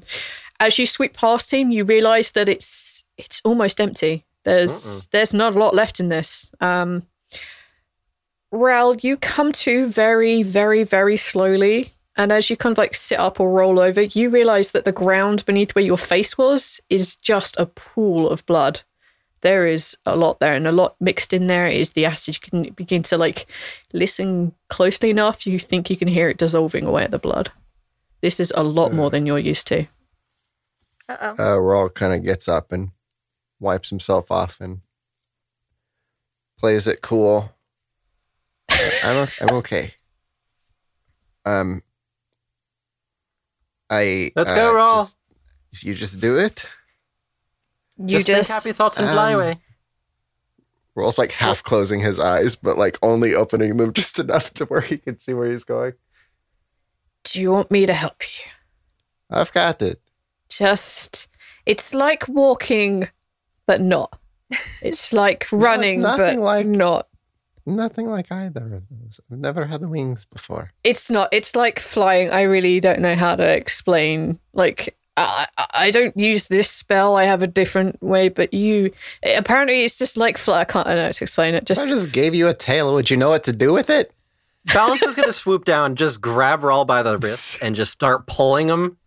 as 0.59 0.77
you 0.77 0.85
sweep 0.85 1.13
past 1.15 1.51
him, 1.51 1.71
you 1.71 1.83
realise 1.85 2.31
that 2.31 2.47
it's 2.49 3.03
it's 3.17 3.41
almost 3.43 3.81
empty. 3.81 4.25
There's 4.43 5.07
there's 5.07 5.33
not 5.33 5.55
a 5.55 5.59
lot 5.59 5.73
left 5.75 5.99
in 5.99 6.09
this. 6.09 6.51
Um, 6.59 7.03
Rhal, 8.51 8.95
you 8.97 9.17
come 9.17 9.51
to 9.53 9.87
very, 9.87 10.43
very, 10.43 10.83
very 10.83 11.17
slowly. 11.17 11.91
And 12.17 12.31
as 12.31 12.49
you 12.49 12.57
kind 12.57 12.73
of 12.73 12.77
like 12.77 12.93
sit 12.93 13.19
up 13.19 13.39
or 13.39 13.49
roll 13.49 13.79
over, 13.79 14.01
you 14.01 14.29
realize 14.29 14.73
that 14.73 14.83
the 14.83 14.91
ground 14.91 15.45
beneath 15.45 15.73
where 15.73 15.85
your 15.85 15.97
face 15.97 16.37
was 16.37 16.81
is 16.89 17.15
just 17.15 17.57
a 17.57 17.65
pool 17.65 18.29
of 18.29 18.45
blood. 18.45 18.81
There 19.39 19.65
is 19.65 19.97
a 20.05 20.15
lot 20.15 20.39
there, 20.39 20.53
and 20.53 20.67
a 20.67 20.71
lot 20.71 20.95
mixed 20.99 21.33
in 21.33 21.47
there 21.47 21.67
is 21.67 21.93
the 21.93 22.05
acid. 22.05 22.35
You 22.35 22.49
can 22.49 22.73
begin 22.73 23.01
to 23.03 23.17
like 23.17 23.47
listen 23.93 24.53
closely 24.67 25.09
enough, 25.09 25.47
you 25.47 25.57
think 25.57 25.89
you 25.89 25.97
can 25.97 26.07
hear 26.07 26.29
it 26.29 26.37
dissolving 26.37 26.85
away 26.85 27.03
at 27.03 27.11
the 27.11 27.17
blood. 27.17 27.51
This 28.21 28.39
is 28.39 28.53
a 28.55 28.63
lot 28.63 28.93
more 28.93 29.09
than 29.09 29.25
you're 29.25 29.39
used 29.39 29.65
to. 29.67 29.87
Uh 31.09 31.33
oh. 31.39 31.55
Uh, 31.55 31.59
Rhal 31.59 31.89
kind 31.89 32.13
of 32.13 32.23
gets 32.23 32.47
up 32.47 32.71
and 32.71 32.91
wipes 33.59 33.89
himself 33.89 34.31
off 34.31 34.61
and 34.61 34.81
plays 36.59 36.87
it 36.87 37.01
cool. 37.01 37.51
I'm 39.03 39.15
o- 39.15 39.27
I'm 39.41 39.55
okay. 39.55 39.93
Um, 41.45 41.81
I 43.89 44.31
Let's 44.35 44.53
go, 44.53 44.73
Rhal. 44.75 44.99
just- 45.03 45.17
you 45.83 45.93
just 45.95 46.19
do 46.19 46.37
it. 46.37 46.69
You 47.97 48.23
just, 48.23 48.49
think 48.49 48.63
happy 48.63 48.73
thoughts 48.73 48.97
and 48.97 49.07
fly 49.09 49.33
um, 49.33 49.39
away. 49.39 49.59
Rhal's 50.95 51.17
like 51.17 51.31
half 51.31 51.63
closing 51.63 51.99
his 52.01 52.19
eyes, 52.19 52.55
but 52.55 52.77
like 52.77 52.97
only 53.01 53.33
opening 53.35 53.77
them 53.77 53.93
just 54.01 54.19
enough 54.19 54.53
to 54.55 54.65
where 54.65 54.81
he 54.81 54.97
can 54.97 55.19
see 55.19 55.33
where 55.33 55.49
he's 55.49 55.63
going. 55.63 55.93
Do 57.23 57.39
you 57.39 57.51
want 57.51 57.71
me 57.71 57.85
to 57.85 57.93
help 57.93 58.23
you? 58.23 58.51
I've 59.29 59.53
got 59.53 59.81
it. 59.81 60.01
Just, 60.49 61.29
it's 61.65 61.93
like 61.93 62.27
walking, 62.27 63.07
but 63.65 63.79
not. 63.81 64.19
It's 64.81 65.13
like 65.13 65.47
running, 65.51 66.01
but 66.01 66.17
nothing 66.17 66.41
like- 66.41 66.65
not. 66.67 67.07
Nothing 67.65 68.09
like 68.09 68.31
either 68.31 68.63
of 68.65 68.83
those. 68.89 69.19
I've 69.31 69.37
never 69.37 69.65
had 69.65 69.81
the 69.81 69.87
wings 69.87 70.25
before. 70.25 70.71
It's 70.83 71.09
not. 71.11 71.29
It's 71.31 71.55
like 71.55 71.79
flying. 71.79 72.29
I 72.31 72.41
really 72.43 72.79
don't 72.79 72.99
know 73.01 73.15
how 73.15 73.35
to 73.35 73.43
explain. 73.47 74.39
Like, 74.53 74.95
I, 75.17 75.45
I- 75.57 75.65
I 75.73 75.91
don't 75.91 76.15
use 76.17 76.47
this 76.47 76.69
spell. 76.69 77.15
I 77.15 77.23
have 77.25 77.41
a 77.41 77.47
different 77.47 78.01
way, 78.03 78.29
but 78.29 78.53
you 78.53 78.91
apparently 79.37 79.83
it's 79.83 79.97
just 79.97 80.17
like 80.17 80.37
fly. 80.37 80.61
I 80.61 80.65
can't. 80.65 80.85
I 80.87 80.91
don't 80.91 80.97
know 80.99 81.05
how 81.05 81.11
to 81.11 81.23
explain 81.23 81.53
it. 81.55 81.69
If 81.69 81.77
I 81.77 81.87
Just 81.87 81.87
just 81.87 82.11
gave 82.11 82.35
you 82.35 82.47
a 82.47 82.53
tail, 82.53 82.93
would 82.93 83.09
you 83.09 83.17
know 83.17 83.29
what 83.29 83.43
to 83.45 83.51
do 83.51 83.73
with 83.73 83.89
it? 83.89 84.11
Balance 84.73 85.01
is 85.01 85.15
going 85.15 85.27
to 85.27 85.33
swoop 85.33 85.65
down, 85.65 85.95
just 85.95 86.21
grab 86.21 86.63
Rhal 86.63 86.85
by 86.85 87.01
the 87.01 87.17
wrist, 87.17 87.61
and 87.63 87.75
just 87.75 87.91
start 87.91 88.27
pulling 88.27 88.67
him. 88.69 88.97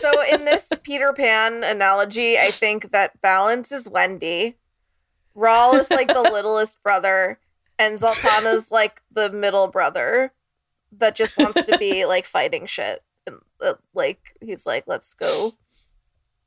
So 0.00 0.12
in 0.32 0.46
this 0.46 0.72
Peter 0.82 1.12
Pan 1.12 1.62
analogy, 1.62 2.38
I 2.38 2.50
think 2.50 2.90
that 2.92 3.20
Balance 3.20 3.70
is 3.70 3.86
Wendy, 3.86 4.56
Rhal 5.34 5.74
is 5.76 5.90
like 5.90 6.08
the 6.08 6.22
littlest 6.32 6.82
brother, 6.82 7.38
and 7.78 7.98
Zaltanna's 7.98 8.70
like 8.70 9.02
the 9.12 9.30
middle 9.30 9.68
brother 9.68 10.32
that 10.98 11.16
just 11.16 11.38
wants 11.38 11.66
to 11.66 11.78
be 11.78 12.06
like 12.06 12.24
fighting 12.26 12.66
shit. 12.66 13.02
And 13.26 13.36
uh, 13.60 13.74
like 13.94 14.36
he's 14.40 14.66
like, 14.66 14.84
let's 14.86 15.14
go. 15.14 15.52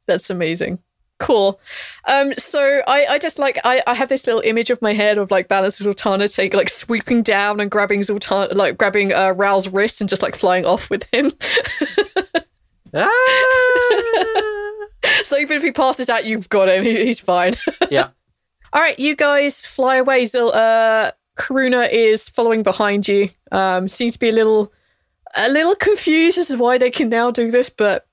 that's 0.06 0.30
amazing. 0.30 0.80
Cool. 1.20 1.60
Um, 2.08 2.34
so 2.38 2.82
I, 2.88 3.08
I 3.08 3.18
just 3.18 3.40
like 3.40 3.58
I, 3.64 3.82
I 3.88 3.96
have 3.96 4.10
this 4.10 4.28
little 4.28 4.42
image 4.42 4.70
of 4.70 4.82
my 4.84 4.94
head 4.94 5.18
of 5.18 5.32
like 5.32 5.48
Balance 5.48 5.82
Zaltanna 5.82 6.34
take 6.34 6.54
like 6.54 6.70
sweeping 6.70 7.24
down 7.24 7.60
and 7.60 7.72
grabbing 7.72 8.02
Zaltanna 8.02 8.54
like 8.54 8.78
grabbing 8.78 9.14
uh 9.14 9.34
Rhal's 9.36 9.68
wrist 9.68 10.00
and 10.00 10.08
just 10.10 10.22
like 10.22 10.36
flying 10.36 10.66
off 10.66 10.92
with 10.92 11.12
him. 11.12 11.32
Ah! 12.94 13.10
so 15.24 15.38
even 15.38 15.58
if 15.58 15.64
he 15.64 15.72
passes 15.72 16.10
out, 16.10 16.26
you've 16.26 16.50
got 16.50 16.70
him. 16.70 16.84
He, 16.84 17.06
he's 17.06 17.20
fine. 17.20 17.54
yeah. 17.90 18.10
All 18.74 18.82
right, 18.82 19.00
you 19.00 19.16
guys 19.16 19.62
fly 19.62 19.96
away. 19.96 20.26
Zil, 20.26 20.52
uh, 20.54 21.12
Karuna 21.38 21.90
is 21.92 22.28
following 22.30 22.64
behind 22.64 23.08
you. 23.08 23.30
Um, 23.52 23.88
seems 23.88 24.14
to 24.14 24.20
be 24.20 24.30
a 24.30 24.34
little, 24.34 24.72
a 25.36 25.50
little 25.50 25.76
confused 25.76 26.38
as 26.38 26.48
to 26.48 26.58
why 26.58 26.78
they 26.78 26.92
can 26.92 27.10
now 27.10 27.32
do 27.32 27.50
this, 27.52 27.70
but 27.70 28.08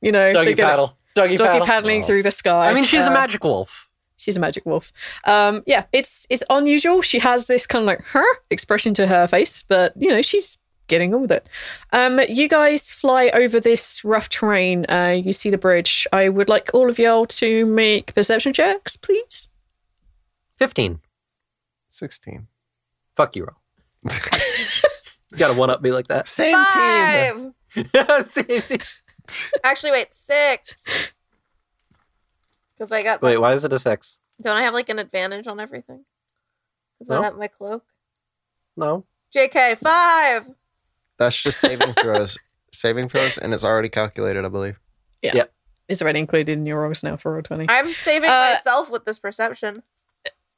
you 0.00 0.10
know, 0.12 0.32
Doggy 0.32 0.54
gonna- 0.54 0.68
paddle. 0.70 0.96
Doggy, 1.14 1.36
doggy 1.36 1.48
paddle. 1.50 1.66
paddling 1.66 2.02
through 2.02 2.22
the 2.22 2.30
sky. 2.30 2.70
I 2.70 2.74
mean, 2.74 2.84
she's 2.84 3.04
a 3.06 3.10
Uh, 3.10 3.14
magic 3.14 3.42
wolf. 3.44 3.88
She's 4.16 4.36
a 4.36 4.40
magic 4.40 4.64
wolf. 4.64 4.92
Um, 5.24 5.62
yeah, 5.66 5.84
it's 5.92 6.26
it's 6.30 6.44
unusual. 6.50 7.02
She 7.02 7.18
has 7.18 7.46
this 7.46 7.66
kind 7.66 7.82
of 7.82 7.86
like 7.86 8.02
her 8.08 8.24
expression 8.50 8.94
to 8.94 9.06
her 9.08 9.26
face, 9.26 9.62
but 9.66 9.92
you 9.96 10.08
know 10.08 10.22
she's 10.22 10.56
getting 10.86 11.12
on 11.14 11.22
with 11.22 11.32
it. 11.32 11.46
Um, 11.92 12.20
you 12.28 12.48
guys 12.48 12.90
fly 12.90 13.30
over 13.34 13.58
this 13.60 14.04
rough 14.04 14.28
terrain. 14.28 14.84
Uh, 14.88 15.20
you 15.24 15.32
see 15.32 15.48
the 15.50 15.58
bridge. 15.58 16.06
I 16.12 16.28
would 16.28 16.48
like 16.48 16.70
all 16.74 16.88
of 16.88 16.98
y'all 16.98 17.26
to 17.26 17.64
make 17.66 18.14
perception 18.14 18.52
checks, 18.52 18.96
please. 18.96 19.48
15. 20.58 21.00
16. 21.88 22.46
Fuck 23.16 23.36
you, 23.36 23.44
Rhal. 23.44 23.56
you 25.30 25.36
gotta 25.38 25.54
one 25.54 25.70
up 25.70 25.82
me 25.82 25.92
like 25.92 26.08
that. 26.08 26.28
Same 26.28 26.56
team. 26.72 27.54
Five. 27.92 28.26
See- 28.26 28.60
see- 28.60 28.80
Actually, 29.62 29.92
wait, 29.92 30.12
six. 30.12 30.84
Because 32.74 32.90
I 32.92 33.02
got. 33.02 33.22
Wait, 33.22 33.38
why 33.38 33.52
is 33.52 33.64
it 33.64 33.72
a 33.72 33.78
six? 33.78 34.18
Don't 34.42 34.56
I 34.56 34.62
have 34.62 34.74
like 34.74 34.88
an 34.88 34.98
advantage 34.98 35.46
on 35.46 35.60
everything? 35.60 36.04
Because 36.98 37.10
No. 37.10 37.20
I 37.20 37.24
have 37.24 37.36
my 37.36 37.46
cloak. 37.48 37.84
No. 38.76 39.04
JK, 39.34 39.78
five. 39.78 40.48
That's 41.18 41.40
just 41.40 41.60
saving 41.60 41.92
throws. 42.02 42.38
saving 42.72 43.08
throws, 43.08 43.38
and 43.38 43.52
it's 43.54 43.62
already 43.64 43.88
calculated, 43.88 44.44
I 44.44 44.48
believe. 44.48 44.80
Yeah. 45.22 45.44
Is 45.88 46.00
already 46.02 46.20
included 46.20 46.52
in 46.52 46.66
your 46.66 46.80
rolls 46.82 47.02
now 47.02 47.16
for 47.16 47.32
roll 47.32 47.42
twenty. 47.42 47.66
I'm 47.68 47.92
saving 47.92 48.30
Uh, 48.30 48.54
myself 48.54 48.90
with 48.90 49.04
this 49.04 49.18
perception. 49.18 49.82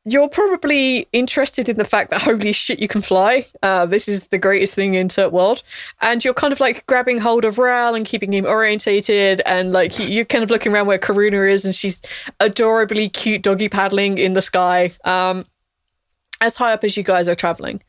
You're 0.05 0.29
probably 0.29 1.07
interested 1.13 1.69
in 1.69 1.77
the 1.77 1.85
fact 1.85 2.11
that 2.11 2.23
holy 2.23 2.53
shit, 2.53 2.81
you 2.81 2.89
can 2.89 3.03
fly. 3.03 3.47
Uh, 3.63 3.87
this 3.87 4.09
is 4.09 4.27
the 4.29 4.39
greatest 4.39 4.75
thing 4.75 4.95
in 4.95 5.09
Turk 5.09 5.33
World, 5.33 5.63
and 6.01 6.25
you're 6.25 6.35
kind 6.35 6.53
of 6.53 6.59
like 6.59 6.85
grabbing 6.87 7.21
hold 7.21 7.45
of 7.45 7.57
Rhal 7.59 7.95
and 7.95 8.05
keeping 8.05 8.33
him 8.33 8.45
orientated, 8.45 9.41
and 9.47 9.73
like 9.73 9.97
you- 9.99 10.09
you're 10.09 10.25
kind 10.25 10.43
of 10.43 10.51
looking 10.51 10.73
around 10.73 10.87
where 10.89 10.99
Karuna 10.99 11.49
is, 11.49 11.65
and 11.65 11.75
she's 11.75 12.03
adorably 12.41 13.09
cute 13.09 13.43
doggy 13.43 13.69
paddling 13.69 14.19
in 14.19 14.33
the 14.33 14.43
sky. 14.43 14.91
Um, 15.05 15.45
as 16.41 16.57
high 16.57 16.73
up 16.73 16.83
as 16.83 16.97
you 16.97 17.05
guys 17.05 17.29
are 17.29 17.37
traveling, 17.37 17.81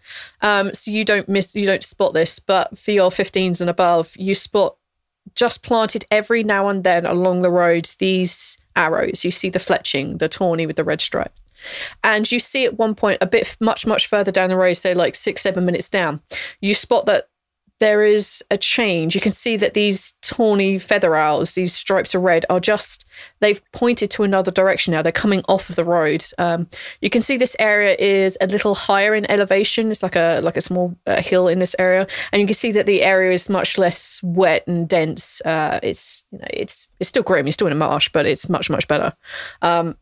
um, 0.41 0.72
so 0.76 0.91
you 0.91 1.03
don't 1.03 1.28
miss, 1.28 1.55
you 1.55 1.66
don't 1.66 1.82
spot 1.82 2.14
this. 2.14 2.38
But 2.38 2.78
for 2.78 2.91
your 2.91 3.09
15s 3.09 3.59
and 3.59 3.70
above, 3.72 4.14
you 4.18 4.36
spot 4.36 4.76
just 5.34 5.64
planted 5.64 6.05
every 6.11 6.43
now 6.43 6.68
and 6.68 6.84
then 6.84 7.07
along 7.07 7.41
the 7.41 7.49
road 7.49 7.89
these 7.97 8.55
arrows. 8.76 9.24
You 9.26 9.32
see 9.32 9.49
the 9.49 9.57
fletching, 9.57 10.20
the 10.20 10.30
tawny 10.30 10.68
with 10.68 10.76
the 10.76 10.84
red 10.84 11.01
stripe. 11.01 11.34
And 12.03 12.32
you 12.32 12.39
see 12.39 12.66
at 12.66 12.78
one 12.78 12.95
point, 12.95 13.18
a 13.22 13.28
bit 13.28 13.55
much, 13.59 13.86
much 13.86 14.07
further 14.07 14.32
down 14.32 14.49
the 14.49 14.57
road, 14.57 14.74
say 14.74 14.93
like 14.93 15.16
six, 15.16 15.41
seven 15.41 15.66
minutes 15.66 15.89
down, 15.89 16.22
you 16.61 16.74
spot 16.74 17.05
that 17.05 17.28
there 17.84 18.03
is 18.03 18.41
a 18.49 18.57
change. 18.57 19.14
You 19.14 19.20
can 19.20 19.34
see 19.34 19.57
that 19.57 19.74
these 19.74 20.14
tawny 20.22 20.78
feather 20.78 21.18
owls, 21.18 21.53
these 21.53 21.74
stripes 21.74 22.16
of 22.16 22.22
red, 22.22 22.45
are 22.49 22.61
just, 22.61 23.05
they've 23.41 23.61
pointed 23.74 24.09
to 24.11 24.24
another 24.24 24.51
direction 24.51 24.93
now. 24.93 25.01
They're 25.01 25.11
coming 25.11 25.43
off 25.49 25.70
of 25.70 25.76
the 25.76 25.84
road. 25.84 26.24
Um, 26.38 26.70
you 27.01 27.09
can 27.09 27.22
see 27.22 27.36
this 27.36 27.57
area 27.59 27.97
is 27.99 28.38
a 28.39 28.47
little 28.47 28.74
higher 28.74 29.14
in 29.14 29.30
elevation. 29.30 29.91
It's 29.91 30.01
like 30.01 30.16
a 30.16 30.39
like 30.41 30.55
a 30.55 30.61
small 30.61 30.95
uh, 31.05 31.22
hill 31.22 31.49
in 31.49 31.59
this 31.59 31.76
area, 31.78 32.07
and 32.32 32.39
you 32.39 32.47
can 32.47 32.55
see 32.55 32.72
that 32.72 32.86
the 32.86 33.03
area 33.03 33.34
is 33.34 33.49
much 33.49 33.78
less 33.78 34.22
wet 34.24 34.66
and 34.66 34.88
dense. 34.88 35.41
Uh, 35.41 35.80
it's 35.84 36.26
you 36.32 36.38
know, 36.38 36.47
it's 36.51 36.89
it's 37.01 37.09
still 37.09 37.24
grim. 37.24 37.45
You're 37.47 37.51
still 37.51 37.68
in 37.68 37.74
a 37.74 37.76
marsh, 37.76 38.07
but 38.14 38.26
it's 38.26 38.47
much 38.47 38.70
much 38.70 38.88
better. 38.88 39.14
Um, 39.61 39.97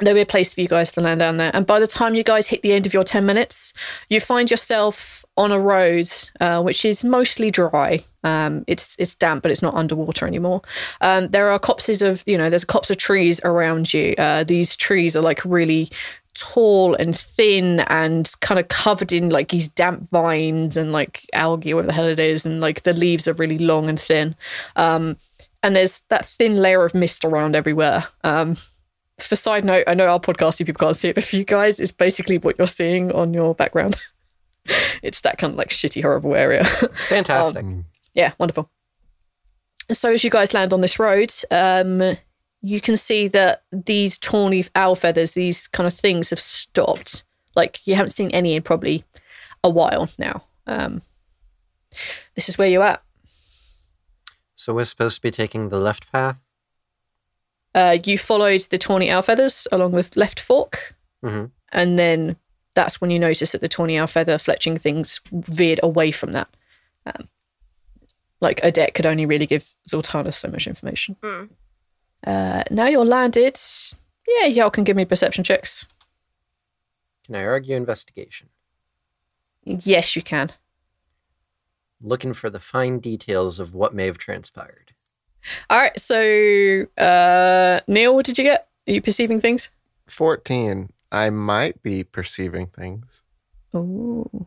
there'll 0.00 0.16
be 0.16 0.22
a 0.22 0.26
place 0.26 0.54
for 0.54 0.60
you 0.60 0.68
guys 0.68 0.92
to 0.92 1.00
land 1.00 1.20
down 1.20 1.36
there. 1.36 1.50
And 1.54 1.66
by 1.66 1.80
the 1.80 1.86
time 1.86 2.14
you 2.14 2.22
guys 2.22 2.48
hit 2.48 2.62
the 2.62 2.72
end 2.72 2.86
of 2.86 2.94
your 2.94 3.04
10 3.04 3.24
minutes, 3.24 3.72
you 4.08 4.20
find 4.20 4.50
yourself 4.50 5.24
on 5.36 5.52
a 5.52 5.58
road 5.58 6.08
uh, 6.40 6.62
which 6.62 6.84
is 6.84 7.04
mostly 7.04 7.50
dry. 7.50 8.02
Um, 8.24 8.64
it's 8.66 8.96
it's 8.98 9.14
damp, 9.14 9.42
but 9.42 9.50
it's 9.50 9.62
not 9.62 9.74
underwater 9.74 10.26
anymore. 10.26 10.62
Um, 11.00 11.28
there 11.28 11.50
are 11.50 11.58
copses 11.58 12.02
of, 12.02 12.22
you 12.26 12.36
know, 12.36 12.50
there's 12.50 12.62
a 12.62 12.66
copse 12.66 12.90
of 12.90 12.98
trees 12.98 13.40
around 13.44 13.94
you. 13.94 14.14
Uh, 14.18 14.44
these 14.44 14.76
trees 14.76 15.16
are 15.16 15.22
like 15.22 15.42
really 15.44 15.88
tall 16.34 16.94
and 16.94 17.16
thin 17.16 17.80
and 17.80 18.32
kind 18.40 18.58
of 18.58 18.68
covered 18.68 19.12
in 19.12 19.30
like 19.30 19.48
these 19.48 19.68
damp 19.68 20.08
vines 20.10 20.76
and 20.76 20.92
like 20.92 21.26
algae, 21.32 21.74
whatever 21.74 21.88
the 21.88 21.94
hell 21.94 22.06
it 22.06 22.18
is. 22.18 22.44
And 22.44 22.60
like 22.60 22.82
the 22.82 22.92
leaves 22.92 23.26
are 23.26 23.34
really 23.34 23.58
long 23.58 23.88
and 23.88 23.98
thin. 23.98 24.36
Um, 24.76 25.16
and 25.62 25.76
there's 25.76 26.00
that 26.08 26.24
thin 26.24 26.56
layer 26.56 26.84
of 26.84 26.94
mist 26.94 27.24
around 27.24 27.56
everywhere. 27.56 28.04
Um, 28.24 28.56
for 29.22 29.36
side 29.36 29.64
note, 29.64 29.84
I 29.86 29.94
know 29.94 30.06
our 30.06 30.20
podcasting 30.20 30.66
people 30.66 30.84
can't 30.84 30.96
see 30.96 31.08
it, 31.08 31.14
but 31.14 31.24
for 31.24 31.36
you 31.36 31.44
guys, 31.44 31.80
it's 31.80 31.92
basically 31.92 32.38
what 32.38 32.56
you're 32.58 32.66
seeing 32.66 33.12
on 33.12 33.34
your 33.34 33.54
background. 33.54 33.96
it's 35.02 35.20
that 35.22 35.38
kind 35.38 35.52
of 35.52 35.58
like 35.58 35.68
shitty, 35.68 36.02
horrible 36.02 36.34
area. 36.34 36.64
Fantastic. 37.08 37.64
yeah, 38.14 38.32
wonderful. 38.38 38.70
So 39.90 40.12
as 40.12 40.22
you 40.22 40.30
guys 40.30 40.54
land 40.54 40.72
on 40.72 40.80
this 40.80 40.98
road, 40.98 41.32
um, 41.50 42.16
you 42.62 42.80
can 42.80 42.96
see 42.96 43.28
that 43.28 43.64
these 43.72 44.18
tawny 44.18 44.64
owl 44.74 44.94
feathers, 44.94 45.34
these 45.34 45.66
kind 45.66 45.86
of 45.86 45.94
things, 45.94 46.30
have 46.30 46.40
stopped. 46.40 47.24
Like 47.56 47.86
you 47.86 47.94
haven't 47.94 48.10
seen 48.10 48.30
any 48.30 48.54
in 48.54 48.62
probably 48.62 49.04
a 49.64 49.70
while 49.70 50.08
now. 50.18 50.44
Um, 50.66 51.02
this 52.34 52.48
is 52.48 52.56
where 52.56 52.68
you're 52.68 52.82
at. 52.82 53.02
so 54.54 54.72
we're 54.74 54.84
supposed 54.84 55.16
to 55.16 55.22
be 55.22 55.30
taking 55.30 55.68
the 55.68 55.80
left 55.80 56.12
path? 56.12 56.40
Uh, 57.74 57.98
you 58.04 58.18
followed 58.18 58.60
the 58.62 58.78
tawny 58.78 59.10
owl 59.10 59.22
feathers 59.22 59.68
along 59.70 59.92
this 59.92 60.16
left 60.16 60.40
fork, 60.40 60.96
hmm 61.22 61.46
and 61.72 61.98
then 61.98 62.36
that's 62.74 63.00
when 63.00 63.10
you 63.10 63.18
notice 63.18 63.52
that 63.52 63.60
the 63.60 63.68
tawny 63.68 63.96
owl 63.96 64.08
feather 64.08 64.36
fletching 64.38 64.80
things 64.80 65.20
veered 65.32 65.78
away 65.82 66.10
from 66.10 66.32
that. 66.32 66.48
Um, 67.06 67.28
like 68.40 68.60
a 68.64 68.72
deck 68.72 68.94
could 68.94 69.06
only 69.06 69.26
really 69.26 69.46
give 69.46 69.72
Zaltanna 69.88 70.32
so 70.34 70.48
much 70.48 70.66
information. 70.66 71.16
Hmm. 71.22 71.44
Uh, 72.26 72.62
now 72.70 72.86
you're 72.86 73.04
landed. 73.04 73.58
Yeah, 74.26 74.46
y'all 74.46 74.70
can 74.70 74.84
give 74.84 74.96
me 74.96 75.04
perception 75.04 75.44
checks. 75.44 75.86
Can 77.24 77.34
I 77.36 77.44
argue 77.44 77.76
investigation? 77.76 78.48
Yes, 79.64 80.16
you 80.16 80.22
can. 80.22 80.50
Looking 82.02 82.32
for 82.32 82.50
the 82.50 82.60
fine 82.60 82.98
details 82.98 83.60
of 83.60 83.74
what 83.74 83.94
may 83.94 84.06
have 84.06 84.18
transpired. 84.18 84.94
All 85.68 85.78
right, 85.78 85.98
so 85.98 86.86
uh, 86.98 87.80
Neil, 87.86 88.14
what 88.14 88.26
did 88.26 88.38
you 88.38 88.44
get? 88.44 88.68
Are 88.88 88.92
you 88.92 89.02
perceiving 89.02 89.40
things? 89.40 89.70
14. 90.06 90.90
I 91.12 91.30
might 91.30 91.82
be 91.82 92.04
perceiving 92.04 92.66
things. 92.66 93.22
Ooh. 93.74 94.46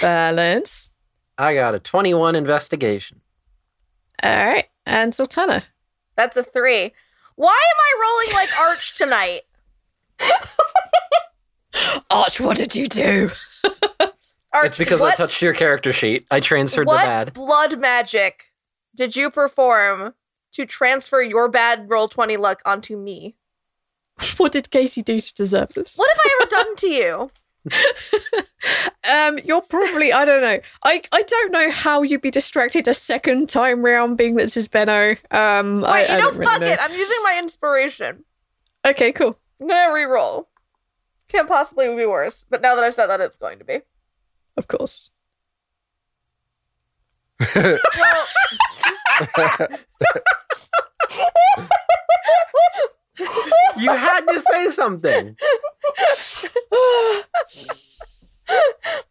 Balance. 0.00 0.90
I 1.38 1.54
got 1.54 1.74
a 1.74 1.78
21 1.78 2.34
investigation. 2.36 3.20
All 4.22 4.46
right, 4.46 4.68
and 4.86 5.12
Zaltanna. 5.12 5.64
That's 6.16 6.36
a 6.36 6.42
three. 6.42 6.92
Why 7.36 7.50
am 7.50 7.76
I 7.78 7.92
rolling 8.02 8.34
like 8.36 8.58
Arch 8.58 8.94
tonight? 8.94 9.40
Arch, 12.10 12.40
what 12.40 12.56
did 12.56 12.74
you 12.74 12.86
do? 12.86 13.30
Arch, 14.52 14.66
it's 14.66 14.78
because 14.78 15.00
what, 15.00 15.14
I 15.14 15.16
touched 15.16 15.40
your 15.40 15.54
character 15.54 15.92
sheet. 15.92 16.26
I 16.30 16.40
transferred 16.40 16.86
what 16.86 17.00
the 17.00 17.06
bad. 17.06 17.32
blood 17.32 17.80
magic 17.80 18.51
did 18.94 19.16
you 19.16 19.30
perform 19.30 20.14
to 20.52 20.66
transfer 20.66 21.22
your 21.22 21.48
bad 21.48 21.88
roll 21.88 22.08
20 22.08 22.36
luck 22.36 22.60
onto 22.64 22.96
me? 22.96 23.36
What 24.36 24.52
did 24.52 24.70
Casey 24.70 25.02
do 25.02 25.18
to 25.18 25.34
deserve 25.34 25.70
this? 25.74 25.96
What 25.96 26.08
have 26.10 26.20
I 26.24 26.38
ever 26.42 26.50
done 26.50 26.76
to 26.76 26.88
you? 26.88 27.30
Um, 29.04 29.38
you're 29.42 29.62
probably 29.68 30.12
I 30.12 30.24
don't 30.24 30.40
know. 30.40 30.60
I 30.84 31.02
I 31.10 31.22
don't 31.22 31.50
know 31.50 31.70
how 31.70 32.02
you'd 32.02 32.22
be 32.22 32.30
distracted 32.30 32.86
a 32.86 32.94
second 32.94 33.48
time 33.48 33.84
round, 33.84 34.16
being 34.16 34.36
that 34.36 34.44
this 34.44 34.56
is 34.56 34.68
Benno. 34.68 35.16
Um, 35.32 35.80
Wait, 35.80 35.88
I, 35.88 36.02
you 36.06 36.14
I 36.14 36.18
know, 36.20 36.30
really 36.30 36.44
fuck 36.44 36.60
know. 36.60 36.66
it. 36.68 36.78
I'm 36.80 36.92
using 36.92 37.16
my 37.24 37.36
inspiration. 37.40 38.24
Okay, 38.84 39.10
cool. 39.10 39.36
I'm 39.60 39.66
gonna 39.66 39.92
re-roll. 39.92 40.48
Can't 41.28 41.48
possibly 41.48 41.88
be 41.96 42.06
worse. 42.06 42.46
But 42.48 42.62
now 42.62 42.76
that 42.76 42.84
I've 42.84 42.94
said 42.94 43.08
that, 43.08 43.20
it's 43.20 43.36
going 43.36 43.58
to 43.58 43.64
be. 43.64 43.80
Of 44.56 44.68
course. 44.68 45.10
Well, 47.54 48.26
You 53.78 53.90
had 53.90 54.20
to 54.26 54.40
say 54.40 54.68
something. 54.70 55.36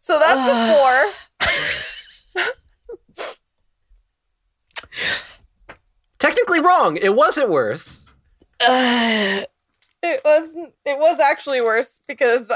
so 0.00 0.18
that's 0.18 0.48
a 0.48 0.54
four. 0.74 2.52
Technically 6.18 6.60
wrong. 6.60 6.96
It 6.96 7.14
wasn't 7.14 7.50
worse. 7.50 8.06
Uh, 8.60 9.42
It 10.04 10.20
was 10.24 10.50
it 10.84 10.98
was 10.98 11.20
actually 11.20 11.60
worse 11.60 12.00
because 12.06 12.50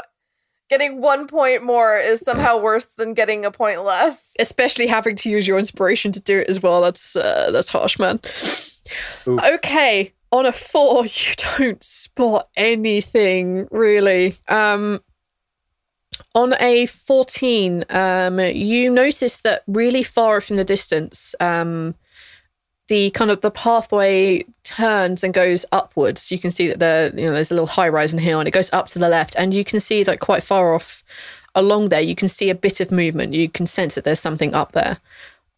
getting 0.69 1.01
one 1.01 1.27
point 1.27 1.63
more 1.63 1.97
is 1.97 2.21
somehow 2.21 2.59
worse 2.59 2.87
than 2.97 3.15
getting 3.15 3.45
a 3.45 3.51
point 3.51 3.85
less. 3.85 4.35
especially 4.39 4.87
having 4.87 5.17
to 5.17 5.31
use 5.31 5.47
your 5.47 5.59
inspiration 5.59 6.13
to 6.13 6.21
do 6.21 6.39
it 6.39 6.49
as 6.49 6.63
well. 6.63 6.81
That's 6.81 7.17
uh, 7.17 7.51
that's 7.53 7.71
harsh, 7.71 7.99
man. 7.99 8.21
Oof. 9.27 9.41
Okay, 9.55 10.13
on 10.33 10.47
a 10.47 10.53
four, 10.53 11.05
you 11.07 11.35
don't 11.59 11.83
spot 11.83 12.49
anything 12.57 13.69
really. 13.71 14.35
Um, 14.49 15.01
on 16.35 16.55
a 16.61 16.87
fourteen, 16.87 17.85
um, 17.91 18.41
you 18.41 18.91
notice 18.91 19.43
that 19.43 19.63
really 19.67 20.03
far 20.03 20.37
off 20.37 20.51
in 20.51 20.57
the 20.57 20.65
distance, 20.65 21.35
um, 21.41 21.95
the 22.89 23.11
kind 23.11 23.31
of 23.31 23.41
the 23.41 23.51
pathway 23.51 24.45
turns 24.63 25.25
and 25.25 25.35
goes 25.35 25.65
upwards. 25.73 26.31
You 26.31 26.39
can 26.39 26.51
see 26.51 26.69
that 26.69 26.79
there, 26.79 27.07
you 27.09 27.27
know, 27.27 27.33
there's 27.33 27.51
a 27.51 27.55
little 27.55 27.67
high 27.67 27.89
rise 27.89 28.13
in 28.13 28.21
here, 28.21 28.39
and 28.39 28.47
it 28.47 28.53
goes 28.53 28.73
up 28.73 28.87
to 28.89 28.99
the 28.99 29.09
left, 29.09 29.35
and 29.37 29.53
you 29.53 29.65
can 29.65 29.81
see 29.81 30.03
that 30.05 30.21
quite 30.21 30.43
far 30.43 30.75
off 30.75 31.03
along 31.57 31.89
there, 31.89 32.01
you 32.01 32.15
can 32.15 32.29
see 32.29 32.51
a 32.51 32.55
bit 32.55 32.81
of 32.81 32.93
movement. 32.93 33.35
You 33.35 33.49
can 33.49 33.67
sense 33.67 33.95
that 33.95 34.05
there's 34.05 34.21
something 34.21 34.55
up 34.55 34.73
there. 34.73 34.99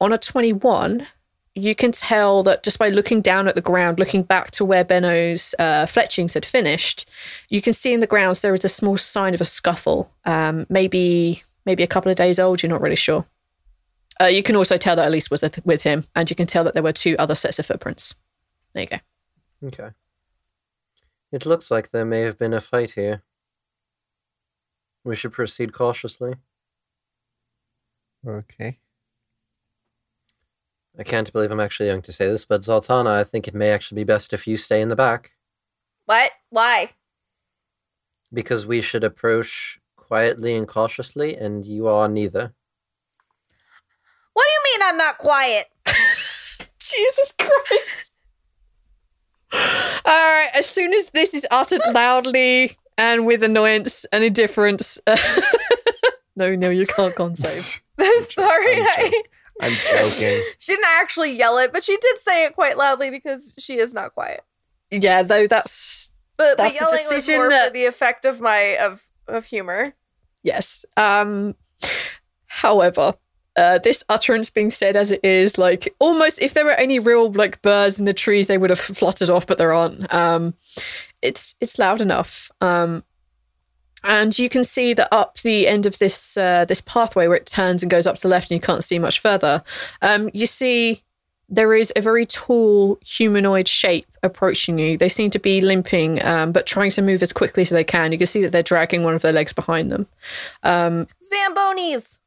On 0.01 0.12
a 0.12 0.18
21, 0.18 1.09
you 1.55 1.74
can 1.74 1.91
tell 1.91 2.43
that 2.45 2.62
just 2.62 2.79
by 2.79 2.89
looking 2.89 3.20
down 3.20 3.49
at 3.49 3.57
the 3.57 3.61
ground, 3.61 3.99
looking 3.99 4.22
back 4.22 4.53
to 4.53 4.64
where 4.64 4.85
Benno's 4.85 5.55
uh, 5.59 5.87
fletchings 5.87 6.35
had 6.35 6.47
finished, 6.47 7.11
you 7.49 7.61
can 7.61 7.72
see 7.72 7.93
in 7.93 8.01
the 8.01 8.07
grounds 8.07 8.41
there 8.41 8.55
is 8.55 8.64
a 8.64 8.68
small 8.68 8.97
sign 8.97 9.35
of 9.35 9.41
a 9.41 9.45
scuffle. 9.45 10.11
Um, 10.24 10.66
maybe 10.70 11.43
maybe 11.66 11.83
a 11.83 11.89
couple 11.89 12.11
of 12.11 12.16
days 12.16 12.39
old. 12.39 12.62
You're 12.62 12.70
not 12.70 12.81
really 12.81 12.97
sure. 12.97 13.26
Uh, 14.20 14.26
you 14.26 14.42
can 14.42 14.56
also 14.56 14.76
tell 14.76 14.96
that 14.96 15.06
Elise 15.08 15.30
was 15.30 15.42
with- 15.42 15.64
with 15.64 15.82
him, 15.84 16.04
and 16.14 16.28
you 16.28 16.34
can 16.36 16.46
tell 16.46 16.64
that 16.64 16.74
there 16.74 16.82
were 16.82 16.92
two 16.92 17.14
other 17.18 17.34
sets 17.34 17.58
of 17.58 17.66
footprints. 17.66 18.14
There 18.72 18.82
you 18.82 18.88
go. 18.88 18.98
Okay. 19.68 19.94
It 21.30 21.46
looks 21.46 21.70
like 21.70 21.90
there 21.90 22.04
may 22.04 22.20
have 22.22 22.38
been 22.38 22.54
a 22.54 22.60
fight 22.60 22.92
here. 22.92 23.22
We 25.04 25.14
should 25.14 25.32
proceed 25.32 25.72
cautiously. 25.72 26.34
Okay. 28.26 28.80
I 30.98 31.04
can't 31.04 31.32
believe 31.32 31.52
I'm 31.52 31.60
actually 31.60 31.88
going 31.88 32.02
to 32.02 32.12
say 32.12 32.26
this, 32.28 32.44
but 32.44 32.62
Zaltanna, 32.62 33.06
I 33.10 33.22
think 33.24 33.46
it 33.46 33.54
may 33.54 33.70
actually 33.70 34.00
be 34.02 34.04
best 34.04 34.32
if 34.32 34.46
you 34.48 34.56
stay 34.56 34.80
in 34.80 34.88
the 34.88 34.96
back, 34.96 35.36
What? 36.06 36.32
Why? 36.50 36.94
because 38.32 38.66
we 38.66 38.82
should 38.82 39.04
approach 39.04 39.80
quietly 39.96 40.54
and 40.54 40.66
cautiously, 40.68 41.34
and 41.36 41.64
you 41.64 41.86
are 41.86 42.08
neither. 42.08 42.52
What 44.39 44.47
do 44.47 44.53
you 44.53 44.78
mean 44.78 44.89
I'm 44.89 44.97
not 44.99 45.18
quiet? 45.18 45.66
Jesus 46.78 47.34
Christ. 47.36 48.12
All 49.53 49.59
right, 50.05 50.51
as 50.55 50.66
soon 50.66 50.93
as 50.95 51.11
this 51.11 51.34
is 51.34 51.45
uttered 51.51 51.80
loudly 51.93 52.76
and 52.97 53.26
with 53.26 53.43
annoyance 53.43 54.05
and 54.12 54.22
indifference. 54.22 55.01
no, 56.36 56.55
no, 56.55 56.70
you 56.70 56.86
can't 56.86 57.14
con 57.16 57.34
save. 57.34 57.82
Sorry, 58.30 58.74
I'm 58.80 58.86
I, 58.86 59.22
I'm 59.62 59.72
joking. 59.72 60.43
she 60.59 60.72
didn't 60.72 60.84
actually 61.01 61.32
yell 61.32 61.59
it, 61.59 61.72
but 61.72 61.82
she 61.82 61.97
did 61.97 62.18
say 62.18 62.45
it 62.45 62.55
quite 62.55 62.76
loudly 62.78 63.11
because 63.11 63.57
she 63.59 63.78
is 63.78 63.93
not 63.93 64.14
quiet. 64.14 64.43
Yeah, 64.93 65.22
though 65.24 65.49
that's 65.49 66.12
The, 66.36 66.55
the 66.57 66.62
That's 66.62 66.74
a 66.74 66.74
yelling 66.74 66.93
was 66.93 67.01
decision 67.09 67.34
more 67.36 67.47
for 67.47 67.51
that- 67.51 67.72
the 67.72 67.86
effect 67.86 68.24
of 68.24 68.41
my 68.41 68.76
of 68.80 69.03
of 69.26 69.47
humor. 69.47 69.95
yes. 70.45 70.84
Um 70.97 71.57
however, 72.47 73.14
uh, 73.59 73.78
this 73.78 74.04
utterance 74.09 74.50
being 74.50 74.70
said 74.70 74.94
as 74.94 75.11
it 75.11 75.24
is, 75.24 75.59
like 75.59 75.92
almost 75.98 76.40
if 76.40 76.54
there 76.54 76.64
were 76.64 76.70
any 76.72 77.00
real 77.00 77.30
like 77.32 77.61
birds 77.61 77.98
in 77.98 78.04
the 78.04 78.14
trees, 78.14 78.46
they 78.46 78.56
would 78.56 78.70
have 78.70 78.78
fluttered 78.78 79.28
off, 79.28 79.46
but 79.46 79.59
there 79.59 79.72
aren't. 79.72 80.12
Um, 80.14 80.54
it's 81.20 81.56
it's 81.61 81.78
loud 81.78 82.00
enough. 82.00 82.50
Um, 82.61 83.02
and 84.04 84.38
you 84.38 84.48
can 84.48 84.62
see 84.62 84.94
that 84.94 85.09
up 85.12 85.38
the 85.40 85.66
end 85.66 85.86
of 85.86 85.98
this 85.98 86.36
uh, 86.36 86.66
this 86.66 86.80
pathway 86.80 87.26
where 87.26 87.36
it 87.36 87.46
turns 87.46 87.82
and 87.82 87.90
goes 87.90 88.06
up 88.06 88.14
to 88.16 88.22
the 88.22 88.28
left, 88.28 88.50
and 88.50 88.56
you 88.56 88.61
can't 88.64 88.84
see 88.84 88.98
much 88.98 89.18
further. 89.18 89.64
Um, 90.02 90.30
you 90.32 90.46
see 90.46 91.02
there 91.48 91.74
is 91.74 91.92
a 91.96 92.00
very 92.00 92.26
tall 92.26 92.98
humanoid 93.04 93.66
shape 93.66 94.06
approaching 94.22 94.78
you. 94.78 94.96
They 94.96 95.09
seem 95.09 95.30
to 95.30 95.38
be 95.38 95.61
limping, 95.61 96.22
um, 96.24 96.52
but 96.52 96.66
trying 96.66 96.90
to 96.92 97.02
move 97.02 97.22
as 97.22 97.32
quickly 97.32 97.62
as 97.62 97.70
they 97.70 97.84
can. 97.84 98.12
You 98.12 98.18
can 98.18 98.26
see 98.28 98.42
that 98.42 98.52
they're 98.52 98.62
dragging 98.62 99.02
one 99.02 99.14
of 99.14 99.22
their 99.22 99.32
legs 99.32 99.52
behind 99.52 99.90
them. 99.90 100.06
Um, 100.62 101.09
Zambonis. 101.32 102.18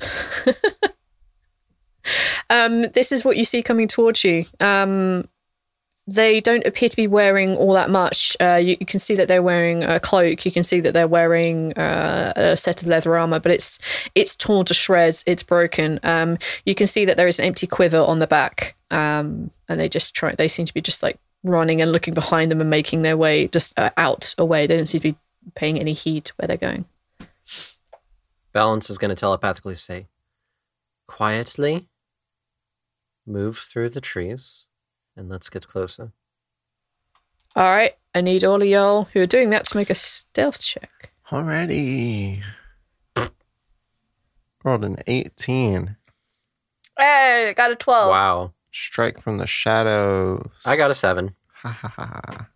Um, 2.48 2.82
this 2.90 3.12
is 3.12 3.24
what 3.24 3.36
you 3.36 3.44
see 3.44 3.62
coming 3.62 3.88
towards 3.88 4.24
you. 4.24 4.44
Um, 4.58 5.28
they 6.06 6.40
don't 6.40 6.66
appear 6.66 6.88
to 6.88 6.96
be 6.96 7.06
wearing 7.06 7.56
all 7.56 7.72
that 7.74 7.88
much. 7.88 8.36
Uh, 8.40 8.56
you, 8.56 8.76
you 8.80 8.86
can 8.86 8.98
see 8.98 9.14
that 9.14 9.28
they're 9.28 9.42
wearing 9.42 9.84
a 9.84 10.00
cloak. 10.00 10.44
You 10.44 10.50
can 10.50 10.64
see 10.64 10.80
that 10.80 10.92
they're 10.92 11.06
wearing 11.06 11.72
uh, 11.74 12.32
a 12.34 12.56
set 12.56 12.82
of 12.82 12.88
leather 12.88 13.16
armor, 13.16 13.38
but 13.38 13.52
it's 13.52 13.78
it's 14.16 14.34
torn 14.34 14.64
to 14.66 14.74
shreds. 14.74 15.22
It's 15.26 15.44
broken. 15.44 16.00
Um, 16.02 16.38
you 16.64 16.74
can 16.74 16.88
see 16.88 17.04
that 17.04 17.16
there 17.16 17.28
is 17.28 17.38
an 17.38 17.44
empty 17.44 17.68
quiver 17.68 17.98
on 17.98 18.18
the 18.18 18.26
back, 18.26 18.76
um, 18.90 19.52
and 19.68 19.78
they 19.78 19.88
just 19.88 20.14
try. 20.14 20.34
They 20.34 20.48
seem 20.48 20.66
to 20.66 20.74
be 20.74 20.80
just 20.80 21.02
like 21.02 21.18
running 21.44 21.80
and 21.80 21.92
looking 21.92 22.14
behind 22.14 22.50
them 22.50 22.60
and 22.60 22.68
making 22.68 23.02
their 23.02 23.16
way 23.16 23.46
just 23.46 23.78
uh, 23.78 23.90
out 23.96 24.34
away. 24.36 24.66
They 24.66 24.76
don't 24.76 24.86
seem 24.86 25.00
to 25.00 25.12
be 25.12 25.18
paying 25.54 25.78
any 25.78 25.92
heed 25.92 26.24
to 26.24 26.32
where 26.36 26.48
they're 26.48 26.56
going. 26.56 26.86
Balance 28.52 28.90
is 28.90 28.98
going 28.98 29.10
to 29.10 29.14
telepathically 29.14 29.76
say, 29.76 30.08
quietly 31.06 31.88
move 33.26 33.58
through 33.58 33.88
the 33.90 34.00
trees 34.00 34.66
and 35.16 35.28
let's 35.28 35.48
get 35.48 35.66
closer. 35.66 36.12
All 37.56 37.74
right, 37.74 37.94
I 38.14 38.20
need 38.20 38.44
all 38.44 38.62
of 38.62 38.68
y'all 38.68 39.04
who 39.04 39.20
are 39.20 39.26
doing 39.26 39.50
that 39.50 39.64
to 39.66 39.76
make 39.76 39.90
a 39.90 39.94
stealth 39.94 40.60
check. 40.60 41.12
Alrighty. 41.30 42.42
Rolled 44.64 44.84
an 44.84 44.98
18. 45.06 45.96
Hey, 46.98 47.54
got 47.56 47.70
a 47.70 47.76
twelve. 47.76 48.10
Wow. 48.10 48.52
Strike 48.72 49.20
from 49.20 49.38
the 49.38 49.46
shadows. 49.46 50.46
I 50.66 50.76
got 50.76 50.90
a 50.90 50.94
seven. 50.94 51.34
Ha 51.62 51.68
ha 51.70 51.88
ha. 51.96 52.48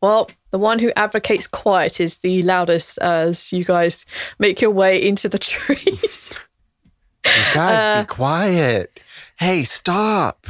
Well, 0.00 0.30
the 0.50 0.58
one 0.58 0.78
who 0.78 0.92
advocates 0.96 1.46
quiet 1.46 2.00
is 2.00 2.18
the 2.18 2.42
loudest 2.42 2.98
as 2.98 3.52
you 3.52 3.64
guys 3.64 4.06
make 4.38 4.60
your 4.60 4.70
way 4.70 5.02
into 5.04 5.28
the 5.28 5.38
trees. 5.38 6.32
Guys, 7.24 7.82
Uh, 7.82 8.02
be 8.02 8.06
quiet. 8.06 9.00
Hey, 9.38 9.64
stop. 9.64 10.46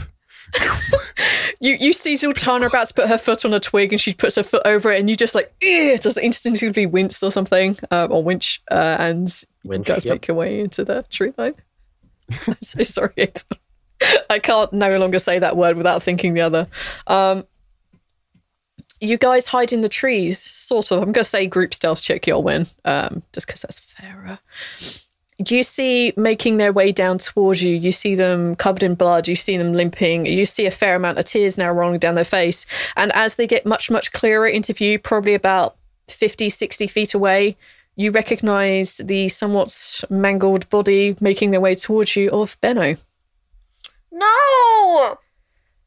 you 1.61 1.77
you 1.79 1.93
see 1.93 2.15
Zaltanna 2.15 2.69
about 2.69 2.89
to 2.89 2.95
put 2.95 3.09
her 3.09 3.19
foot 3.19 3.45
on 3.45 3.53
a 3.53 3.61
twig 3.61 3.93
and 3.93 4.01
she 4.01 4.15
puts 4.15 4.37
her 4.37 4.43
foot 4.43 4.63
over 4.65 4.91
it 4.91 4.99
and 4.99 5.11
you 5.11 5.17
just 5.17 5.35
like, 5.35 5.53
does 5.61 6.15
the 6.15 6.25
instinctively 6.25 6.87
wince 6.87 7.23
or 7.23 7.31
something, 7.31 7.77
uh, 7.91 8.09
or 8.11 8.23
winch, 8.23 8.63
uh, 8.71 8.97
and 8.99 9.45
Winch, 9.65 9.89
you 9.89 9.95
guys 9.95 10.05
yep. 10.05 10.15
make 10.15 10.29
your 10.29 10.37
way 10.37 10.61
into 10.61 10.85
the 10.85 11.05
tree 11.11 11.33
line. 11.37 11.55
I'm 12.47 12.57
so 12.63 12.83
sorry. 12.83 13.33
I 14.31 14.39
can't 14.39 14.73
no 14.73 14.99
longer 14.99 15.19
say 15.19 15.39
that 15.39 15.57
word 15.57 15.77
without 15.77 16.03
thinking 16.03 16.35
the 16.35 16.41
other. 16.43 16.69
Um, 17.07 17.45
you 19.01 19.17
guys 19.17 19.47
hide 19.47 19.73
in 19.73 19.81
the 19.81 19.89
trees, 19.89 20.41
sort 20.41 20.91
of. 20.91 20.99
I'm 20.99 21.13
going 21.13 21.15
to 21.15 21.25
say 21.25 21.47
group 21.47 21.75
stealth 21.75 22.03
check, 22.03 22.27
you'll 22.27 22.43
win, 22.43 22.67
um, 22.85 23.23
just 23.33 23.47
because 23.47 23.63
that's 23.63 23.79
fairer. 23.79 24.39
You 25.39 25.63
see 25.63 26.13
making 26.17 26.57
their 26.57 26.73
way 26.73 26.91
down 26.91 27.19
towards 27.19 27.63
you. 27.63 27.75
You 27.75 27.93
see 27.93 28.17
them 28.17 28.57
covered 28.57 28.83
in 28.83 28.97
blood. 28.97 29.29
You 29.29 29.37
see 29.37 29.57
them 29.57 29.73
limping. 29.73 30.27
You 30.27 30.45
see 30.45 30.67
a 30.67 30.71
fair 30.73 30.97
amount 30.97 31.19
of 31.19 31.27
tears 31.27 31.57
now 31.57 31.71
rolling 31.71 32.01
down 32.01 32.17
their 32.17 32.25
face. 32.25 32.67
And 32.97 33.13
as 33.13 33.37
they 33.37 33.47
get 33.47 33.65
much, 33.65 33.89
much 33.89 34.13
clearer 34.13 34.49
into 34.49 34.73
view, 34.73 34.99
probably 34.99 35.35
about 35.35 35.77
50, 36.09 36.49
60 36.49 36.89
feet 36.89 37.15
away, 37.15 37.57
you 37.95 38.11
recognize 38.11 38.97
the 38.99 39.29
somewhat 39.29 40.03
mangled 40.11 40.69
body 40.71 41.17
making 41.21 41.53
their 41.53 41.61
way 41.61 41.77
towards 41.77 42.17
you 42.17 42.31
of 42.31 42.57
Benno. 42.61 42.97
No! 44.11 45.19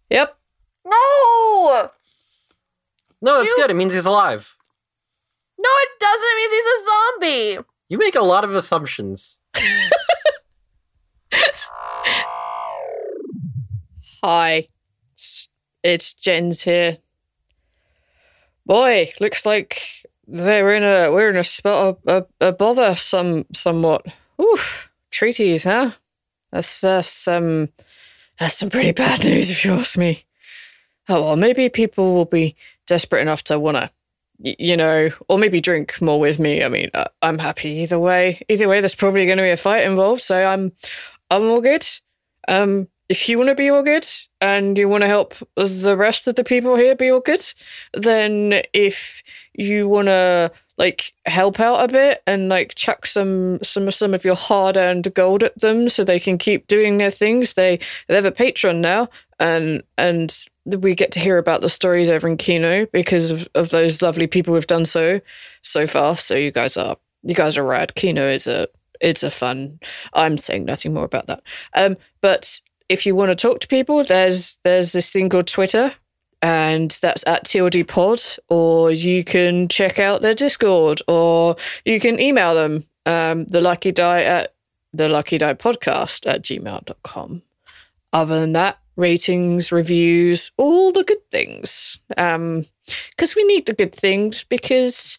Yep. 0.10 0.38
No! 0.86 1.92
No, 3.22 3.38
that's 3.40 3.50
You- 3.52 3.56
good. 3.58 3.72
It 3.72 3.76
means 3.76 3.94
he's 3.94 4.06
alive. 4.06 4.56
No, 5.60 5.70
it 5.70 5.90
doesn't. 6.00 6.28
It 6.28 6.36
means 6.38 6.52
he's 6.52 6.66
a 6.66 6.84
zombie. 6.90 7.68
You 7.90 7.98
make 7.98 8.16
a 8.16 8.22
lot 8.24 8.44
of 8.44 8.56
assumptions. 8.56 9.38
Hi, 14.24 14.68
it's- 15.84 16.14
Jens 16.14 16.62
here. 16.62 16.98
Boy, 18.66 19.12
looks 19.20 19.46
like 19.46 19.82
they're 20.28 20.74
in 20.76 20.84
a 20.84 21.12
we're 21.12 21.30
in 21.32 21.38
a 21.38 21.44
spot 21.44 21.98
of 22.06 22.28
a, 22.42 22.48
a 22.48 22.52
bother 22.54 22.96
some 22.96 23.46
somewhat. 23.54 24.06
Oof, 24.40 24.90
treaties, 25.10 25.64
huh? 25.64 25.92
That's 26.52 26.84
uh, 26.84 27.02
some 27.02 27.70
that's 28.40 28.58
some 28.58 28.70
pretty 28.70 28.92
bad 28.92 29.24
news 29.26 29.50
if 29.50 29.66
you 29.66 29.74
ask 29.74 29.98
me. 29.98 30.24
Oh 31.12 31.22
well, 31.22 31.36
maybe 31.36 31.68
people 31.68 32.14
will 32.14 32.26
be 32.26 32.56
desperate 32.88 33.20
enough 33.20 33.44
to 33.46 33.60
wanna, 33.60 33.92
you 34.40 34.78
know, 34.78 35.10
or 35.28 35.38
maybe 35.38 35.60
drink 35.60 36.02
more 36.02 36.22
with 36.22 36.40
me. 36.40 36.64
I 36.64 36.70
mean, 36.70 36.90
uh, 36.94 37.04
I'm 37.22 37.38
happy 37.38 37.68
either 37.68 38.00
way. 38.00 38.40
Either 38.48 38.70
way, 38.70 38.80
there's 38.80 38.96
probably 38.96 39.26
going 39.26 39.38
to 39.38 39.44
be 39.44 39.50
a 39.50 39.58
fight 39.58 39.84
involved, 39.84 40.22
so 40.22 40.46
I'm 40.46 40.72
I'm 41.30 41.44
all 41.44 41.60
good. 41.60 41.86
Um, 42.48 42.88
if 43.10 43.28
you 43.28 43.38
want 43.38 43.50
to 43.50 43.56
be 43.56 43.70
all 43.70 43.84
good 43.84 44.08
and 44.40 44.78
you 44.78 44.88
want 44.88 45.02
to 45.04 45.08
help 45.08 45.34
the 45.58 45.98
rest 45.98 46.30
of 46.30 46.36
the 46.36 46.46
people 46.46 46.78
here 46.78 46.96
be 46.96 47.10
all 47.10 47.20
good, 47.20 47.44
then 47.94 48.62
if 48.72 49.22
you 49.54 49.90
want 49.90 50.08
to 50.08 50.50
like 50.78 51.14
help 51.26 51.60
out 51.60 51.84
a 51.84 51.92
bit 51.92 52.24
and 52.26 52.48
like 52.48 52.74
chuck 52.76 53.06
some 53.06 53.60
some 53.62 53.92
some 53.92 54.14
of 54.14 54.24
your 54.24 54.36
hard-earned 54.36 55.14
gold 55.14 55.44
at 55.44 55.60
them 55.60 55.90
so 55.90 56.06
they 56.06 56.22
can 56.22 56.38
keep 56.38 56.68
doing 56.68 56.98
their 56.98 57.12
things, 57.12 57.56
they 57.56 57.80
they 58.08 58.16
have 58.16 58.24
a 58.24 58.32
Patreon 58.32 58.78
now, 58.78 59.10
and 59.42 59.84
and 59.98 60.46
we 60.66 60.96
get 60.96 61.12
to 61.12 61.20
hear 61.20 61.38
about 61.38 61.62
the 61.62 61.70
stories 61.70 62.08
over 62.08 62.28
in 62.28 62.38
Kino 62.38 62.86
because 62.86 63.32
of, 63.32 63.50
of 63.56 63.70
those 63.70 64.02
lovely 64.02 64.28
people 64.28 64.54
who've 64.54 64.68
done 64.68 64.86
so 64.86 65.20
so 65.64 65.88
far. 65.88 66.16
So 66.16 66.36
you 66.36 66.52
guys 66.52 66.78
are 66.78 66.96
you 67.24 67.36
guys 67.36 67.58
are 67.58 67.64
rad. 67.64 67.96
Kino 67.96 68.28
is 68.28 68.48
a 68.48 68.68
it's 69.02 69.24
a 69.24 69.32
fun. 69.32 69.80
I'm 70.14 70.38
saying 70.38 70.66
nothing 70.66 70.94
more 70.94 71.04
about 71.04 71.26
that. 71.26 71.42
Um, 71.74 71.98
but 72.22 72.62
if 72.88 73.06
you 73.06 73.16
want 73.16 73.32
to 73.32 73.36
talk 73.36 73.60
to 73.62 73.68
people, 73.68 74.04
there's 74.04 74.60
there's 74.64 74.92
this 74.92 75.12
thing 75.12 75.30
called 75.30 75.48
Twitter, 75.48 75.96
and 76.42 76.92
that's 77.02 77.26
at 77.26 77.46
TLD 77.46 77.88
Pod, 77.88 78.22
or 78.48 78.92
you 78.92 79.24
can 79.24 79.68
check 79.68 79.98
out 79.98 80.22
their 80.22 80.36
Discord, 80.36 81.02
or 81.08 81.56
you 81.84 82.00
can 82.00 82.20
email 82.20 82.54
them, 82.54 82.86
um, 83.08 83.46
the 83.46 83.62
Lucky 83.62 83.92
Die 83.92 84.22
at 84.22 84.54
the 84.94 85.10
Lucky 85.10 85.40
Die 85.40 85.54
Podcast 85.56 86.28
at 86.28 86.44
gmail.com. 86.44 87.42
Other 88.14 88.40
than 88.40 88.52
that, 88.52 88.81
ratings, 88.96 89.72
reviews, 89.72 90.52
all 90.58 90.92
the 90.92 91.04
good 91.04 91.30
things. 91.32 91.98
Um, 92.18 92.66
because 93.10 93.36
we 93.36 93.44
need 93.44 93.66
the 93.66 93.74
good 93.74 93.94
things 93.96 94.44
because 94.44 95.18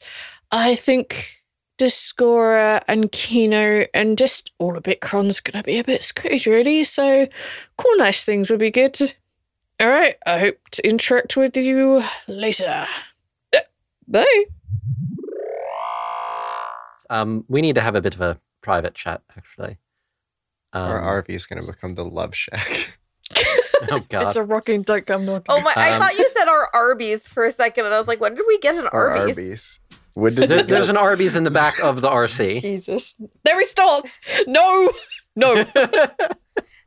I 0.50 0.74
think 0.74 1.42
Discora 1.78 2.82
and 2.86 3.10
Kino 3.10 3.86
and 3.94 4.18
just 4.18 4.52
all 4.58 4.76
of 4.76 4.82
Bitcron's 4.82 5.40
gonna 5.40 5.62
be 5.62 5.78
a 5.78 5.84
bit 5.84 6.02
screwed, 6.02 6.46
really. 6.46 6.84
So, 6.84 7.26
cool, 7.76 7.96
nice 7.96 8.24
things 8.24 8.50
would 8.50 8.60
be 8.60 8.70
good. 8.70 9.14
All 9.80 9.88
right, 9.88 10.16
I 10.26 10.38
hope 10.38 10.58
to 10.72 10.88
interact 10.88 11.36
with 11.36 11.56
you 11.56 12.04
later. 12.28 12.86
Bye. 14.06 14.44
Um, 17.10 17.44
we 17.48 17.60
need 17.60 17.74
to 17.74 17.80
have 17.80 17.96
a 17.96 18.00
bit 18.00 18.14
of 18.14 18.20
a 18.20 18.40
private 18.62 18.94
chat, 18.94 19.22
actually. 19.36 19.78
Um, 20.72 20.90
Our 20.90 21.22
RV 21.22 21.30
is 21.30 21.46
going 21.46 21.60
to 21.60 21.66
become 21.66 21.94
the 21.94 22.04
love 22.04 22.34
shack. 22.34 22.98
oh 23.90 24.00
God! 24.08 24.22
It's 24.26 24.36
a 24.36 24.44
rocking 24.44 24.82
don't 24.82 25.04
come 25.06 25.24
knocking. 25.26 25.46
Oh 25.48 25.60
my! 25.62 25.72
I 25.76 25.92
Um, 25.94 26.00
thought 26.00 26.16
you 26.18 26.28
said 26.36 26.48
our 26.48 26.68
Arby's 26.74 27.28
for 27.28 27.44
a 27.44 27.52
second, 27.52 27.84
and 27.86 27.94
I 27.94 27.98
was 27.98 28.08
like, 28.08 28.20
when 28.20 28.34
did 28.34 28.44
we 28.46 28.58
get 28.58 28.74
an 28.76 28.86
Our 28.88 29.10
Arby's? 29.10 29.36
Arby's. 29.38 29.80
When 30.14 30.34
did 30.34 30.48
There- 30.50 30.62
there's 30.62 30.88
an 30.90 30.96
Arby's 30.96 31.34
in 31.36 31.44
the 31.44 31.50
back 31.50 31.82
of 31.82 32.00
the 32.02 32.08
RC. 32.10 32.60
Jesus. 32.62 33.16
There 33.44 33.58
he 33.58 33.64
starts. 33.64 34.20
No, 34.46 34.90
no. 35.36 35.64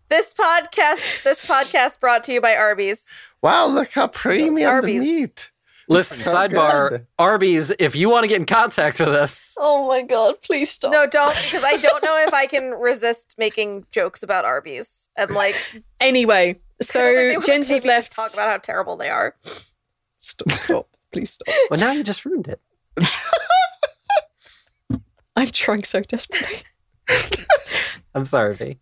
This 0.07 0.35
podcast, 0.35 1.23
this 1.23 1.43
podcast 1.47 1.99
brought 1.99 2.23
to 2.25 2.33
you 2.33 2.39
by 2.39 2.55
Arby's. 2.55 3.07
Wow, 3.41 3.65
look 3.65 3.91
how 3.93 4.05
premium 4.05 4.81
the 4.81 4.99
meat. 4.99 5.49
Listen, 5.87 6.23
So 6.25 6.33
sidebar: 6.33 6.89
good. 6.89 7.07
Arby's. 7.19 7.71
If 7.77 7.95
you 7.95 8.09
want 8.09 8.23
to 8.23 8.27
get 8.27 8.39
in 8.39 8.45
contact 8.45 8.99
with 8.99 9.09
us, 9.09 9.55
oh 9.59 9.87
my 9.87 10.01
god, 10.01 10.41
please 10.41 10.71
stop. 10.71 10.91
No, 10.91 11.05
don't, 11.05 11.35
because 11.35 11.63
I 11.63 11.77
don't 11.77 12.03
know 12.03 12.23
if 12.27 12.33
I 12.33 12.47
can 12.47 12.71
resist 12.71 13.35
making 13.37 13.85
jokes 13.91 14.23
about 14.23 14.45
Arby's 14.45 15.09
and 15.15 15.31
like. 15.31 15.55
Anyway, 15.99 16.49
I 16.49 16.53
don't 16.53 16.55
think 16.55 16.93
they 17.15 17.29
so 17.29 17.33
wanna 17.35 17.45
Jens 17.45 17.67
pay 17.67 17.73
has 17.73 17.85
left. 17.85 18.15
Talk 18.15 18.33
about 18.33 18.49
how 18.49 18.57
terrible 18.57 18.97
they 18.97 19.09
are. 19.09 19.35
Stop, 20.19 20.51
stop. 20.51 20.87
Please 21.11 21.31
stop. 21.31 21.47
well, 21.69 21.79
now 21.79 21.91
you 21.91 22.03
just 22.03 22.25
ruined 22.25 22.47
it. 22.47 22.59
I'm 25.35 25.47
trying 25.47 25.83
so 25.83 26.01
desperately. 26.01 26.57
I'm 28.15 28.25
sorry, 28.25 28.55
V. 28.55 28.79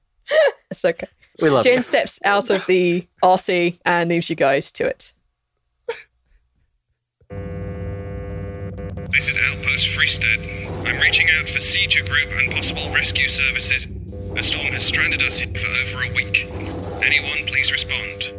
It's 0.69 0.85
okay. 0.85 1.07
We 1.41 1.49
love 1.49 1.63
Jen 1.63 1.75
you. 1.75 1.81
steps 1.81 2.19
out 2.23 2.49
of 2.49 2.65
the 2.67 3.07
RC 3.23 3.79
and 3.85 4.09
leaves 4.09 4.29
you 4.29 4.35
guys 4.35 4.71
to 4.73 4.85
it. 4.85 5.13
This 9.23 9.35
is 9.35 9.41
Outpost 9.51 9.87
Freestead. 9.87 10.85
I'm 10.85 10.99
reaching 10.99 11.29
out 11.39 11.47
for 11.47 11.61
Seizure 11.61 12.03
Group 12.03 12.29
and 12.33 12.51
possible 12.51 12.91
rescue 12.93 13.29
services. 13.29 13.87
A 14.35 14.43
storm 14.43 14.73
has 14.73 14.83
stranded 14.83 15.21
us 15.23 15.37
here 15.37 15.47
for 15.47 15.65
over 15.65 16.03
a 16.03 16.13
week. 16.13 16.45
Anyone, 17.01 17.47
please 17.47 17.71
respond. 17.71 18.33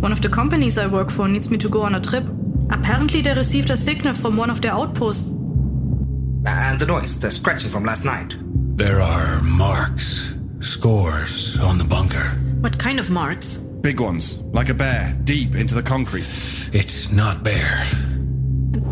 One 0.00 0.12
of 0.12 0.22
the 0.22 0.30
companies 0.30 0.78
I 0.78 0.86
work 0.86 1.10
for 1.10 1.28
needs 1.28 1.50
me 1.50 1.58
to 1.58 1.68
go 1.68 1.82
on 1.82 1.94
a 1.94 2.00
trip. 2.00 2.24
Apparently, 2.70 3.20
they 3.20 3.34
received 3.34 3.68
a 3.68 3.76
signal 3.76 4.14
from 4.14 4.38
one 4.38 4.48
of 4.48 4.62
their 4.62 4.72
outposts. 4.72 5.30
Uh, 5.30 6.48
and 6.48 6.80
the 6.80 6.86
noise, 6.86 7.18
the 7.18 7.30
scratching 7.30 7.68
from 7.68 7.84
last 7.84 8.06
night. 8.06 8.34
There 8.78 9.02
are 9.02 9.42
marks, 9.42 10.32
scores 10.60 11.58
on 11.60 11.76
the 11.76 11.84
bunker. 11.84 12.30
What 12.62 12.78
kind 12.78 12.98
of 12.98 13.10
marks? 13.10 13.58
Big 13.58 14.00
ones, 14.00 14.38
like 14.54 14.70
a 14.70 14.74
bear, 14.74 15.14
deep 15.24 15.54
into 15.54 15.74
the 15.74 15.82
concrete. 15.82 16.24
It's 16.72 17.12
not 17.12 17.44
bare. 17.44 17.86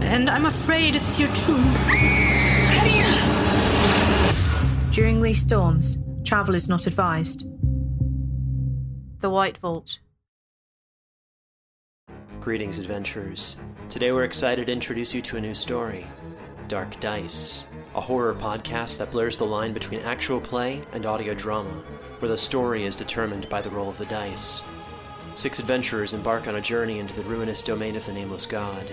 And 0.01 0.31
I'm 0.31 0.47
afraid 0.47 0.97
it's 0.97 1.15
here 1.15 1.29
too. 1.35 1.63
During 4.93 5.23
these 5.23 5.41
storms, 5.41 5.99
travel 6.25 6.55
is 6.55 6.69
not 6.69 6.87
advised. 6.87 7.47
The 9.21 9.31
White 9.31 9.59
Vault. 9.59 10.01
Greetings, 12.41 12.79
adventurers. 12.79 13.57
Today 13.91 14.13
we're 14.13 14.25
excited 14.25 14.67
to 14.67 14.73
introduce 14.73 15.13
you 15.13 15.23
to 15.23 15.37
a 15.37 15.41
new 15.41 15.55
story 15.55 16.07
Dark 16.69 17.01
Dice, 17.01 17.65
a 17.95 18.01
horror 18.01 18.35
podcast 18.35 18.99
that 18.99 19.11
blurs 19.11 19.39
the 19.39 19.47
line 19.47 19.73
between 19.73 20.01
actual 20.01 20.41
play 20.41 20.83
and 20.93 21.07
audio 21.07 21.35
drama, 21.35 21.71
where 22.19 22.29
the 22.29 22.37
story 22.37 22.85
is 22.85 22.95
determined 22.97 23.49
by 23.49 23.61
the 23.61 23.71
roll 23.71 23.89
of 23.89 23.99
the 23.99 24.07
dice. 24.07 24.63
Six 25.35 25.59
adventurers 25.61 26.15
embark 26.15 26.47
on 26.49 26.57
a 26.57 26.61
journey 26.61 26.99
into 26.99 27.15
the 27.15 27.23
ruinous 27.23 27.63
domain 27.63 27.97
of 27.97 28.05
the 28.05 28.13
Nameless 28.13 28.45
God. 28.45 28.93